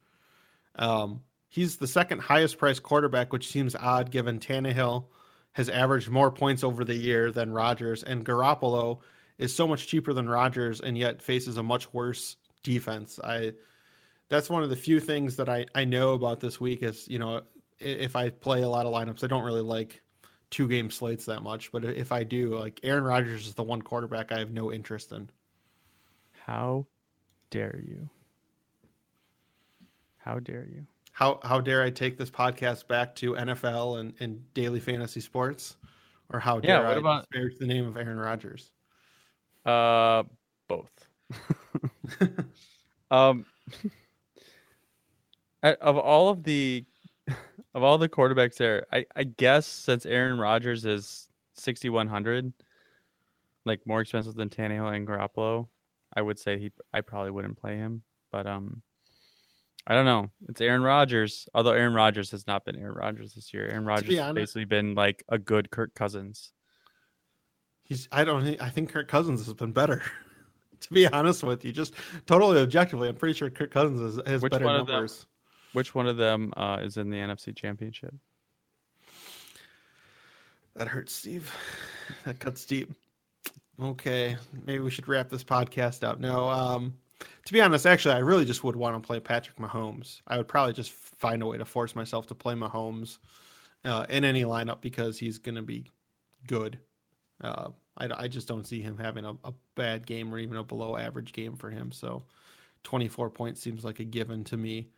Um, 0.75 1.21
he's 1.51 1.75
the 1.75 1.87
second 1.87 2.19
highest 2.19 2.57
priced 2.57 2.81
quarterback, 2.81 3.31
which 3.31 3.49
seems 3.49 3.75
odd 3.75 4.09
given 4.09 4.39
Tannehill 4.39 5.05
has 5.51 5.69
averaged 5.69 6.09
more 6.09 6.31
points 6.31 6.63
over 6.63 6.83
the 6.83 6.95
year 6.95 7.29
than 7.29 7.51
Rodgers, 7.51 8.03
and 8.03 8.25
Garoppolo 8.25 8.99
is 9.37 9.53
so 9.53 9.67
much 9.67 9.85
cheaper 9.85 10.13
than 10.13 10.29
Rodgers, 10.29 10.79
and 10.79 10.97
yet 10.97 11.21
faces 11.21 11.57
a 11.57 11.63
much 11.63 11.93
worse 11.93 12.37
defense. 12.63 13.19
I 13.23 13.53
that's 14.29 14.49
one 14.49 14.63
of 14.63 14.69
the 14.69 14.77
few 14.77 14.99
things 14.99 15.35
that 15.35 15.49
I 15.49 15.65
I 15.75 15.83
know 15.85 16.13
about 16.13 16.39
this 16.39 16.59
week 16.59 16.81
is 16.81 17.07
you 17.07 17.19
know 17.19 17.41
if 17.79 18.15
I 18.15 18.29
play 18.29 18.61
a 18.61 18.69
lot 18.69 18.85
of 18.85 18.93
lineups, 18.93 19.23
I 19.23 19.27
don't 19.27 19.43
really 19.43 19.61
like 19.61 20.01
two 20.51 20.67
game 20.67 20.89
slates 20.89 21.25
that 21.25 21.41
much, 21.41 21.71
but 21.71 21.83
if 21.83 22.11
I 22.11 22.23
do, 22.23 22.57
like 22.57 22.79
Aaron 22.83 23.03
Rodgers 23.03 23.47
is 23.47 23.55
the 23.55 23.63
one 23.63 23.81
quarterback 23.81 24.31
I 24.31 24.39
have 24.39 24.51
no 24.51 24.71
interest 24.71 25.11
in. 25.11 25.29
How 26.45 26.85
dare 27.49 27.81
you? 27.85 28.09
How 30.17 30.39
dare 30.39 30.67
you? 30.71 30.85
How 31.11 31.39
how 31.43 31.59
dare 31.59 31.83
I 31.83 31.89
take 31.89 32.17
this 32.17 32.29
podcast 32.29 32.87
back 32.87 33.15
to 33.15 33.33
NFL 33.33 33.99
and, 33.99 34.13
and 34.19 34.53
daily 34.53 34.79
fantasy 34.79 35.19
sports, 35.19 35.77
or 36.31 36.39
how 36.39 36.59
dare 36.59 36.81
yeah, 36.81 36.89
I 36.89 36.93
about... 36.93 37.29
disparage 37.29 37.57
the 37.59 37.67
name 37.67 37.87
of 37.87 37.97
Aaron 37.97 38.17
Rodgers? 38.17 38.71
Uh, 39.65 40.23
both. 40.67 40.91
um, 43.11 43.45
of 45.63 45.97
all 45.97 46.29
of 46.29 46.43
the 46.43 46.85
of 47.73 47.83
all 47.83 47.97
the 47.97 48.09
quarterbacks 48.09 48.55
there, 48.55 48.85
I 48.91 49.05
I 49.15 49.23
guess 49.25 49.67
since 49.67 50.05
Aaron 50.05 50.39
Rodgers 50.39 50.85
is 50.85 51.27
sixty 51.53 51.89
one 51.89 52.07
hundred, 52.07 52.51
like 53.65 53.85
more 53.85 54.01
expensive 54.01 54.35
than 54.35 54.49
Tannehill 54.49 54.95
and 54.95 55.07
Garoppolo, 55.07 55.67
I 56.13 56.21
would 56.21 56.39
say 56.39 56.57
he 56.57 56.71
I 56.93 57.01
probably 57.01 57.31
wouldn't 57.31 57.59
play 57.59 57.75
him, 57.75 58.01
but 58.31 58.47
um 58.47 58.81
I 59.87 59.95
don't 59.95 60.05
know. 60.05 60.29
It's 60.47 60.61
Aaron 60.61 60.83
Rodgers. 60.83 61.47
Although 61.53 61.71
Aaron 61.71 61.93
Rodgers 61.93 62.31
has 62.31 62.45
not 62.47 62.65
been 62.65 62.75
Aaron 62.75 62.95
Rodgers 62.95 63.33
this 63.33 63.53
year. 63.53 63.67
Aaron 63.67 63.85
Rodgers 63.85 64.17
has 64.17 64.33
basically 64.33 64.65
been 64.65 64.95
like 64.95 65.23
a 65.29 65.37
good 65.37 65.71
Kirk 65.71 65.93
Cousins. 65.95 66.51
He's 67.83 68.07
I 68.11 68.23
don't 68.23 68.43
think 68.43 68.61
I 68.61 68.69
think 68.69 68.91
Kirk 68.91 69.07
Cousins 69.07 69.45
has 69.45 69.53
been 69.53 69.71
better. 69.71 70.03
to 70.81 70.93
be 70.93 71.07
honest 71.07 71.43
with 71.43 71.63
you, 71.63 71.71
just 71.71 71.93
totally 72.25 72.59
objectively, 72.59 73.09
I'm 73.09 73.15
pretty 73.15 73.33
sure 73.33 73.49
Kirk 73.49 73.71
Cousins 73.71 74.17
has, 74.17 74.27
has 74.27 74.41
better 74.41 74.65
numbers. 74.65 75.19
Them, 75.19 75.27
which 75.73 75.95
one 75.95 76.07
of 76.07 76.17
them 76.17 76.53
uh, 76.57 76.79
is 76.81 76.97
in 76.97 77.09
the 77.09 77.17
NFC 77.17 77.55
Championship? 77.55 78.13
That 80.75 80.87
hurts, 80.87 81.13
Steve. 81.13 81.51
That 82.25 82.39
cuts 82.39 82.65
deep. 82.65 82.91
Okay, 83.81 84.35
maybe 84.65 84.79
we 84.79 84.91
should 84.91 85.07
wrap 85.07 85.29
this 85.29 85.45
podcast 85.45 86.03
up. 86.03 86.19
No, 86.19 86.49
um, 86.49 86.93
to 87.45 87.53
be 87.53 87.61
honest, 87.61 87.85
actually, 87.85 88.15
I 88.15 88.19
really 88.19 88.45
just 88.45 88.63
would 88.63 88.75
want 88.75 89.01
to 89.01 89.05
play 89.05 89.19
Patrick 89.19 89.57
Mahomes. 89.57 90.21
I 90.27 90.37
would 90.37 90.47
probably 90.47 90.73
just 90.73 90.91
find 90.91 91.41
a 91.41 91.45
way 91.45 91.57
to 91.57 91.65
force 91.65 91.95
myself 91.95 92.27
to 92.27 92.35
play 92.35 92.53
Mahomes 92.53 93.17
uh, 93.85 94.05
in 94.09 94.23
any 94.23 94.43
lineup 94.43 94.81
because 94.81 95.17
he's 95.17 95.37
going 95.37 95.55
to 95.55 95.61
be 95.61 95.85
good. 96.47 96.79
Uh, 97.43 97.69
I, 97.97 98.23
I 98.23 98.27
just 98.27 98.47
don't 98.47 98.67
see 98.67 98.81
him 98.81 98.97
having 98.97 99.25
a, 99.25 99.33
a 99.43 99.53
bad 99.75 100.05
game 100.05 100.33
or 100.33 100.39
even 100.39 100.57
a 100.57 100.63
below 100.63 100.97
average 100.97 101.33
game 101.33 101.55
for 101.55 101.69
him. 101.69 101.91
So 101.91 102.23
24 102.83 103.29
points 103.29 103.61
seems 103.61 103.83
like 103.83 103.99
a 103.99 104.03
given 104.03 104.43
to 104.45 104.57
me. 104.57 104.89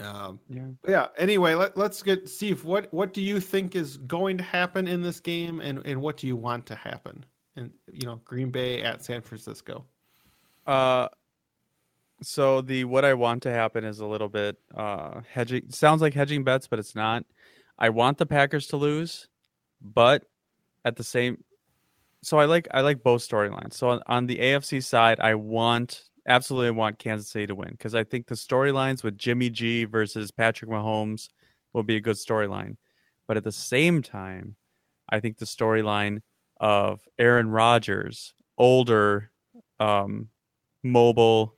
Um, 0.00 0.40
Yeah. 0.48 0.68
yeah. 0.88 1.06
Anyway, 1.18 1.54
let, 1.54 1.76
let's 1.76 2.02
get 2.02 2.28
Steve. 2.28 2.64
What 2.64 2.92
what 2.92 3.12
do 3.12 3.20
you 3.20 3.38
think 3.38 3.76
is 3.76 3.98
going 3.98 4.38
to 4.38 4.44
happen 4.44 4.88
in 4.88 5.02
this 5.02 5.20
game, 5.20 5.60
and 5.60 5.84
and 5.84 6.00
what 6.00 6.16
do 6.16 6.26
you 6.26 6.36
want 6.36 6.64
to 6.66 6.74
happen? 6.74 7.24
And 7.56 7.70
you 7.92 8.06
know, 8.06 8.20
Green 8.24 8.50
Bay 8.50 8.82
at 8.82 9.04
San 9.04 9.20
Francisco. 9.20 9.84
Uh, 10.70 11.08
so 12.22 12.60
the 12.60 12.84
what 12.84 13.04
I 13.04 13.14
want 13.14 13.42
to 13.42 13.50
happen 13.50 13.84
is 13.84 13.98
a 13.98 14.06
little 14.06 14.28
bit 14.28 14.56
uh 14.76 15.22
hedging. 15.28 15.64
Sounds 15.70 16.00
like 16.00 16.14
hedging 16.14 16.44
bets, 16.44 16.68
but 16.68 16.78
it's 16.78 16.94
not. 16.94 17.24
I 17.76 17.88
want 17.88 18.18
the 18.18 18.26
Packers 18.26 18.68
to 18.68 18.76
lose, 18.76 19.26
but 19.80 20.22
at 20.84 20.94
the 20.94 21.02
same, 21.02 21.42
so 22.22 22.38
I 22.38 22.44
like 22.44 22.68
I 22.72 22.82
like 22.82 23.02
both 23.02 23.26
storylines. 23.26 23.74
So 23.74 23.88
on, 23.88 24.00
on 24.06 24.26
the 24.26 24.38
AFC 24.38 24.84
side, 24.84 25.18
I 25.18 25.34
want 25.34 26.04
absolutely 26.28 26.70
want 26.70 27.00
Kansas 27.00 27.28
City 27.28 27.48
to 27.48 27.56
win 27.56 27.70
because 27.72 27.96
I 27.96 28.04
think 28.04 28.28
the 28.28 28.36
storylines 28.36 29.02
with 29.02 29.18
Jimmy 29.18 29.50
G 29.50 29.86
versus 29.86 30.30
Patrick 30.30 30.70
Mahomes 30.70 31.30
will 31.72 31.82
be 31.82 31.96
a 31.96 32.00
good 32.00 32.16
storyline. 32.16 32.76
But 33.26 33.38
at 33.38 33.42
the 33.42 33.50
same 33.50 34.02
time, 34.02 34.54
I 35.08 35.18
think 35.18 35.38
the 35.38 35.46
storyline 35.46 36.20
of 36.60 37.00
Aaron 37.18 37.50
Rodgers, 37.50 38.34
older, 38.56 39.32
um, 39.80 40.28
mobile, 40.82 41.56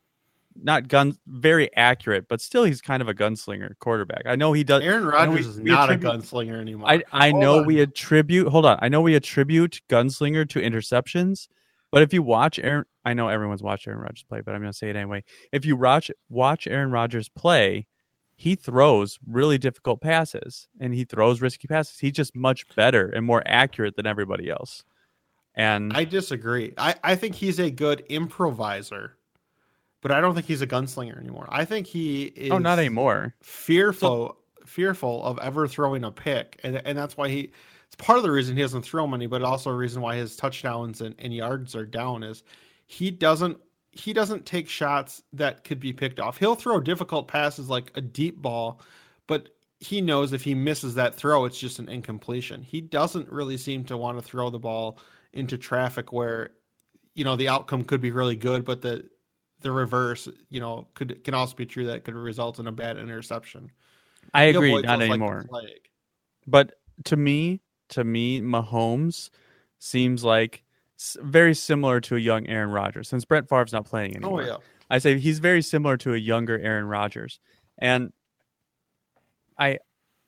not 0.61 0.89
gun, 0.89 1.17
very 1.27 1.75
accurate, 1.77 2.27
but 2.29 2.41
still 2.41 2.65
he's 2.65 2.81
kind 2.83 3.01
of 3.01 3.09
a 3.09 3.15
gunslinger 3.15 3.79
quarterback. 3.79 4.23
I 4.27 4.37
know 4.37 4.53
he 4.53 4.65
does. 4.65 4.83
Aaron 4.83 5.07
Rodgers 5.07 5.47
we- 5.47 5.51
is 5.53 5.59
not 5.61 5.91
a 5.91 5.97
gunslinger 5.97 6.61
anymore. 6.61 6.89
I 6.91 7.03
I 7.13 7.31
Hold 7.31 7.43
know 7.43 7.59
on. 7.61 7.67
we 7.67 7.81
attribute. 7.81 8.49
Hold 8.49 8.67
on, 8.67 8.79
I 8.83 8.89
know 8.89 9.01
we 9.01 9.15
attribute 9.15 9.81
gunslinger 9.89 10.49
to 10.51 10.61
interceptions, 10.61 11.49
but 11.91 12.03
if 12.03 12.13
you 12.13 12.23
watch 12.23 12.59
Aaron, 12.59 12.85
I 13.05 13.15
know 13.15 13.29
everyone's 13.29 13.63
watched 13.63 13.87
Aaron 13.89 14.01
Rodgers 14.01 14.25
play, 14.29 14.41
but 14.43 14.55
I'm 14.55 14.61
going 14.61 14.73
to 14.73 14.77
say 14.79 14.91
it 14.91 14.97
anyway. 14.97 15.25
If 15.53 15.65
you 15.65 15.77
watch 15.77 16.11
watch 16.29 16.67
Aaron 16.67 16.91
Rodgers 16.91 17.29
play, 17.29 17.87
he 18.37 18.55
throws 18.57 19.19
really 19.27 19.57
difficult 19.59 20.01
passes 20.01 20.69
and 20.81 20.93
he 20.95 21.05
throws 21.05 21.41
risky 21.41 21.69
passes. 21.69 21.99
He's 21.99 22.13
just 22.13 22.35
much 22.37 22.67
better 22.75 23.09
and 23.09 23.25
more 23.25 23.43
accurate 23.47 23.95
than 23.97 24.07
everybody 24.07 24.51
else. 24.51 24.85
And 25.55 25.93
I 25.93 26.05
disagree. 26.05 26.73
I, 26.79 26.95
I 27.05 27.15
think 27.15 27.35
he's 27.35 27.59
a 27.59 27.71
good 27.71 28.05
improviser, 28.09 29.17
but 30.01 30.11
I 30.11 30.21
don't 30.21 30.35
think 30.35 30.47
he's 30.47 30.63
a 30.63 30.67
gunslinger 30.67 31.19
anymore. 31.19 31.47
I 31.51 31.65
think 31.65 31.87
he 31.87 32.25
is 32.25 32.51
oh, 32.51 32.59
not 32.59 32.79
anymore. 32.79 33.35
fearful 33.43 34.39
fearful 34.67 35.25
of 35.25 35.39
ever 35.41 35.67
throwing 35.69 36.05
a 36.05 36.11
pick. 36.11 36.59
And 36.63 36.81
and 36.85 36.97
that's 36.97 37.17
why 37.17 37.29
he 37.29 37.51
it's 37.87 37.97
part 37.97 38.17
of 38.17 38.23
the 38.23 38.31
reason 38.31 38.57
he 38.57 38.63
doesn't 38.63 38.83
throw 38.83 39.07
many, 39.07 39.27
but 39.27 39.43
also 39.43 39.71
a 39.71 39.75
reason 39.75 40.01
why 40.01 40.17
his 40.17 40.35
touchdowns 40.37 41.03
and, 41.03 41.15
and 41.19 41.35
yards 41.35 41.77
are 41.77 41.85
down 41.85 42.23
is 42.23 42.43
he 42.87 43.11
doesn't 43.11 43.59
he 43.91 44.15
doesn't 44.15 44.47
take 44.47 44.69
shots 44.69 45.23
that 45.35 45.65
could 45.65 45.79
be 45.79 45.93
picked 45.93 46.19
off. 46.19 46.39
He'll 46.39 46.55
throw 46.55 46.81
difficult 46.81 47.29
passes 47.29 47.69
like 47.69 47.93
a 47.95 48.01
deep 48.01 48.41
ball, 48.41 48.81
but 49.27 49.51
he 49.81 50.01
knows 50.01 50.33
if 50.33 50.43
he 50.43 50.55
misses 50.55 50.95
that 50.95 51.15
throw, 51.15 51.45
it's 51.45 51.59
just 51.59 51.79
an 51.79 51.89
incompletion. 51.89 52.63
He 52.63 52.81
doesn't 52.81 53.31
really 53.31 53.59
seem 53.59 53.85
to 53.85 53.99
want 53.99 54.17
to 54.17 54.23
throw 54.23 54.49
the 54.49 54.59
ball 54.59 54.99
into 55.33 55.59
traffic 55.59 56.13
where, 56.13 56.51
you 57.15 57.25
know, 57.25 57.37
the 57.37 57.49
outcome 57.49 57.85
could 57.85 58.01
be 58.01 58.11
really 58.11 58.37
good, 58.37 58.65
but 58.65 58.83
the 58.83 59.09
the 59.61 59.73
reverse, 59.73 60.29
you 60.51 60.61
know, 60.61 60.89
could 60.95 61.23
can 61.25 61.35
also 61.35 61.55
be 61.55 61.67
true 61.67 61.87
that 61.87 62.05
could 62.05 62.15
result 62.15 62.59
in 62.59 62.67
a 62.67 62.73
bad 62.73 62.99
interception. 62.99 63.71
I 64.35 64.45
agree, 64.45 64.73
not 64.73 64.83
those 64.83 65.09
like 65.09 65.11
anymore. 65.11 65.47
But 66.47 66.75
to 67.05 67.17
me, 67.17 67.61
to 67.91 68.05
me, 68.05 68.41
Mahomes 68.41 69.31
seems 69.79 70.25
like 70.25 70.65
very 71.21 71.55
similar 71.55 72.01
to 72.01 72.17
a 72.17 72.19
young 72.19 72.47
Aaron 72.47 72.71
Rodgers. 72.71 73.09
Since 73.09 73.25
Brett 73.25 73.49
Favre's 73.49 73.73
not 73.73 73.85
playing 73.85 74.15
Oh 74.17 74.39
anymore, 74.39 74.43
yeah. 74.43 74.57
I 74.91 74.99
say 74.99 75.19
he's 75.19 75.39
very 75.39 75.63
similar 75.63 75.97
to 75.99 76.15
a 76.15 76.19
younger 76.19 76.59
Aaron 76.59 76.87
Rodgers, 76.87 77.41
and 77.79 78.13
I, 79.59 79.79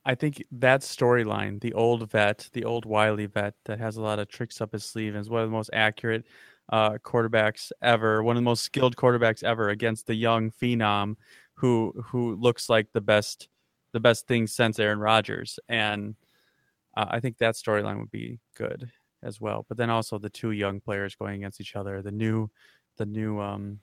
I 0.07 0.15
think 0.15 0.45
that 0.53 0.83
storyline, 0.83 1.61
the 1.61 1.73
old 1.73 2.11
vet, 2.11 2.49
the 2.53 2.65
old 2.65 2.85
wily 2.85 3.27
vet 3.27 3.55
that 3.65 3.79
has 3.79 3.97
a 3.97 4.03
lot 4.03 4.19
of 4.19 4.29
tricks 4.29 4.61
up 4.61 4.73
his 4.73 4.85
sleeve, 4.85 5.17
is 5.17 5.31
one 5.31 5.43
of 5.43 5.49
the 5.49 5.57
most 5.57 5.71
accurate 5.73 6.27
uh, 6.71 6.99
quarterbacks 7.03 7.73
ever, 7.83 8.23
one 8.23 8.37
of 8.37 8.43
the 8.43 8.45
most 8.45 8.65
skilled 8.65 8.97
quarterbacks 8.97 9.43
ever 9.43 9.71
against 9.71 10.07
the 10.07 10.15
young 10.15 10.51
phenom 10.51 11.17
who 11.55 11.93
who 12.07 12.37
looks 12.37 12.69
like 12.69 12.89
the 12.93 13.01
best 13.01 13.49
the 13.93 14.01
best 14.01 14.27
thing 14.27 14.47
since 14.47 14.79
Aaron 14.79 14.99
Rodgers, 14.99 15.59
and 15.69 16.17
uh, 16.97 17.07
I 17.09 17.21
think 17.21 17.39
that 17.39 17.55
storyline 17.55 18.01
would 18.01 18.11
be 18.11 18.41
good 18.57 18.91
as 19.23 19.41
well. 19.41 19.65
But 19.69 19.79
then 19.79 19.91
also 19.91 20.19
the 20.19 20.31
two 20.31 20.51
young 20.51 20.81
players 20.81 21.15
going 21.15 21.37
against 21.37 21.61
each 21.61 21.77
other, 21.77 22.03
the 22.03 22.13
new 22.13 22.51
the 22.97 23.07
new 23.07 23.41
um 23.41 23.81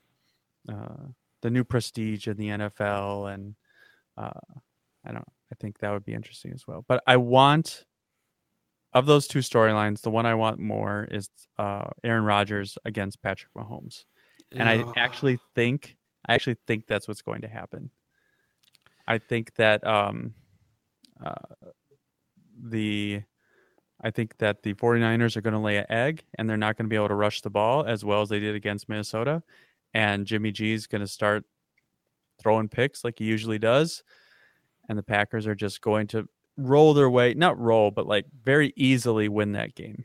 uh, 0.68 1.08
the 1.40 1.50
new 1.50 1.64
prestige 1.64 2.28
in 2.28 2.36
the 2.36 2.48
NFL, 2.48 3.34
and 3.34 3.54
uh, 4.16 4.40
I 5.04 5.12
don't. 5.12 5.24
I 5.52 5.54
think 5.60 5.78
that 5.78 5.92
would 5.92 6.04
be 6.04 6.14
interesting 6.14 6.52
as 6.52 6.66
well. 6.66 6.84
But 6.88 7.02
I 7.06 7.18
want 7.18 7.84
of 8.94 9.06
those 9.06 9.26
two 9.26 9.40
storylines, 9.40 10.00
the 10.00 10.10
one 10.10 10.26
I 10.26 10.34
want 10.34 10.58
more 10.58 11.06
is 11.10 11.28
uh, 11.58 11.84
Aaron 12.02 12.24
Rodgers 12.24 12.78
against 12.84 13.22
Patrick 13.22 13.52
Mahomes, 13.56 14.04
and 14.50 14.68
I 14.68 14.84
actually 14.96 15.38
think 15.54 15.96
I 16.26 16.34
actually 16.34 16.56
think 16.66 16.86
that's 16.86 17.06
what's 17.06 17.22
going 17.22 17.42
to 17.42 17.48
happen. 17.48 17.90
I 19.06 19.18
think 19.18 19.54
that 19.54 19.86
um, 19.86 20.34
uh, 21.24 21.34
the 22.62 23.22
I 24.02 24.10
think 24.10 24.36
that 24.38 24.62
the 24.62 24.74
49ers 24.74 25.36
are 25.36 25.40
going 25.40 25.54
to 25.54 25.60
lay 25.60 25.76
an 25.76 25.86
egg 25.88 26.24
and 26.36 26.48
they're 26.48 26.56
not 26.56 26.76
going 26.76 26.86
to 26.86 26.90
be 26.90 26.96
able 26.96 27.08
to 27.08 27.14
rush 27.14 27.40
the 27.40 27.50
ball 27.50 27.84
as 27.84 28.04
well 28.04 28.20
as 28.22 28.28
they 28.28 28.40
did 28.40 28.56
against 28.56 28.88
Minnesota. 28.88 29.42
And 29.94 30.26
Jimmy 30.26 30.50
G 30.50 30.72
is 30.72 30.86
going 30.88 31.02
to 31.02 31.06
start 31.06 31.44
throwing 32.40 32.68
picks 32.68 33.04
like 33.04 33.18
he 33.18 33.24
usually 33.24 33.58
does. 33.58 34.02
And 34.88 34.98
the 34.98 35.02
Packers 35.02 35.46
are 35.46 35.54
just 35.54 35.80
going 35.80 36.08
to 36.08 36.28
roll 36.56 36.94
their 36.94 37.10
way, 37.10 37.34
not 37.34 37.58
roll, 37.58 37.90
but 37.90 38.06
like 38.06 38.26
very 38.42 38.72
easily 38.76 39.28
win 39.28 39.52
that 39.52 39.74
game. 39.74 40.04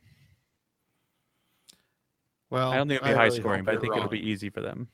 well, 2.50 2.72
I 2.72 2.78
don't 2.78 2.88
think 2.88 3.02
it'll 3.02 3.10
be 3.10 3.16
high 3.16 3.26
really 3.26 3.40
scoring, 3.40 3.64
but 3.64 3.76
I 3.76 3.80
think 3.80 3.96
it'll 3.96 4.10
be 4.10 4.30
easy 4.30 4.50
for 4.50 4.62
them. 4.62 4.88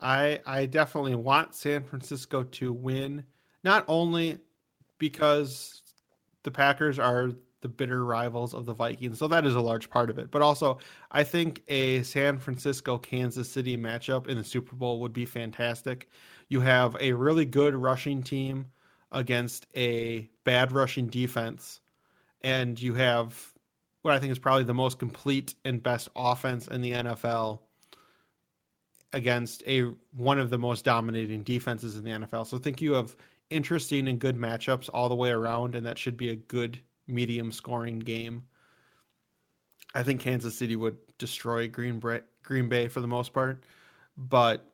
I 0.00 0.40
I 0.46 0.66
definitely 0.66 1.14
want 1.14 1.54
San 1.54 1.82
Francisco 1.82 2.42
to 2.44 2.72
win, 2.72 3.24
not 3.64 3.84
only 3.88 4.38
because 4.98 5.82
the 6.42 6.50
Packers 6.50 6.98
are 6.98 7.32
the 7.62 7.68
bitter 7.68 8.04
rivals 8.04 8.54
of 8.54 8.66
the 8.66 8.74
Vikings, 8.74 9.18
so 9.18 9.26
that 9.28 9.46
is 9.46 9.54
a 9.54 9.60
large 9.60 9.90
part 9.90 10.10
of 10.10 10.18
it, 10.18 10.30
but 10.30 10.42
also 10.42 10.78
I 11.10 11.24
think 11.24 11.62
a 11.68 12.02
San 12.02 12.38
Francisco 12.38 12.98
Kansas 12.98 13.50
City 13.50 13.76
matchup 13.76 14.28
in 14.28 14.36
the 14.36 14.44
Super 14.44 14.76
Bowl 14.76 15.00
would 15.00 15.12
be 15.12 15.24
fantastic. 15.24 16.08
You 16.48 16.60
have 16.60 16.96
a 17.00 17.12
really 17.12 17.44
good 17.44 17.74
rushing 17.74 18.22
team 18.22 18.66
against 19.12 19.66
a 19.76 20.28
bad 20.44 20.72
rushing 20.72 21.06
defense, 21.06 21.80
and 22.42 22.80
you 22.80 22.94
have 22.94 23.52
what 24.02 24.14
I 24.14 24.18
think 24.18 24.32
is 24.32 24.38
probably 24.38 24.64
the 24.64 24.74
most 24.74 24.98
complete 24.98 25.54
and 25.64 25.82
best 25.82 26.08
offense 26.14 26.68
in 26.68 26.80
the 26.80 26.92
NFL 26.92 27.60
against 29.12 29.62
a 29.66 29.92
one 30.16 30.38
of 30.38 30.50
the 30.50 30.58
most 30.58 30.84
dominating 30.84 31.42
defenses 31.42 31.96
in 31.96 32.04
the 32.04 32.10
NFL. 32.10 32.46
So 32.46 32.56
I 32.56 32.60
think 32.60 32.80
you 32.80 32.92
have 32.92 33.16
interesting 33.50 34.08
and 34.08 34.18
good 34.18 34.36
matchups 34.36 34.90
all 34.92 35.08
the 35.08 35.14
way 35.14 35.30
around, 35.30 35.74
and 35.74 35.86
that 35.86 35.98
should 35.98 36.16
be 36.16 36.30
a 36.30 36.36
good 36.36 36.78
medium 37.06 37.52
scoring 37.52 37.98
game. 37.98 38.44
I 39.94 40.02
think 40.02 40.20
Kansas 40.20 40.56
City 40.56 40.76
would 40.76 40.98
destroy 41.18 41.68
Green 41.68 41.98
Bay, 41.98 42.20
Green 42.42 42.68
Bay 42.68 42.88
for 42.88 43.00
the 43.00 43.06
most 43.06 43.32
part, 43.32 43.64
but 44.16 44.72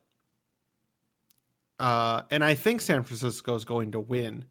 uh, 1.82 2.22
and 2.30 2.44
I 2.44 2.54
think 2.54 2.80
San 2.80 3.02
Francisco 3.02 3.56
is 3.56 3.64
going 3.64 3.90
to 3.90 3.98
win 3.98 4.44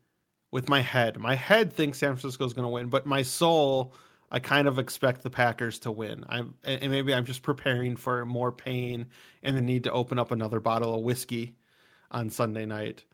with 0.51 0.67
my 0.67 0.82
head. 0.82 1.17
My 1.17 1.34
head 1.34 1.71
thinks 1.71 1.97
San 1.99 2.09
Francisco 2.09 2.43
is 2.43 2.51
going 2.51 2.65
to 2.65 2.69
win, 2.69 2.88
but 2.88 3.05
my 3.05 3.21
soul, 3.21 3.93
I 4.32 4.39
kind 4.39 4.67
of 4.67 4.79
expect 4.79 5.23
the 5.23 5.29
Packers 5.29 5.79
to 5.79 5.91
win. 5.91 6.25
I'm 6.27 6.55
and 6.65 6.91
maybe 6.91 7.13
I'm 7.13 7.23
just 7.23 7.41
preparing 7.41 7.95
for 7.95 8.25
more 8.25 8.51
pain 8.51 9.05
and 9.43 9.55
the 9.55 9.61
need 9.61 9.86
to 9.86 9.91
open 9.93 10.19
up 10.19 10.32
another 10.32 10.59
bottle 10.59 10.93
of 10.93 11.03
whiskey 11.03 11.55
on 12.11 12.29
Sunday 12.29 12.65
night. 12.65 13.05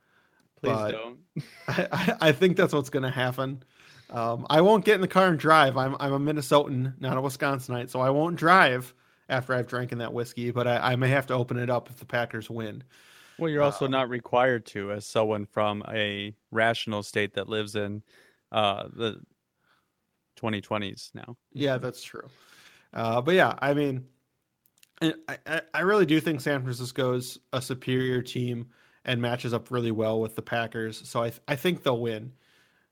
Please 0.63 0.73
But- 0.73 0.91
don't. 0.91 1.19
I, 1.67 1.87
I, 1.91 2.17
I 2.29 2.31
think 2.31 2.57
that's 2.57 2.73
what's 2.73 2.89
going 2.89 3.03
to 3.03 3.11
happen. 3.11 3.61
Um, 4.09 4.47
I 4.49 4.61
won't 4.61 4.83
get 4.83 4.95
in 4.95 5.01
the 5.01 5.07
car 5.07 5.27
and 5.27 5.37
drive. 5.37 5.77
I'm 5.77 5.95
I'm 5.99 6.13
a 6.13 6.19
Minnesotan, 6.19 6.99
not 6.99 7.17
a 7.17 7.21
Wisconsinite, 7.21 7.91
so 7.91 7.99
I 7.99 8.09
won't 8.09 8.35
drive 8.35 8.95
after 9.29 9.53
I've 9.53 9.67
drank 9.67 9.91
in 9.91 9.99
that 9.99 10.11
whiskey. 10.11 10.49
But 10.49 10.65
I, 10.65 10.93
I 10.93 10.95
may 10.95 11.09
have 11.09 11.27
to 11.27 11.35
open 11.35 11.59
it 11.59 11.69
up 11.69 11.87
if 11.91 11.97
the 11.97 12.05
Packers 12.05 12.49
win. 12.49 12.83
Well, 13.37 13.49
you're 13.51 13.61
also 13.63 13.85
Um, 13.85 13.91
not 13.91 14.09
required 14.09 14.65
to, 14.67 14.91
as 14.91 15.05
someone 15.05 15.45
from 15.45 15.83
a 15.87 16.35
rational 16.51 17.03
state 17.03 17.33
that 17.33 17.47
lives 17.49 17.75
in 17.75 18.03
uh, 18.51 18.87
the 18.91 19.21
2020s 20.35 21.11
now. 21.13 21.37
Yeah, 21.53 21.77
that's 21.77 22.03
true. 22.03 22.29
Uh, 22.93 23.21
but 23.21 23.35
yeah, 23.35 23.55
I 23.61 23.73
mean, 23.73 24.07
I, 25.01 25.13
I, 25.47 25.61
I 25.73 25.81
really 25.81 26.05
do 26.05 26.21
think 26.21 26.41
San 26.41 26.61
Francisco's 26.63 27.39
a 27.53 27.61
superior 27.61 28.21
team 28.21 28.69
and 29.05 29.21
matches 29.21 29.53
up 29.53 29.71
really 29.71 29.91
well 29.91 30.21
with 30.21 30.35
the 30.35 30.41
Packers. 30.41 31.07
So 31.09 31.23
I 31.23 31.31
I 31.47 31.55
think 31.55 31.83
they'll 31.83 32.01
win. 32.01 32.33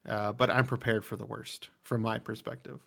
Uh, 0.08 0.34
but 0.34 0.50
I'm 0.52 0.66
prepared 0.68 1.06
for 1.06 1.18
the 1.18 1.26
worst 1.26 1.70
from 1.84 2.02
my 2.02 2.20
perspective. 2.20 2.82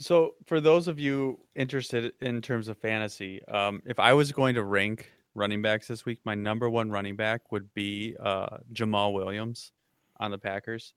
So, 0.00 0.34
for 0.46 0.60
those 0.60 0.86
of 0.86 0.98
you 0.98 1.40
interested 1.56 2.12
in 2.20 2.40
terms 2.40 2.68
of 2.68 2.78
fantasy, 2.78 3.44
um, 3.48 3.82
if 3.84 3.98
I 3.98 4.12
was 4.12 4.30
going 4.32 4.54
to 4.54 4.62
rank 4.62 5.10
running 5.38 5.62
backs 5.62 5.88
this 5.88 6.04
week, 6.04 6.18
my 6.24 6.34
number 6.34 6.68
one 6.68 6.90
running 6.90 7.16
back 7.16 7.52
would 7.52 7.72
be 7.74 8.16
uh, 8.20 8.58
Jamaal 8.72 9.12
Williams 9.12 9.72
on 10.18 10.30
the 10.30 10.38
Packers. 10.38 10.94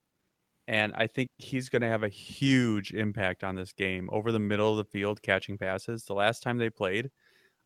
And 0.68 0.94
I 0.96 1.08
think 1.08 1.30
he's 1.38 1.70
going 1.70 1.82
to 1.82 1.88
have 1.88 2.04
a 2.04 2.10
huge 2.10 2.92
impact 2.92 3.44
on 3.44 3.56
this 3.56 3.74
game 3.74 4.10
over 4.12 4.32
the 4.32 4.40
middle 4.40 4.72
of 4.72 4.78
the 4.78 4.92
field 4.92 5.22
catching 5.22 5.58
passes. 5.58 6.04
The 6.04 6.14
last 6.14 6.44
time 6.44 6.58
they 6.58 6.70
played, 6.70 7.12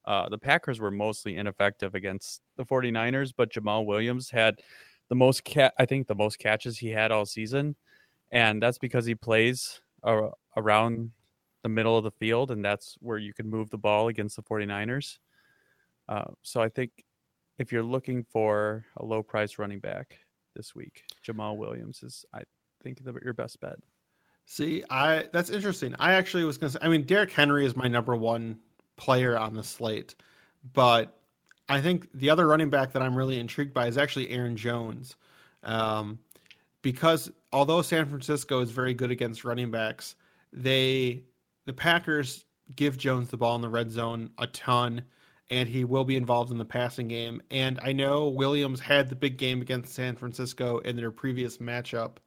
uh, 0.05 0.29
the 0.29 0.37
Packers 0.37 0.79
were 0.79 0.91
mostly 0.91 1.35
ineffective 1.37 1.95
against 1.95 2.41
the 2.57 2.65
49ers, 2.65 3.33
but 3.35 3.51
Jamaal 3.51 3.85
Williams 3.85 4.29
had 4.29 4.55
the 5.09 5.15
most 5.15 5.43
cat 5.43 5.73
I 5.77 5.85
think 5.85 6.07
the 6.07 6.15
most 6.15 6.39
catches 6.39 6.77
he 6.77 6.89
had 6.89 7.11
all 7.11 7.25
season. 7.25 7.75
And 8.31 8.61
that's 8.61 8.77
because 8.77 9.05
he 9.05 9.15
plays 9.15 9.81
uh, 10.03 10.29
around 10.57 11.11
the 11.63 11.69
middle 11.69 11.97
of 11.97 12.03
the 12.03 12.11
field, 12.11 12.51
and 12.51 12.63
that's 12.63 12.95
where 13.01 13.17
you 13.17 13.33
can 13.33 13.49
move 13.49 13.69
the 13.69 13.77
ball 13.77 14.07
against 14.07 14.35
the 14.35 14.43
49ers. 14.43 15.17
Uh, 16.07 16.25
so 16.41 16.61
I 16.61 16.69
think 16.69 16.91
if 17.57 17.71
you're 17.71 17.83
looking 17.83 18.23
for 18.23 18.85
a 18.97 19.05
low 19.05 19.23
price 19.23 19.57
running 19.57 19.79
back 19.79 20.17
this 20.55 20.75
week, 20.75 21.03
Jamaal 21.25 21.57
Williams 21.57 22.03
is, 22.03 22.25
I 22.33 22.43
think, 22.83 23.03
the, 23.03 23.13
your 23.23 23.33
best 23.33 23.59
bet. 23.59 23.77
See, 24.45 24.83
I 24.89 25.25
that's 25.33 25.49
interesting. 25.49 25.95
I 25.99 26.13
actually 26.13 26.43
was 26.43 26.57
going 26.57 26.71
to 26.71 26.77
say, 26.77 26.85
I 26.85 26.89
mean, 26.89 27.03
Derrick 27.03 27.31
Henry 27.31 27.65
is 27.65 27.75
my 27.75 27.87
number 27.87 28.15
one 28.15 28.59
player 28.95 29.37
on 29.37 29.55
the 29.55 29.63
slate, 29.63 30.15
but 30.73 31.17
I 31.67 31.81
think 31.81 32.07
the 32.13 32.29
other 32.29 32.47
running 32.47 32.69
back 32.69 32.91
that 32.93 33.01
I'm 33.01 33.15
really 33.15 33.39
intrigued 33.39 33.73
by 33.73 33.87
is 33.87 33.97
actually 33.97 34.29
Aaron 34.29 34.55
Jones. 34.55 35.15
Um, 35.63 36.19
because 36.83 37.31
although 37.51 37.81
San 37.81 38.05
Francisco 38.05 38.61
is 38.61 38.69
very 38.69 38.93
good 38.93 39.09
against 39.09 39.43
running 39.43 39.71
backs, 39.71 40.15
they 40.53 41.23
the 41.65 41.73
Packers 41.73 42.45
give 42.75 42.97
Jones 42.97 43.29
the 43.29 43.37
ball 43.37 43.55
in 43.55 43.61
the 43.61 43.69
red 43.69 43.91
zone 43.91 44.29
a 44.37 44.45
ton, 44.47 45.01
and 45.49 45.69
he 45.69 45.83
will 45.83 46.03
be 46.03 46.15
involved 46.15 46.51
in 46.51 46.57
the 46.57 46.65
passing 46.65 47.07
game. 47.07 47.41
And 47.51 47.79
I 47.83 47.91
know 47.93 48.27
Williams 48.27 48.79
had 48.79 49.09
the 49.09 49.15
big 49.15 49.37
game 49.37 49.61
against 49.61 49.93
San 49.93 50.15
Francisco 50.15 50.79
in 50.79 50.95
their 50.95 51.11
previous 51.11 51.57
matchup, 51.57 52.17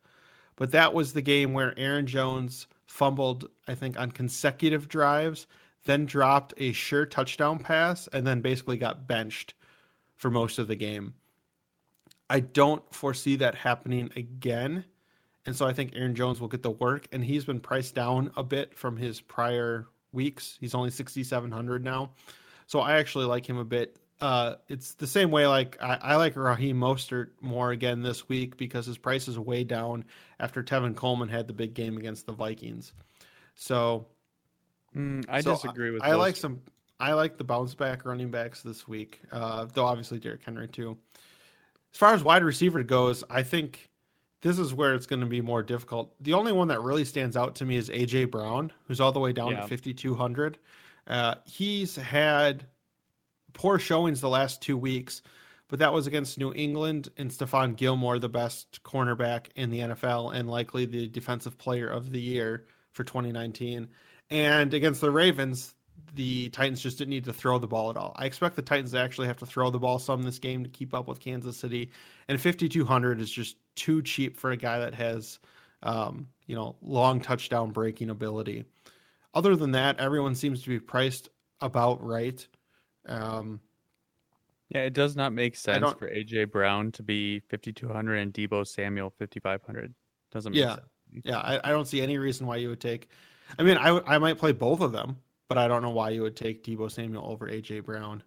but 0.57 0.71
that 0.73 0.95
was 0.95 1.12
the 1.12 1.23
game 1.23 1.53
where 1.53 1.79
Aaron 1.79 2.07
Jones 2.07 2.66
fumbled, 2.87 3.49
I 3.66 3.75
think, 3.75 3.99
on 3.99 4.11
consecutive 4.11 4.89
drives, 4.89 5.47
then 5.85 6.07
dropped 6.07 6.55
a 6.57 6.73
sure 6.73 7.07
touchdown 7.07 7.59
pass, 7.59 8.09
and 8.12 8.27
then 8.27 8.41
basically 8.41 8.77
got 8.77 9.07
benched 9.07 9.55
for 10.16 10.31
most 10.31 10.59
of 10.59 10.69
the 10.69 10.77
game. 10.77 11.14
I 12.31 12.41
don't 12.41 12.83
foresee 12.95 13.37
that 13.37 13.55
happening 13.55 14.11
again. 14.16 14.85
And 15.47 15.57
so 15.57 15.66
I 15.66 15.73
think 15.73 15.93
Aaron 15.95 16.14
Jones 16.14 16.41
will 16.41 16.49
get 16.49 16.62
the 16.62 16.73
work, 16.73 17.09
and 17.12 17.25
he's 17.25 17.45
been 17.45 17.61
priced 17.61 17.95
down 17.95 18.31
a 18.37 18.43
bit 18.43 18.77
from 18.77 18.97
his 18.97 19.21
prior 19.21 19.87
weeks. 20.12 20.59
He's 20.61 20.75
only 20.75 20.91
6,700 20.91 21.85
now. 21.85 22.11
So 22.69 22.81
I 22.81 22.99
actually 22.99 23.25
like 23.25 23.49
him 23.49 23.57
a 23.57 23.64
bit. 23.64 23.97
Uh, 24.21 24.57
it's 24.69 24.93
the 24.95 25.07
same 25.07 25.31
way 25.31 25.47
like 25.47 25.79
I, 25.81 25.99
I, 26.03 26.16
like 26.16 26.37
Raheem 26.37 26.79
Mostert 26.79 27.29
more 27.41 27.71
again 27.71 28.03
this 28.03 28.29
week 28.29 28.57
because 28.57 28.85
his 28.85 28.99
price 28.99 29.27
is 29.27 29.39
way 29.39 29.64
down 29.64 30.05
after 30.39 30.62
Tevin 30.62 30.95
Coleman 30.95 31.29
had 31.29 31.47
the 31.47 31.53
big 31.55 31.73
game 31.73 31.97
against 31.97 32.27
the 32.27 32.33
Vikings. 32.33 32.93
So 33.55 34.07
mm, 34.95 35.25
I 35.29 35.41
so 35.41 35.53
disagree 35.53 35.93
with. 35.93 36.03
I, 36.03 36.11
I 36.11 36.14
like 36.16 36.37
some. 36.37 36.61
I 37.01 37.14
like 37.14 37.39
the 37.39 37.45
bounce 37.45 37.75
back 37.75 38.05
running 38.05 38.31
backs 38.31 38.61
this 38.62 38.87
week. 38.87 39.21
Uh, 39.33 39.66
though 39.73 39.87
obviously 39.87 40.19
Derrick 40.19 40.43
Henry 40.45 40.69
too. 40.69 40.99
As 41.95 41.99
far 41.99 42.12
as 42.12 42.23
wide 42.23 42.45
receiver 42.45 42.83
goes, 42.83 43.25
I 43.31 43.45
think 43.45 43.89
this 44.43 44.59
is 44.59 44.75
where 44.75 44.95
it's 44.95 45.07
going 45.07 45.21
to 45.21 45.27
be 45.27 45.41
more 45.41 45.62
difficult. 45.62 46.12
The 46.21 46.35
only 46.35 46.53
one 46.53 46.69
that 46.69 46.83
really 46.83 47.07
stands 47.07 47.37
out 47.37 47.55
to 47.57 47.64
me 47.64 47.77
is 47.77 47.89
AJ 47.89 48.31
Brown, 48.31 48.73
who's 48.89 49.01
all 49.01 49.12
the 49.12 49.21
way 49.21 49.33
down 49.33 49.53
yeah. 49.53 49.62
to 49.62 49.69
5200. 49.69 50.59
Uh, 51.09 51.37
he's 51.47 51.97
had 51.97 52.67
poor 53.55 53.79
showings 53.79 54.21
the 54.21 54.29
last 54.29 54.63
two 54.63 54.77
weeks, 54.77 55.23
but 55.69 55.81
that 55.81 55.93
was 55.93 56.07
against 56.07 56.39
New 56.39 56.53
England 56.55 57.09
and 57.17 57.31
Stephon 57.31 57.77
Gilmore, 57.77 58.19
the 58.19 58.29
best 58.29 58.83
cornerback 58.85 59.47
in 59.57 59.71
the 59.71 59.81
NFL 59.81 60.35
and 60.35 60.49
likely 60.49 60.85
the 60.87 61.09
defensive 61.09 61.59
player 61.59 61.89
of 61.89 62.13
the 62.13 62.21
year 62.21 62.67
for 62.93 63.05
2019. 63.05 63.89
And 64.31 64.75
against 64.75 65.01
the 65.01 65.11
Ravens, 65.11 65.75
the 66.15 66.49
Titans 66.51 66.83
just 66.83 66.99
didn't 66.99 67.11
need 67.11 67.25
to 67.25 67.33
throw 67.33 67.59
the 67.59 67.67
ball 67.67 67.91
at 67.91 67.97
all. 67.97 68.13
I 68.17 68.27
expect 68.27 68.57
the 68.57 68.63
Titans 68.63 68.93
to 68.93 68.99
actually 68.99 69.27
have 69.29 69.39
to 69.39 69.47
throw 69.47 69.71
the 69.71 69.79
ball 69.79 69.99
some 69.99 70.23
this 70.23 70.39
game 70.39 70.65
to 70.65 70.71
keep 70.71 70.95
up 70.95 71.09
with 71.09 71.21
Kansas 71.21 71.57
City. 71.57 71.91
And 72.29 72.41
5,200 72.41 73.21
is 73.21 73.31
just 73.31 73.57
too 73.75 74.03
cheap 74.03 74.37
for 74.37 74.51
a 74.51 74.57
guy 74.57 74.79
that 74.81 74.95
has, 74.95 75.39
um, 75.83 76.29
you 76.47 76.55
know, 76.55 76.77
long 76.83 77.21
touchdown 77.21 77.71
breaking 77.71 78.11
ability. 78.11 78.65
Other 79.35 79.57
than 79.57 79.72
that, 79.72 79.99
everyone 80.01 80.35
seems 80.35 80.62
to 80.62 80.68
be 80.68 80.81
priced 80.81 81.29
about 81.61 82.03
right. 82.05 82.47
Um, 83.07 83.61
yeah, 84.70 84.83
it 84.83 84.93
does 84.93 85.16
not 85.16 85.33
make 85.33 85.57
sense 85.57 85.93
for 85.99 86.11
AJ 86.11 86.51
Brown 86.51 86.93
to 86.93 87.03
be 87.03 87.41
5,200 87.51 88.16
and 88.16 88.33
Deebo 88.33 88.66
Samuel 88.66 89.11
5,500. 89.18 89.95
Doesn't 90.31 90.53
make 90.53 90.61
yeah. 90.61 90.74
sense. 90.74 90.87
Yeah, 91.24 91.39
I, 91.39 91.61
I 91.64 91.70
don't 91.70 91.87
see 91.87 92.03
any 92.03 92.18
reason 92.18 92.47
why 92.47 92.57
you 92.57 92.68
would 92.68 92.81
take. 92.81 93.09
I 93.59 93.62
mean, 93.62 93.79
I 93.79 93.99
I 94.07 94.18
might 94.18 94.37
play 94.37 94.53
both 94.53 94.81
of 94.81 94.93
them 94.93 95.16
but 95.49 95.59
I 95.59 95.66
don't 95.66 95.83
know 95.83 95.91
why 95.91 96.11
you 96.11 96.22
would 96.22 96.37
take 96.37 96.62
Deebo 96.62 96.91
Samuel 96.91 97.26
over 97.26 97.49
AJ 97.49 97.85
Brown. 97.85 98.22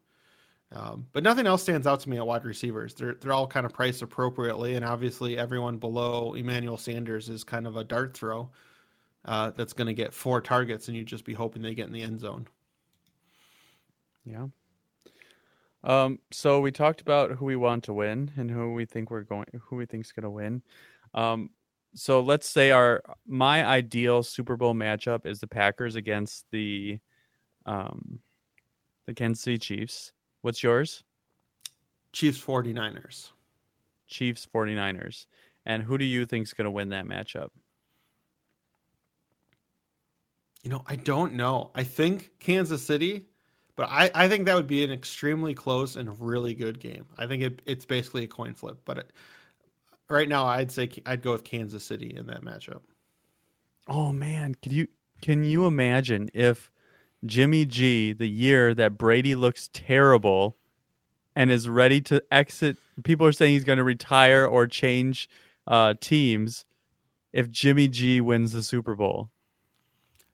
Um, 0.74 1.08
but 1.12 1.24
nothing 1.24 1.46
else 1.46 1.62
stands 1.62 1.86
out 1.86 2.00
to 2.02 2.10
me 2.10 2.18
at 2.18 2.26
wide 2.26 2.46
receivers. 2.46 2.94
They're 2.94 3.16
they're 3.16 3.34
all 3.34 3.48
kind 3.48 3.66
of 3.66 3.74
priced 3.74 4.02
appropriately, 4.02 4.76
and 4.76 4.86
obviously 4.86 5.38
everyone 5.38 5.78
below 5.78 6.34
Emmanuel 6.34 6.78
Sanders 6.78 7.30
is 7.30 7.44
kind 7.44 7.68
of 7.68 7.76
a 7.76 7.84
dart 7.84 8.14
throw 8.16 8.50
uh, 9.26 9.52
that's 9.52 9.74
going 9.74 9.88
to 9.88 9.94
get 9.94 10.14
four 10.14 10.42
targets, 10.42 10.88
and 10.88 10.98
you 10.98 11.04
just 11.04 11.26
be 11.26 11.34
hoping 11.34 11.62
they 11.62 11.76
get 11.76 11.88
in 11.88 11.94
the 11.94 12.02
end 12.02 12.20
zone. 12.20 12.48
Yeah. 14.26 14.48
Um. 15.84 16.20
So 16.32 16.62
we 16.62 16.72
talked 16.72 17.02
about 17.02 17.32
who 17.32 17.46
we 17.46 17.56
want 17.56 17.84
to 17.86 17.94
win 17.94 18.32
and 18.38 18.50
who 18.50 18.74
we 18.74 18.86
think 18.86 19.10
we're 19.10 19.24
going, 19.24 19.48
who 19.64 19.76
we 19.76 19.86
think 19.86 20.06
is 20.06 20.12
going 20.12 20.24
to 20.24 20.30
win. 20.30 20.62
Um. 21.14 21.50
So 21.94 22.22
let's 22.22 22.48
say 22.48 22.72
our 22.72 23.02
my 23.28 23.66
ideal 23.66 24.24
Super 24.24 24.56
Bowl 24.56 24.74
matchup 24.74 25.26
is 25.26 25.40
the 25.40 25.48
Packers 25.48 25.96
against 25.96 26.46
the 26.52 27.00
um, 27.66 28.20
the 29.08 29.14
Kansas 29.14 29.44
City 29.44 29.58
Chiefs. 29.58 30.14
What's 30.42 30.64
yours? 30.64 31.04
Chiefs 32.14 32.42
49ers. 32.42 33.30
Chiefs 34.08 34.48
49ers. 34.54 35.26
And 35.66 35.84
who 35.84 35.98
do 35.98 36.06
you 36.06 36.26
think 36.26 36.48
is 36.48 36.54
going 36.54 36.66
to 36.66 36.72
win 36.72 36.90
that 36.90 37.06
matchup? 37.06 37.50
You 40.64 40.70
know, 40.70 40.84
I 40.88 40.96
don't 40.96 41.34
know. 41.34 41.72
I 41.74 41.84
think 41.84 42.32
Kansas 42.40 42.84
City, 42.84 43.26
but 43.76 43.90
I, 43.90 44.12
I 44.14 44.28
think 44.28 44.46
that 44.46 44.56
would 44.56 44.68
be 44.68 44.84
an 44.84 44.92
extremely 44.92 45.54
close 45.54 45.96
and 45.96 46.20
really 46.20 46.54
good 46.54 46.80
game. 46.80 47.06
I 47.18 47.26
think 47.26 47.42
it, 47.42 47.62
it's 47.66 47.86
basically 47.86 48.26
a 48.26 48.28
coin 48.28 48.54
flip, 48.54 48.78
but 48.86 49.00
it, 49.00 49.12
right 50.10 50.30
now 50.30 50.46
I'd 50.46 50.72
say 50.72 50.90
I'd 51.06 51.24
go 51.24 51.32
with 51.32 51.44
Kansas 51.44 51.84
City 51.84 52.14
in 52.16 52.28
that 52.28 52.44
matchup. 52.44 52.82
Oh 53.88 54.12
man, 54.12 54.56
can 54.62 54.72
you 54.72 54.88
can 55.22 55.44
you 55.44 55.66
imagine 55.66 56.30
if 56.34 56.70
Jimmy 57.26 57.66
G, 57.66 58.14
the 58.14 58.28
year 58.28 58.74
that 58.76 58.98
Brady 58.98 59.36
looks 59.36 59.70
terrible 59.74 60.58
and 61.36 61.50
is 61.50 61.68
ready 61.68 62.02
to 62.02 62.24
exit. 62.32 62.78
People 63.04 63.26
are 63.26 63.32
saying 63.32 63.54
he's 63.54 63.64
going 63.64 63.78
to 63.78 63.84
retire 63.84 64.46
or 64.46 64.68
change 64.68 65.30
uh, 65.68 65.94
teams 66.00 66.66
if 67.34 67.50
Jimmy 67.50 67.88
G 67.88 68.22
wins 68.22 68.52
the 68.52 68.64
Super 68.64 68.96
Bowl. 68.96 69.31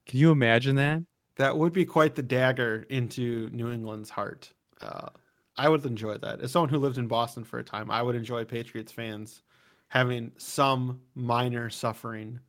Can 0.07 0.19
you 0.19 0.31
imagine 0.31 0.75
that? 0.77 1.03
That 1.35 1.57
would 1.57 1.73
be 1.73 1.85
quite 1.85 2.15
the 2.15 2.23
dagger 2.23 2.85
into 2.89 3.49
New 3.51 3.71
England's 3.71 4.09
heart. 4.09 4.51
Uh, 4.81 5.09
I 5.57 5.69
would 5.69 5.85
enjoy 5.85 6.17
that. 6.17 6.41
As 6.41 6.51
someone 6.51 6.69
who 6.69 6.79
lived 6.79 6.97
in 6.97 7.07
Boston 7.07 7.43
for 7.43 7.59
a 7.59 7.63
time, 7.63 7.91
I 7.91 8.01
would 8.01 8.15
enjoy 8.15 8.45
Patriots 8.45 8.91
fans 8.91 9.43
having 9.89 10.31
some 10.37 11.01
minor 11.15 11.69
suffering 11.69 12.39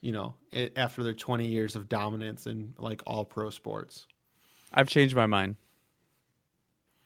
you 0.00 0.12
know, 0.12 0.34
after 0.76 1.02
their 1.02 1.14
20 1.14 1.46
years 1.46 1.74
of 1.76 1.88
dominance 1.88 2.46
in 2.46 2.74
like 2.78 3.02
all 3.06 3.24
pro 3.24 3.50
sports. 3.50 4.06
I've 4.72 4.88
changed 4.88 5.16
my 5.16 5.26
mind. 5.26 5.56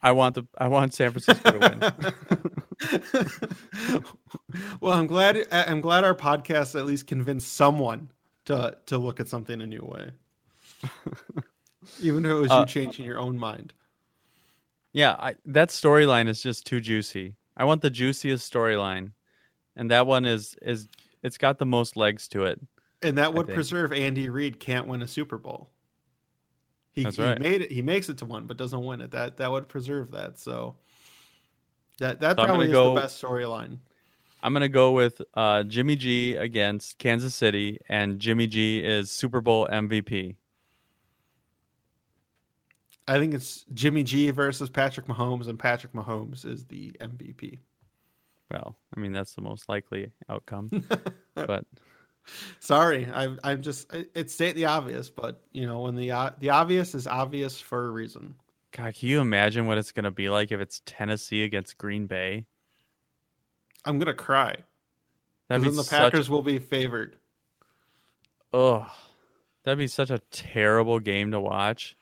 I 0.01 0.11
want 0.11 0.35
the 0.35 0.45
I 0.57 0.67
want 0.67 0.93
San 0.93 1.11
Francisco 1.11 1.51
to 1.51 1.59
win. 1.59 1.79
well, 4.81 4.93
I'm 4.93 5.07
glad 5.07 5.47
I'm 5.49 5.79
glad 5.79 6.03
our 6.03 6.13
podcast 6.13 6.77
at 6.77 6.85
least 6.85 7.07
convinced 7.07 7.53
someone 7.53 8.11
to 8.45 8.77
to 8.87 8.97
look 8.97 9.19
at 9.19 9.27
something 9.27 9.61
a 9.61 9.65
new 9.65 9.81
way. 9.81 10.11
Even 12.01 12.25
if 12.25 12.31
it 12.31 12.35
was 12.35 12.49
you 12.49 12.57
uh, 12.57 12.65
changing 12.65 13.05
your 13.05 13.19
own 13.19 13.37
mind. 13.37 13.73
Yeah, 14.93 15.15
I, 15.19 15.35
that 15.45 15.69
storyline 15.69 16.29
is 16.29 16.41
just 16.41 16.65
too 16.65 16.79
juicy. 16.79 17.35
I 17.57 17.65
want 17.65 17.81
the 17.81 17.89
juiciest 17.89 18.51
storyline, 18.51 19.11
and 19.75 19.91
that 19.91 20.07
one 20.07 20.25
is 20.25 20.55
is 20.61 20.87
it's 21.23 21.37
got 21.37 21.57
the 21.57 21.65
most 21.65 21.97
legs 21.97 22.27
to 22.29 22.45
it 22.45 22.59
and 23.03 23.17
that 23.17 23.33
would 23.33 23.47
preserve 23.47 23.93
Andy 23.93 24.29
Reid 24.29 24.59
can't 24.59 24.87
win 24.87 25.01
a 25.01 25.07
Super 25.07 25.37
Bowl. 25.37 25.69
He, 26.93 27.03
That's 27.03 27.19
right. 27.19 27.37
he 27.37 27.43
made 27.43 27.61
it. 27.61 27.71
He 27.71 27.81
makes 27.81 28.09
it 28.09 28.17
to 28.19 28.25
one, 28.25 28.45
but 28.45 28.57
doesn't 28.57 28.83
win 28.83 29.01
it. 29.01 29.11
That 29.11 29.37
that 29.37 29.51
would 29.51 29.67
preserve 29.67 30.11
that. 30.11 30.39
So 30.39 30.75
that 31.99 32.19
that 32.21 32.37
so 32.37 32.45
probably 32.45 32.67
is 32.67 32.71
go, 32.71 32.93
the 32.93 33.01
best 33.01 33.21
storyline. 33.21 33.79
I'm 34.43 34.51
gonna 34.51 34.67
go 34.67 34.91
with 34.91 35.21
uh, 35.35 35.63
Jimmy 35.63 35.95
G 35.95 36.35
against 36.35 36.97
Kansas 36.97 37.33
City, 37.33 37.79
and 37.87 38.19
Jimmy 38.19 38.45
G 38.45 38.79
is 38.79 39.09
Super 39.09 39.39
Bowl 39.39 39.67
MVP. 39.71 40.35
I 43.07 43.19
think 43.19 43.33
it's 43.33 43.63
Jimmy 43.73 44.03
G 44.03 44.31
versus 44.31 44.69
Patrick 44.69 45.07
Mahomes, 45.07 45.47
and 45.47 45.57
Patrick 45.57 45.93
Mahomes 45.93 46.45
is 46.45 46.65
the 46.65 46.91
MVP. 46.99 47.59
Well, 48.51 48.75
I 48.95 48.99
mean 48.99 49.13
that's 49.13 49.33
the 49.33 49.41
most 49.41 49.69
likely 49.69 50.11
outcome. 50.29 50.85
but 51.35 51.65
sorry, 52.59 53.07
I'm 53.13 53.39
I'm 53.45 53.61
just 53.61 53.93
it's 54.13 54.33
state 54.33 54.55
the 54.55 54.65
obvious, 54.65 55.09
but 55.09 55.41
you 55.53 55.65
know 55.65 55.79
when 55.79 55.95
the 55.95 56.11
uh, 56.11 56.31
the 56.39 56.49
obvious 56.49 56.93
is 56.95 57.07
obvious 57.07 57.61
for 57.61 57.85
a 57.85 57.91
reason. 57.91 58.35
God, 58.75 58.93
can 58.93 59.07
you 59.07 59.21
imagine 59.21 59.67
what 59.67 59.77
it's 59.77 59.93
gonna 59.93 60.11
be 60.11 60.29
like 60.29 60.51
if 60.51 60.59
it's 60.59 60.81
Tennessee 60.85 61.45
against 61.45 61.77
Green 61.77 62.07
Bay? 62.07 62.45
I'm 63.85 63.99
gonna 63.99 64.13
cry. 64.13 64.55
That'd 65.49 65.65
then 65.65 65.75
the 65.75 65.83
Packers 65.83 66.29
will 66.29 66.41
be 66.41 66.59
favored. 66.59 67.17
Oh, 68.53 68.89
that'd 69.63 69.77
be 69.77 69.87
such 69.87 70.09
a 70.09 70.19
terrible 70.31 70.99
game 70.99 71.31
to 71.31 71.39
watch. 71.39 71.95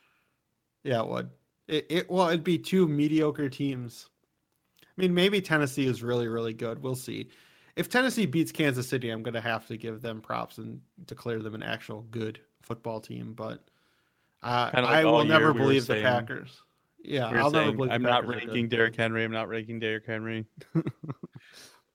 Yeah, 0.83 1.01
it 1.01 1.07
would. 1.07 1.29
It, 1.67 1.85
it 1.89 2.11
well, 2.11 2.27
it'd 2.27 2.43
be 2.43 2.57
two 2.57 2.87
mediocre 2.87 3.49
teams. 3.49 4.09
I 4.83 5.01
mean, 5.01 5.13
maybe 5.13 5.41
Tennessee 5.41 5.87
is 5.87 6.03
really, 6.03 6.27
really 6.27 6.53
good. 6.53 6.83
We'll 6.83 6.95
see. 6.95 7.29
If 7.75 7.89
Tennessee 7.89 8.25
beats 8.25 8.51
Kansas 8.51 8.87
City, 8.87 9.09
I'm 9.09 9.23
going 9.23 9.35
to 9.35 9.41
have 9.41 9.65
to 9.67 9.77
give 9.77 10.01
them 10.01 10.19
props 10.19 10.57
and 10.57 10.81
declare 11.05 11.39
them 11.39 11.55
an 11.55 11.63
actual 11.63 12.01
good 12.11 12.41
football 12.61 12.99
team. 12.99 13.33
But 13.33 13.63
uh, 14.43 14.71
like 14.73 14.83
I 14.83 15.05
will 15.05 15.23
never 15.23 15.53
believe 15.53 15.87
the 15.87 15.93
saying, 15.93 16.03
Packers. 16.03 16.61
Yeah, 17.03 17.27
I'll 17.27 17.51
saying, 17.51 17.65
never 17.65 17.77
believe. 17.77 17.91
I'm 17.91 18.01
not 18.01 18.27
ranking 18.27 18.67
Derrick 18.67 18.95
Henry. 18.95 19.23
I'm 19.23 19.31
not 19.31 19.47
ranking 19.47 19.79
Derrick 19.79 20.05
Henry. 20.05 20.45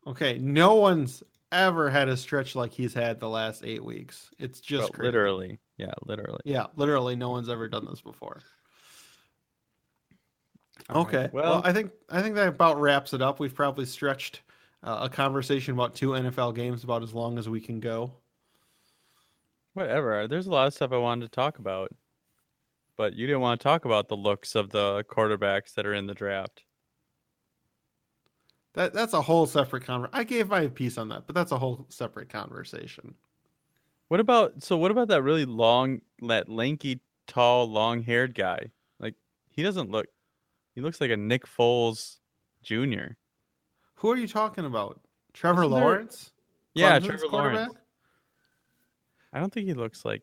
okay, 0.06 0.38
no 0.38 0.74
one's 0.74 1.22
ever 1.52 1.90
had 1.90 2.08
a 2.08 2.16
stretch 2.16 2.54
like 2.54 2.72
he's 2.72 2.94
had 2.94 3.20
the 3.20 3.28
last 3.28 3.62
eight 3.64 3.84
weeks. 3.84 4.30
It's 4.38 4.60
just 4.60 4.98
literally, 4.98 5.58
yeah, 5.76 5.92
literally, 6.04 6.40
yeah, 6.44 6.66
literally. 6.76 7.16
No 7.16 7.30
one's 7.30 7.48
ever 7.48 7.68
done 7.68 7.86
this 7.86 8.00
before. 8.00 8.40
okay, 10.90 11.18
right. 11.18 11.34
well, 11.34 11.44
well, 11.44 11.62
I 11.64 11.72
think 11.72 11.90
I 12.10 12.22
think 12.22 12.34
that 12.36 12.48
about 12.48 12.80
wraps 12.80 13.14
it 13.14 13.22
up. 13.22 13.40
We've 13.40 13.54
probably 13.54 13.86
stretched 13.86 14.42
uh, 14.82 15.00
a 15.02 15.08
conversation 15.08 15.74
about 15.74 15.94
two 15.94 16.10
NFL 16.10 16.54
games 16.54 16.84
about 16.84 17.02
as 17.02 17.14
long 17.14 17.38
as 17.38 17.48
we 17.48 17.60
can 17.60 17.80
go. 17.80 18.12
Whatever. 19.74 20.26
There's 20.26 20.46
a 20.46 20.50
lot 20.50 20.66
of 20.66 20.74
stuff 20.74 20.92
I 20.92 20.96
wanted 20.96 21.26
to 21.26 21.34
talk 21.34 21.58
about, 21.58 21.94
but 22.96 23.14
you 23.14 23.26
didn't 23.26 23.42
want 23.42 23.60
to 23.60 23.64
talk 23.64 23.84
about 23.84 24.08
the 24.08 24.16
looks 24.16 24.54
of 24.54 24.70
the 24.70 25.04
quarterbacks 25.04 25.74
that 25.74 25.84
are 25.84 25.92
in 25.92 26.06
the 26.06 26.14
draft. 26.14 26.62
That 28.76 28.92
that's 28.92 29.14
a 29.14 29.22
whole 29.22 29.46
separate 29.46 29.84
conversation. 29.84 30.20
I 30.20 30.24
gave 30.24 30.48
my 30.48 30.66
piece 30.68 30.98
on 30.98 31.08
that, 31.08 31.26
but 31.26 31.34
that's 31.34 31.50
a 31.50 31.58
whole 31.58 31.86
separate 31.88 32.28
conversation. 32.28 33.14
What 34.08 34.20
about 34.20 34.62
so? 34.62 34.76
What 34.76 34.90
about 34.90 35.08
that 35.08 35.22
really 35.22 35.46
long, 35.46 36.02
that 36.20 36.50
lanky, 36.50 37.00
tall, 37.26 37.70
long-haired 37.70 38.34
guy? 38.34 38.66
Like 39.00 39.14
he 39.48 39.62
doesn't 39.62 39.90
look. 39.90 40.06
He 40.74 40.82
looks 40.82 41.00
like 41.00 41.10
a 41.10 41.16
Nick 41.16 41.46
Foles 41.46 42.18
Jr. 42.62 43.14
Who 43.94 44.10
are 44.10 44.16
you 44.16 44.28
talking 44.28 44.66
about? 44.66 45.00
Trevor 45.32 45.62
Isn't 45.62 45.72
Lawrence? 45.72 46.32
There... 46.74 46.84
Yeah, 46.84 46.98
Trevor 46.98 47.28
Lawrence. 47.28 47.74
I 49.32 49.40
don't 49.40 49.50
think 49.50 49.66
he 49.66 49.74
looks 49.74 50.04
like. 50.04 50.20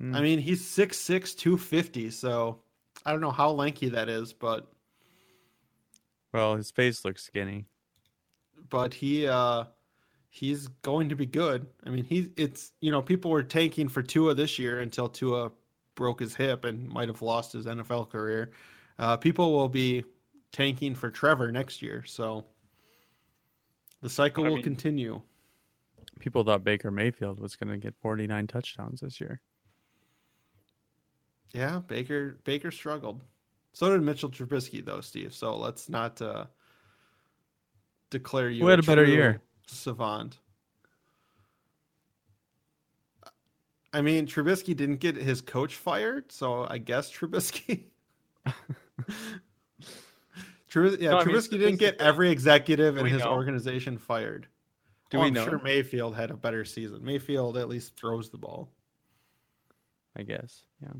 Mm. 0.00 0.14
I 0.14 0.20
mean, 0.20 0.40
he's 0.40 0.62
6'6", 0.62 1.36
250, 1.36 2.10
so 2.10 2.60
I 3.04 3.12
don't 3.12 3.20
know 3.20 3.30
how 3.30 3.50
lanky 3.50 3.88
that 3.90 4.08
is, 4.08 4.32
but. 4.32 4.66
Well, 6.32 6.56
his 6.56 6.72
face 6.72 7.04
looks 7.04 7.22
skinny 7.22 7.66
but 8.70 8.94
he 8.94 9.26
uh 9.26 9.64
he's 10.30 10.68
going 10.82 11.08
to 11.08 11.16
be 11.16 11.26
good. 11.26 11.66
I 11.86 11.90
mean, 11.90 12.04
he 12.04 12.30
it's 12.36 12.72
you 12.80 12.90
know 12.90 13.02
people 13.02 13.30
were 13.30 13.42
tanking 13.42 13.88
for 13.88 14.02
Tua 14.02 14.34
this 14.34 14.58
year 14.58 14.80
until 14.80 15.08
Tua 15.08 15.50
broke 15.94 16.20
his 16.20 16.34
hip 16.34 16.64
and 16.64 16.88
might 16.88 17.08
have 17.08 17.22
lost 17.22 17.52
his 17.52 17.66
NFL 17.66 18.10
career. 18.10 18.52
Uh, 18.98 19.16
people 19.16 19.52
will 19.52 19.68
be 19.68 20.04
tanking 20.52 20.94
for 20.94 21.10
Trevor 21.10 21.50
next 21.50 21.82
year, 21.82 22.04
so 22.04 22.44
the 24.02 24.10
cycle 24.10 24.44
I 24.44 24.48
will 24.48 24.56
mean, 24.56 24.64
continue. 24.64 25.20
People 26.18 26.44
thought 26.44 26.64
Baker 26.64 26.90
Mayfield 26.90 27.40
was 27.40 27.56
going 27.56 27.70
to 27.70 27.78
get 27.78 27.94
49 28.00 28.46
touchdowns 28.46 29.00
this 29.00 29.20
year. 29.20 29.40
Yeah, 31.52 31.80
Baker 31.86 32.38
Baker 32.44 32.70
struggled. 32.70 33.22
So 33.72 33.90
did 33.90 34.02
Mitchell 34.02 34.30
Trubisky, 34.30 34.84
though, 34.84 35.00
Steve. 35.02 35.34
So 35.34 35.56
let's 35.56 35.88
not 35.88 36.20
uh, 36.22 36.46
declare 38.10 38.50
you 38.50 38.62
Who 38.62 38.68
had 38.68 38.78
a, 38.78 38.82
a 38.82 38.86
better 38.86 39.04
year 39.04 39.40
savant. 39.66 40.38
I 43.92 44.02
mean, 44.02 44.26
Trubisky 44.26 44.76
didn't 44.76 44.96
get 44.96 45.16
his 45.16 45.40
coach 45.40 45.76
fired, 45.76 46.30
so 46.30 46.66
I 46.68 46.78
guess 46.78 47.10
Trubisky. 47.10 47.84
Trubis- 50.70 51.00
yeah, 51.00 51.10
no, 51.10 51.22
Trubisky 51.22 51.52
mean, 51.52 51.60
didn't 51.60 51.78
get 51.78 52.00
every 52.00 52.30
executive 52.30 52.98
in 52.98 53.06
his 53.06 53.22
know? 53.22 53.32
organization 53.32 53.96
fired. 53.96 54.48
Do 55.10 55.18
oh, 55.18 55.20
we 55.22 55.28
I'm 55.28 55.34
know? 55.34 55.44
sure 55.44 55.60
Mayfield 55.62 56.14
had 56.14 56.30
a 56.30 56.36
better 56.36 56.64
season. 56.64 57.02
Mayfield 57.04 57.56
at 57.56 57.68
least 57.68 57.96
throws 57.96 58.28
the 58.28 58.38
ball. 58.38 58.70
I 60.16 60.22
guess. 60.22 60.64
Yeah. 60.82 60.92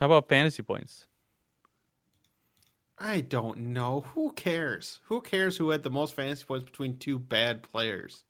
How 0.00 0.06
about 0.06 0.28
fantasy 0.28 0.62
points? 0.62 1.06
I 3.02 3.20
don't 3.20 3.58
know. 3.58 4.04
Who 4.14 4.30
cares? 4.32 5.00
Who 5.06 5.20
cares 5.20 5.56
who 5.56 5.70
had 5.70 5.82
the 5.82 5.90
most 5.90 6.14
fantasy 6.14 6.44
points 6.44 6.64
between 6.64 6.98
two 6.98 7.18
bad 7.18 7.62
players? 7.62 8.22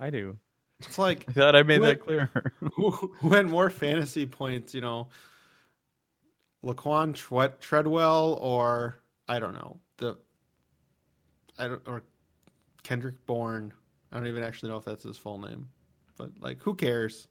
I 0.00 0.08
do. 0.08 0.38
It's 0.80 0.98
like 0.98 1.26
I 1.28 1.32
thought 1.32 1.54
I 1.54 1.62
made 1.62 1.82
that 1.82 2.00
clear. 2.00 2.30
who, 2.74 2.90
who, 2.90 3.28
had 3.28 3.46
more 3.46 3.68
fantasy 3.68 4.24
points? 4.24 4.72
You 4.74 4.80
know, 4.80 5.08
Laquan 6.64 7.14
Treadwell 7.60 8.38
or 8.40 9.02
I 9.28 9.38
don't 9.38 9.52
know 9.52 9.78
the 9.98 10.16
I 11.58 11.68
don't 11.68 11.82
or 11.86 12.02
Kendrick 12.82 13.26
Bourne. 13.26 13.74
I 14.10 14.16
don't 14.16 14.26
even 14.26 14.42
actually 14.42 14.70
know 14.70 14.78
if 14.78 14.86
that's 14.86 15.04
his 15.04 15.18
full 15.18 15.38
name, 15.38 15.68
but 16.16 16.30
like, 16.40 16.62
who 16.62 16.74
cares? 16.74 17.28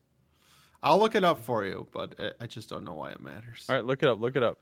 I'll 0.84 1.00
look 1.00 1.16
it 1.16 1.24
up 1.24 1.44
for 1.44 1.66
you, 1.66 1.88
but 1.92 2.20
uh, 2.20 2.30
I 2.40 2.46
just 2.46 2.70
don't 2.70 2.84
know 2.84 2.94
why 2.94 3.10
it 3.10 3.20
matters. 3.20 3.66
All 3.68 3.76
right, 3.76 3.84
look 3.84 4.04
it 4.04 4.10
up. 4.10 4.22
Look 4.22 4.36
it 4.36 4.44
up. 4.44 4.60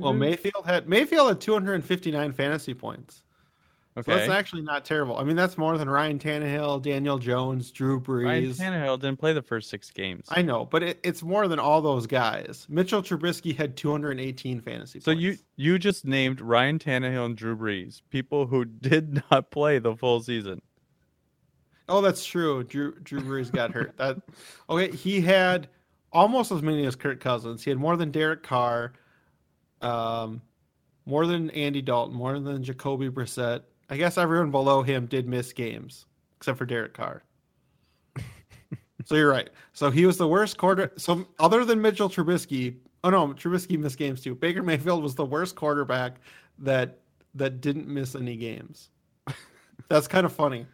Well, 0.00 0.12
Mayfield 0.12 0.64
had 0.64 0.88
Mayfield 0.88 1.28
had 1.28 1.40
259 1.40 2.32
fantasy 2.32 2.74
points. 2.74 3.24
Okay. 3.96 4.10
So 4.10 4.18
that's 4.18 4.30
actually 4.30 4.62
not 4.62 4.84
terrible. 4.84 5.16
I 5.16 5.24
mean, 5.24 5.36
that's 5.36 5.56
more 5.56 5.78
than 5.78 5.88
Ryan 5.88 6.18
Tannehill, 6.18 6.82
Daniel 6.82 7.18
Jones, 7.18 7.70
Drew 7.70 8.00
Brees. 8.00 8.24
Ryan 8.60 8.72
Tannehill 8.72 9.00
didn't 9.00 9.18
play 9.18 9.32
the 9.32 9.42
first 9.42 9.70
six 9.70 9.90
games. 9.90 10.26
I 10.30 10.42
know, 10.42 10.64
but 10.64 10.82
it, 10.82 11.00
it's 11.04 11.22
more 11.22 11.46
than 11.46 11.60
all 11.60 11.80
those 11.80 12.06
guys. 12.06 12.66
Mitchell 12.68 13.02
Trubisky 13.02 13.56
had 13.56 13.76
218 13.76 14.60
fantasy. 14.60 14.98
So 14.98 15.12
points. 15.12 15.22
you 15.22 15.36
you 15.56 15.78
just 15.78 16.04
named 16.04 16.40
Ryan 16.40 16.78
Tannehill 16.78 17.26
and 17.26 17.36
Drew 17.36 17.56
Brees, 17.56 18.02
people 18.10 18.46
who 18.46 18.64
did 18.64 19.22
not 19.30 19.50
play 19.50 19.78
the 19.78 19.96
full 19.96 20.20
season. 20.20 20.60
Oh, 21.88 22.00
that's 22.00 22.24
true. 22.24 22.64
Drew 22.64 22.94
Drew 23.02 23.20
Brees 23.20 23.52
got 23.52 23.72
hurt. 23.72 23.96
That 23.96 24.16
okay. 24.70 24.90
He 24.94 25.20
had 25.20 25.68
almost 26.12 26.50
as 26.52 26.62
many 26.62 26.86
as 26.86 26.96
Kirk 26.96 27.20
Cousins. 27.20 27.62
He 27.62 27.70
had 27.70 27.78
more 27.78 27.96
than 27.96 28.10
Derek 28.10 28.42
Carr, 28.42 28.94
um, 29.82 30.40
more 31.04 31.26
than 31.26 31.50
Andy 31.50 31.82
Dalton, 31.82 32.14
more 32.14 32.38
than 32.38 32.62
Jacoby 32.62 33.10
Brissett. 33.10 33.62
I 33.90 33.96
guess 33.96 34.16
everyone 34.16 34.50
below 34.50 34.82
him 34.82 35.06
did 35.06 35.28
miss 35.28 35.52
games 35.52 36.06
except 36.38 36.56
for 36.58 36.66
Derek 36.66 36.94
Carr. 36.94 37.22
so 39.04 39.14
you're 39.14 39.30
right. 39.30 39.50
So 39.72 39.90
he 39.90 40.06
was 40.06 40.16
the 40.16 40.28
worst 40.28 40.56
quarter. 40.56 40.92
So 40.96 41.26
other 41.38 41.64
than 41.64 41.82
Mitchell 41.82 42.08
Trubisky, 42.08 42.76
oh 43.02 43.10
no, 43.10 43.28
Trubisky 43.28 43.78
missed 43.78 43.98
games 43.98 44.22
too. 44.22 44.34
Baker 44.34 44.62
Mayfield 44.62 45.02
was 45.02 45.14
the 45.14 45.24
worst 45.24 45.54
quarterback 45.54 46.16
that 46.58 47.00
that 47.34 47.60
didn't 47.60 47.88
miss 47.88 48.14
any 48.14 48.36
games. 48.36 48.90
That's 49.88 50.08
kind 50.08 50.24
of 50.24 50.32
funny. 50.32 50.66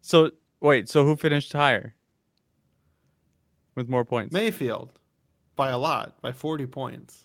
So 0.00 0.30
wait, 0.60 0.88
so 0.88 1.04
who 1.04 1.16
finished 1.16 1.52
higher 1.52 1.94
with 3.74 3.88
more 3.88 4.04
points? 4.04 4.32
Mayfield 4.32 4.90
by 5.56 5.70
a 5.70 5.78
lot, 5.78 6.20
by 6.22 6.32
forty 6.32 6.66
points. 6.66 7.24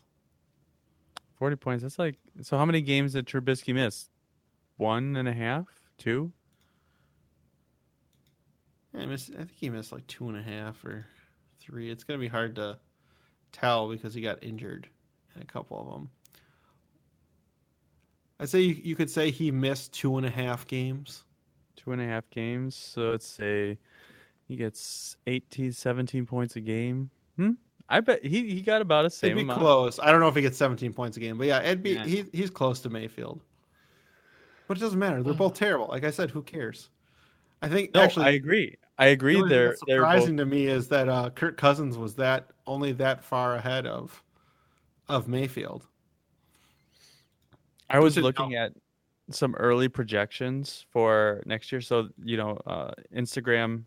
Forty 1.38 1.56
points. 1.56 1.84
That's 1.84 2.00
like 2.00 2.16
so. 2.42 2.58
How 2.58 2.66
many 2.66 2.82
games 2.82 3.14
did 3.14 3.26
Trubisky 3.26 3.74
miss? 3.74 4.10
One 4.78 5.16
and 5.16 5.28
a 5.28 5.34
half, 5.34 5.66
two. 5.98 6.32
Yeah, 8.94 9.02
I, 9.02 9.06
missed, 9.06 9.32
I 9.32 9.38
think 9.38 9.54
he 9.54 9.70
missed 9.70 9.92
like 9.92 10.06
two 10.08 10.28
and 10.28 10.38
a 10.38 10.42
half 10.42 10.84
or 10.84 11.06
three. 11.60 11.90
It's 11.90 12.04
gonna 12.04 12.20
be 12.20 12.28
hard 12.28 12.56
to 12.56 12.78
tell 13.52 13.90
because 13.90 14.14
he 14.14 14.22
got 14.22 14.44
injured 14.44 14.88
in 15.36 15.42
a 15.42 15.46
couple 15.46 15.80
of 15.80 15.88
them. 15.88 16.10
I'd 18.40 18.50
say 18.50 18.62
you, 18.62 18.74
you 18.84 18.96
could 18.96 19.10
say 19.10 19.32
he 19.32 19.50
missed 19.50 19.94
two 19.94 20.18
and 20.18 20.26
a 20.26 20.30
half 20.30 20.68
games 20.68 21.24
two 21.76 21.92
and 21.92 22.02
a 22.02 22.06
half 22.06 22.30
games. 22.30 22.76
So 22.76 23.12
let's 23.12 23.28
say 23.28 23.78
he 24.48 24.56
gets 24.56 25.18
18, 25.28 25.72
17 25.72 26.26
points 26.26 26.56
a 26.56 26.62
game. 26.62 27.10
Hmm? 27.38 27.52
I 27.90 28.00
bet 28.00 28.26
he, 28.26 28.50
he 28.50 28.62
got 28.62 28.82
about 28.82 29.06
a 29.06 29.10
same 29.10 29.32
it'd 29.32 29.38
be 29.38 29.44
amount. 29.44 29.60
close. 29.60 30.00
I 30.00 30.12
don't 30.12 30.20
know 30.20 30.28
if 30.28 30.36
he 30.36 30.42
gets 30.42 30.58
17 30.58 30.92
points 30.94 31.18
a 31.18 31.20
game, 31.20 31.38
but 31.38 31.48
yeah, 31.48 31.62
it'd 31.62 31.84
be 31.84 31.92
yeah. 31.92 32.06
he, 32.06 32.26
he's 32.34 32.50
close 32.50 32.80
to 32.82 32.90
Mayfield. 32.90 33.42
But 34.68 34.78
it 34.78 34.80
doesn't 34.80 34.98
matter. 34.98 35.22
They're 35.22 35.34
both 35.36 35.54
terrible. 35.54 35.88
Like 35.88 36.04
I 36.04 36.10
said, 36.10 36.32
who 36.32 36.42
cares? 36.42 36.90
I 37.62 37.68
think 37.70 37.94
No, 37.94 38.02
actually 38.02 38.26
I 38.26 38.32
agree. 38.32 38.76
I 38.98 39.08
agree. 39.08 39.34
the 39.36 39.40
only 39.42 39.50
They're 39.50 39.68
that's 39.70 39.82
they're 39.86 40.02
both 40.02 40.12
surprising 40.14 40.38
to 40.38 40.46
me 40.46 40.66
is 40.68 40.88
that 40.88 41.08
uh, 41.10 41.30
Kirk 41.30 41.58
Cousins 41.58 41.98
was 41.98 42.16
that 42.16 42.48
only 42.66 42.92
that 42.94 43.24
far 43.24 43.56
ahead 43.56 43.86
of 43.86 44.24
of 45.08 45.28
Mayfield. 45.28 45.86
I 47.90 48.00
was 48.00 48.16
Does 48.16 48.22
it- 48.22 48.24
looking 48.26 48.56
at 48.56 48.74
some 49.32 49.56
early 49.56 49.88
projections 49.88 50.86
for 50.92 51.42
next 51.46 51.72
year. 51.72 51.82
So 51.82 52.10
you 52.24 52.38
know, 52.38 52.58
uh, 52.66 52.92
Instagram, 53.16 53.84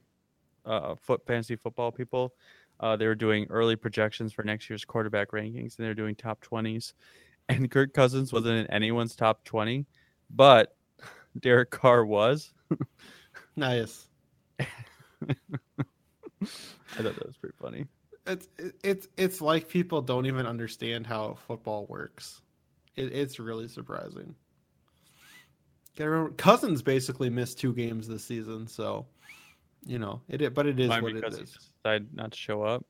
uh, 0.64 0.94
foot 0.96 1.24
fantasy 1.26 1.56
football 1.56 1.92
people, 1.92 2.34
uh, 2.80 2.96
they 2.96 3.06
were 3.06 3.14
doing 3.14 3.46
early 3.50 3.76
projections 3.76 4.32
for 4.32 4.42
next 4.42 4.68
year's 4.68 4.84
quarterback 4.84 5.30
rankings, 5.30 5.78
and 5.78 5.86
they're 5.86 5.94
doing 5.94 6.14
top 6.14 6.40
twenties. 6.40 6.94
And 7.50 7.70
Kirk 7.70 7.94
Cousins 7.94 8.30
wasn't 8.30 8.58
in 8.58 8.66
anyone's 8.66 9.16
top 9.16 9.42
twenty, 9.42 9.86
but 10.28 10.76
Derek 11.40 11.70
Carr 11.70 12.04
was. 12.04 12.52
Nice. 13.56 14.06
I 14.60 14.66
thought 16.40 17.16
that 17.16 17.26
was 17.26 17.36
pretty 17.36 17.56
funny. 17.60 17.86
It's 18.26 18.48
it's 18.84 19.08
it's 19.16 19.40
like 19.40 19.68
people 19.68 20.00
don't 20.00 20.26
even 20.26 20.46
understand 20.46 21.06
how 21.06 21.36
football 21.46 21.86
works. 21.88 22.42
It, 22.94 23.12
it's 23.12 23.40
really 23.40 23.66
surprising. 23.66 24.34
Remember, 26.06 26.30
Cousins 26.32 26.82
basically 26.82 27.30
missed 27.30 27.58
two 27.58 27.72
games 27.72 28.06
this 28.08 28.24
season, 28.24 28.66
so 28.66 29.06
you 29.86 29.98
know 29.98 30.20
it. 30.28 30.54
But 30.54 30.66
it 30.66 30.78
is 30.78 30.88
Why, 30.88 31.00
what 31.00 31.16
it 31.16 31.24
he 31.24 31.44
decided 31.44 32.14
not 32.14 32.32
to 32.32 32.38
show 32.38 32.62
up. 32.62 32.84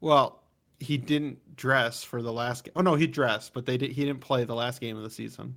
Well, 0.00 0.42
he 0.78 0.96
didn't 0.96 1.56
dress 1.56 2.02
for 2.02 2.22
the 2.22 2.32
last 2.32 2.64
game. 2.64 2.72
Oh 2.76 2.80
no, 2.80 2.94
he 2.94 3.06
dressed, 3.06 3.52
but 3.52 3.66
they 3.66 3.76
did. 3.76 3.92
He 3.92 4.04
didn't 4.04 4.20
play 4.20 4.44
the 4.44 4.54
last 4.54 4.80
game 4.80 4.96
of 4.96 5.02
the 5.02 5.10
season, 5.10 5.56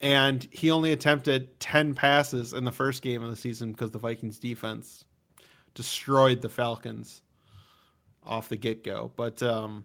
and 0.00 0.46
he 0.50 0.70
only 0.70 0.92
attempted 0.92 1.58
ten 1.58 1.94
passes 1.94 2.52
in 2.52 2.64
the 2.64 2.72
first 2.72 3.02
game 3.02 3.22
of 3.22 3.30
the 3.30 3.36
season 3.36 3.72
because 3.72 3.90
the 3.90 3.98
Vikings 3.98 4.38
defense 4.38 5.04
destroyed 5.74 6.42
the 6.42 6.48
Falcons 6.48 7.22
off 8.24 8.48
the 8.48 8.56
get 8.56 8.84
go. 8.84 9.10
But 9.16 9.42
um, 9.42 9.84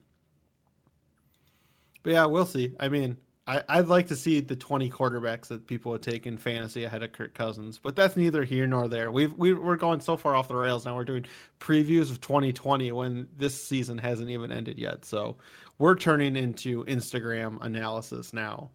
but 2.03 2.11
yeah, 2.11 2.26
we'll 2.26 2.45
see. 2.45 2.76
I 2.80 2.89
mean, 2.89 3.18
I, 3.45 3.61
I'd 3.67 3.87
like 3.87 4.07
to 4.07 4.15
see 4.15 4.39
the 4.39 4.55
twenty 4.55 4.89
quarterbacks 4.89 5.47
that 5.47 5.67
people 5.67 5.91
would 5.91 6.01
take 6.01 6.25
in 6.25 6.37
fantasy 6.37 6.85
ahead 6.85 7.03
of 7.03 7.11
Kirk 7.11 7.33
Cousins, 7.33 7.77
but 7.77 7.95
that's 7.95 8.15
neither 8.15 8.45
here 8.45 8.65
nor 8.67 8.87
there. 8.87 9.11
We've 9.11 9.33
we, 9.33 9.53
we're 9.53 9.75
going 9.75 9.99
so 9.99 10.15
far 10.15 10.33
off 10.35 10.47
the 10.47 10.55
rails 10.55 10.85
now. 10.85 10.95
We're 10.95 11.03
doing 11.03 11.25
previews 11.59 12.09
of 12.09 12.21
2020 12.21 12.93
when 12.93 13.27
this 13.37 13.61
season 13.61 13.97
hasn't 13.97 14.29
even 14.29 14.51
ended 14.51 14.79
yet. 14.79 15.03
So 15.03 15.35
we're 15.77 15.95
turning 15.95 16.37
into 16.37 16.85
Instagram 16.85 17.61
analysis 17.61 18.31
now. 18.31 18.69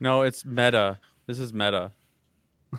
No, 0.00 0.22
it's 0.22 0.44
meta. 0.44 0.98
This 1.26 1.38
is 1.38 1.52
meta. 1.52 1.92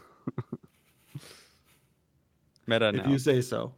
meta 2.68 2.92
now. 2.92 3.04
If 3.04 3.08
you 3.10 3.18
say 3.20 3.40
so. 3.40 3.74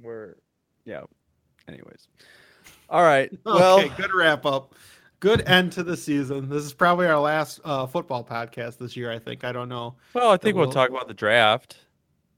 We're 0.00 0.36
yeah. 0.84 1.02
Anyways. 1.66 2.06
All 2.88 3.02
right. 3.02 3.30
Well, 3.44 3.80
okay, 3.80 3.90
good 3.96 4.14
wrap 4.14 4.46
up. 4.46 4.74
Good 5.22 5.48
end 5.48 5.70
to 5.74 5.84
the 5.84 5.96
season. 5.96 6.48
This 6.48 6.64
is 6.64 6.72
probably 6.74 7.06
our 7.06 7.20
last 7.20 7.60
uh, 7.64 7.86
football 7.86 8.24
podcast 8.24 8.78
this 8.78 8.96
year. 8.96 9.08
I 9.12 9.20
think. 9.20 9.44
I 9.44 9.52
don't 9.52 9.68
know. 9.68 9.94
well, 10.14 10.30
I 10.32 10.36
think 10.36 10.56
we'll 10.56 10.66
we'll- 10.66 10.72
talk 10.74 10.90
about 10.90 11.06
the 11.06 11.14
draft. 11.14 11.76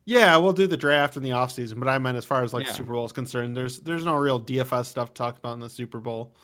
Yeah, 0.05 0.37
we'll 0.37 0.53
do 0.53 0.67
the 0.67 0.77
draft 0.77 1.17
in 1.17 1.23
the 1.23 1.31
offseason, 1.31 1.79
but 1.81 1.89
I 1.89 1.97
meant 1.97 2.19
as 2.19 2.27
far 2.27 2.43
as 2.45 2.53
like 2.53 2.67
Yeah. 2.67 2.73
Super 2.73 2.93
Bowl 2.93 3.07
is 3.07 3.13
concerned, 3.13 3.57
there's 3.57 3.81
there's 3.81 4.05
no 4.05 4.17
real 4.17 4.39
DFS 4.39 4.85
stuff 4.85 5.09
to 5.09 5.15
talk 5.15 5.39
about 5.39 5.55
in 5.55 5.61
the 5.61 5.71
Super 5.71 5.99
Bowl. 5.99 6.35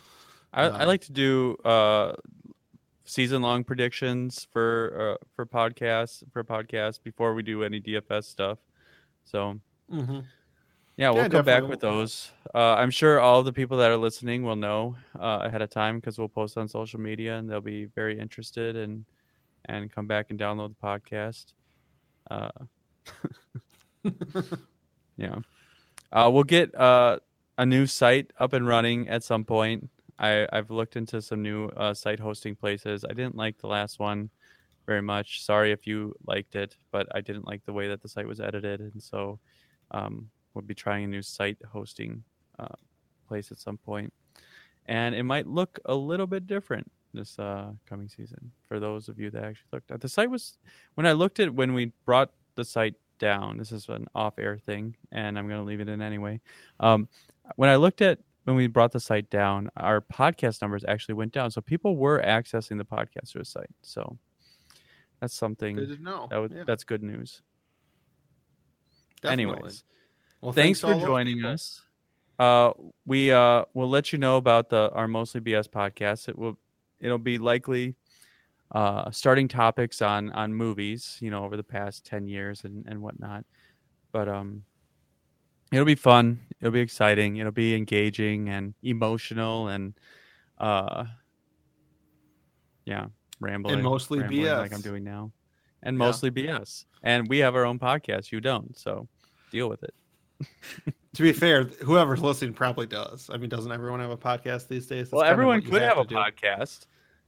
I, 0.54 0.62
I 0.62 0.80
Um, 0.80 0.86
like 0.88 1.02
to 1.02 1.12
do 1.12 1.56
uh 1.62 2.14
season 3.04 3.42
long 3.42 3.62
predictions 3.62 4.46
for 4.50 5.18
uh, 5.20 5.24
for 5.36 5.44
podcasts 5.44 6.22
for 6.32 6.42
podcasts 6.42 6.98
before 7.02 7.34
we 7.34 7.42
do 7.42 7.62
any 7.62 7.82
DFS 7.82 8.24
stuff. 8.24 8.58
So 9.24 9.60
Mm-hmm. 9.92 10.20
Yeah, 11.00 11.08
we'll 11.10 11.22
Yeah, 11.22 11.28
come 11.28 11.46
back 11.46 11.66
with 11.66 11.80
those. 11.80 12.30
Uh, 12.54 12.74
I'm 12.74 12.90
sure 12.90 13.20
all 13.20 13.42
the 13.42 13.54
people 13.54 13.78
that 13.78 13.90
are 13.90 13.96
listening 13.96 14.42
will 14.42 14.54
know 14.54 14.96
uh, 15.18 15.40
ahead 15.44 15.62
of 15.62 15.70
time 15.70 15.96
because 15.96 16.18
we'll 16.18 16.28
post 16.28 16.58
on 16.58 16.68
social 16.68 17.00
media 17.00 17.38
and 17.38 17.48
they'll 17.48 17.62
be 17.62 17.86
very 17.86 18.18
interested 18.18 18.76
and 18.76 19.06
and 19.64 19.90
come 19.90 20.06
back 20.06 20.26
and 20.28 20.38
download 20.38 20.74
the 20.74 20.86
podcast. 20.86 21.54
Uh, 22.30 22.50
yeah, 25.16 25.36
uh, 26.12 26.30
we'll 26.30 26.44
get 26.44 26.74
uh, 26.74 27.18
a 27.56 27.64
new 27.64 27.86
site 27.86 28.30
up 28.38 28.52
and 28.52 28.66
running 28.66 29.08
at 29.08 29.24
some 29.24 29.44
point. 29.44 29.88
I, 30.18 30.46
I've 30.52 30.70
looked 30.70 30.96
into 30.96 31.22
some 31.22 31.40
new 31.40 31.68
uh, 31.68 31.94
site 31.94 32.20
hosting 32.20 32.56
places. 32.56 33.06
I 33.08 33.14
didn't 33.14 33.36
like 33.36 33.56
the 33.56 33.68
last 33.68 33.98
one 33.98 34.28
very 34.84 35.00
much. 35.00 35.42
Sorry 35.44 35.72
if 35.72 35.86
you 35.86 36.14
liked 36.26 36.56
it, 36.56 36.76
but 36.90 37.06
I 37.14 37.22
didn't 37.22 37.46
like 37.46 37.64
the 37.64 37.72
way 37.72 37.88
that 37.88 38.02
the 38.02 38.08
site 38.08 38.26
was 38.28 38.38
edited, 38.38 38.80
and 38.80 39.02
so 39.02 39.38
um, 39.92 40.28
we'll 40.54 40.62
be 40.62 40.74
trying 40.74 41.04
a 41.04 41.08
new 41.08 41.22
site 41.22 41.58
hosting 41.72 42.22
uh, 42.58 42.66
place 43.28 43.50
at 43.50 43.58
some 43.58 43.76
point, 43.78 44.12
and 44.86 45.14
it 45.14 45.22
might 45.24 45.46
look 45.46 45.78
a 45.84 45.94
little 45.94 46.26
bit 46.26 46.46
different 46.46 46.90
this 47.12 47.38
uh, 47.38 47.72
coming 47.88 48.08
season 48.08 48.52
for 48.68 48.78
those 48.78 49.08
of 49.08 49.18
you 49.18 49.30
that 49.30 49.42
actually 49.42 49.68
looked 49.72 49.90
at 49.90 50.00
the 50.00 50.08
site 50.08 50.30
was 50.30 50.58
when 50.94 51.06
I 51.06 51.12
looked 51.12 51.40
at 51.40 51.52
when 51.52 51.74
we 51.74 51.92
brought 52.04 52.30
the 52.54 52.64
site 52.64 52.94
down. 53.18 53.58
This 53.58 53.72
is 53.72 53.88
an 53.88 54.06
off-air 54.14 54.58
thing, 54.58 54.96
and 55.12 55.38
I'm 55.38 55.48
going 55.48 55.60
to 55.60 55.64
leave 55.64 55.80
it 55.80 55.88
in 55.88 56.00
anyway. 56.00 56.40
Um, 56.78 57.08
when 57.56 57.68
I 57.68 57.76
looked 57.76 58.00
at 58.00 58.20
when 58.44 58.56
we 58.56 58.66
brought 58.68 58.92
the 58.92 59.00
site 59.00 59.28
down, 59.28 59.70
our 59.76 60.00
podcast 60.00 60.62
numbers 60.62 60.84
actually 60.88 61.14
went 61.14 61.32
down, 61.32 61.50
so 61.50 61.60
people 61.60 61.96
were 61.96 62.22
accessing 62.22 62.78
the 62.78 62.84
podcast 62.84 63.30
through 63.32 63.42
the 63.42 63.44
site. 63.44 63.70
So 63.82 64.16
that's 65.20 65.34
something 65.34 65.76
Good 65.76 65.98
to 65.98 66.02
know. 66.02 66.28
that 66.30 66.38
would, 66.40 66.52
Yeah, 66.52 66.64
that's 66.66 66.84
good 66.84 67.02
news. 67.02 67.42
definitely. 69.20 69.54
Anyways, 69.54 69.84
well, 70.40 70.52
thanks 70.52 70.80
to 70.80 70.86
for 70.86 70.94
joining 71.06 71.44
us. 71.44 71.82
Uh, 72.38 72.72
we 73.04 73.30
uh, 73.30 73.64
will 73.74 73.88
let 73.90 74.12
you 74.12 74.18
know 74.18 74.36
about 74.36 74.70
the 74.70 74.90
our 74.92 75.06
mostly 75.06 75.40
BS 75.40 75.68
podcast. 75.68 76.28
It 76.28 76.38
will 76.38 76.58
it'll 77.00 77.18
be 77.18 77.38
likely 77.38 77.96
uh, 78.72 79.10
starting 79.10 79.48
topics 79.48 80.00
on 80.00 80.30
on 80.30 80.54
movies, 80.54 81.18
you 81.20 81.30
know, 81.30 81.44
over 81.44 81.56
the 81.56 81.64
past 81.64 82.06
ten 82.06 82.26
years 82.26 82.64
and 82.64 82.86
and 82.86 83.02
whatnot. 83.02 83.44
But 84.12 84.28
um, 84.28 84.64
it'll 85.70 85.84
be 85.84 85.94
fun. 85.94 86.40
It'll 86.60 86.72
be 86.72 86.80
exciting. 86.80 87.36
It'll 87.36 87.52
be 87.52 87.74
engaging 87.74 88.48
and 88.48 88.74
emotional 88.82 89.68
and 89.68 89.94
uh, 90.58 91.04
yeah, 92.84 93.06
rambling 93.40 93.74
and 93.74 93.82
mostly 93.82 94.20
rambling 94.20 94.56
like 94.56 94.72
I'm 94.72 94.80
doing 94.80 95.04
now, 95.04 95.32
and 95.82 95.96
Yeah. 95.96 96.06
mostly 96.06 96.30
BS. 96.30 96.86
And 97.02 97.28
we 97.28 97.38
have 97.38 97.54
our 97.54 97.64
own 97.64 97.78
podcast. 97.78 98.32
You 98.32 98.40
don't, 98.40 98.76
so 98.78 99.08
deal 99.50 99.68
with 99.68 99.82
it. 99.82 99.94
To 101.14 101.22
be 101.24 101.32
fair, 101.32 101.64
whoever's 101.64 102.20
listening 102.22 102.54
probably 102.54 102.86
does. 102.86 103.28
I 103.32 103.36
mean, 103.36 103.48
doesn't 103.50 103.72
everyone 103.72 103.98
have 103.98 104.12
a 104.12 104.16
podcast 104.16 104.68
these 104.68 104.86
days? 104.86 105.10
That's 105.10 105.12
Well, 105.12 105.24
everyone 105.24 105.60
could 105.60 105.82
have 105.82 105.98
a 105.98 106.04
do. 106.04 106.14
podcast. 106.14 106.86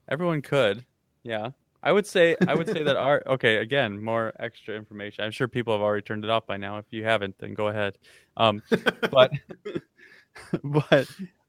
Everyone 0.08 0.40
could. 0.40 0.86
Yeah. 1.24 1.50
I 1.82 1.90
would 1.90 2.06
say 2.06 2.36
I 2.46 2.54
would 2.54 2.68
say 2.68 2.84
that 2.84 2.96
our 2.96 3.24
okay, 3.26 3.56
again, 3.56 4.00
more 4.00 4.32
extra 4.38 4.76
information. 4.76 5.24
I'm 5.24 5.32
sure 5.32 5.48
people 5.48 5.74
have 5.74 5.82
already 5.82 6.02
turned 6.02 6.22
it 6.22 6.30
off 6.30 6.46
by 6.46 6.56
now. 6.56 6.78
If 6.78 6.84
you 6.90 7.02
haven't, 7.02 7.36
then 7.38 7.54
go 7.54 7.68
ahead. 7.68 7.98
Um 8.36 8.62
but 9.10 9.32
but 10.62 11.08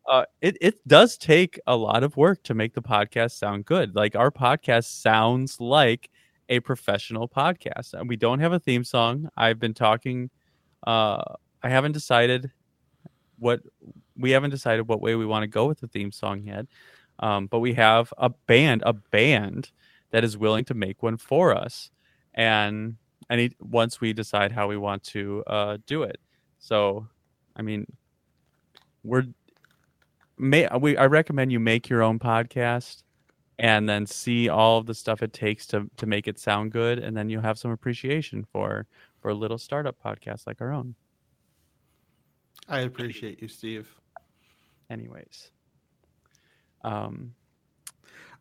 uh 0.09 0.26
it, 0.41 0.57
it 0.59 0.88
does 0.88 1.18
take 1.20 1.59
a 1.68 1.76
lot 1.76 2.03
of 2.03 2.18
work 2.18 2.41
to 2.43 2.55
make 2.55 2.74
the 2.74 2.82
podcast 2.82 3.34
sound 3.34 3.66
good. 3.66 3.95
Like 3.95 4.16
our 4.16 4.32
podcast 4.32 4.86
sounds 4.86 5.61
like 5.61 6.09
a 6.49 6.61
professional 6.61 7.30
podcast. 7.30 7.93
And 7.93 8.09
we 8.09 8.16
don't 8.16 8.39
have 8.39 8.53
a 8.53 8.59
theme 8.59 8.84
song. 8.84 9.30
I've 9.38 9.59
been 9.59 9.76
talking 9.76 10.32
uh 10.88 11.22
I 11.64 11.70
haven't 11.70 11.93
decided 11.93 12.51
what 13.39 13.61
we 14.18 14.32
haven't 14.32 14.51
decided 14.51 14.88
what 14.88 15.01
way 15.01 15.16
we 15.16 15.26
want 15.26 15.43
to 15.43 15.47
go 15.47 15.66
with 15.66 15.80
the 15.80 15.88
theme 15.88 16.11
song 16.11 16.43
yet. 16.43 16.66
Um, 17.20 17.47
but 17.47 17.59
we 17.59 17.74
have 17.74 18.14
a 18.18 18.30
band, 18.30 18.84
a 18.86 18.93
band 18.93 19.72
that 20.11 20.24
is 20.24 20.38
willing 20.38 20.66
to 20.66 20.74
make 20.74 21.01
one 21.01 21.18
for 21.18 21.55
us, 21.55 21.89
and 22.34 22.97
any 23.30 23.51
once 23.59 24.01
we 24.01 24.14
decide 24.14 24.51
how 24.51 24.68
we 24.68 24.78
want 24.78 25.03
to 25.03 25.43
uh, 25.47 25.78
do 25.88 26.03
it. 26.03 26.20
So, 26.59 27.07
I 27.55 27.61
mean, 27.61 27.86
we're 29.03 29.26
may 30.38 30.68
we 30.80 30.97
I 30.97 31.05
recommend 31.05 31.51
you 31.51 31.59
make 31.59 31.89
your 31.89 32.03
own 32.03 32.20
podcast 32.20 33.03
and 33.59 33.88
then 33.88 34.05
see 34.05 34.49
all 34.49 34.80
of 34.80 34.86
the 34.86 34.95
stuff 34.95 35.22
it 35.22 35.34
takes 35.34 35.68
to 35.68 35.89
to 35.97 36.05
make 36.05 36.28
it 36.28 36.39
sound 36.39 36.72
good, 36.72 36.99
and 36.99 37.16
then 37.16 37.30
you'll 37.30 37.41
have 37.41 37.59
some 37.59 37.72
appreciation 37.72 38.45
for 38.51 38.86
for 39.22 39.30
a 39.30 39.36
little 39.36 39.57
startup 39.57 39.95
podcast 40.03 40.47
like 40.47 40.61
our 40.61 40.72
own. 40.72 40.95
I 42.68 42.82
appreciate 42.82 43.41
you, 43.41 43.47
Steve. 43.47 43.88
Anyways, 44.89 45.51
um, 46.84 47.34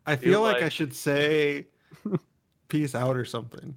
I 0.05 0.15
Feel 0.15 0.33
feel 0.33 0.41
like, 0.41 0.63
I 0.63 0.69
should 0.69 0.93
say 0.93 1.67
peace 2.67 2.95
out 2.95 3.15
or 3.15 3.25
something. 3.25 3.75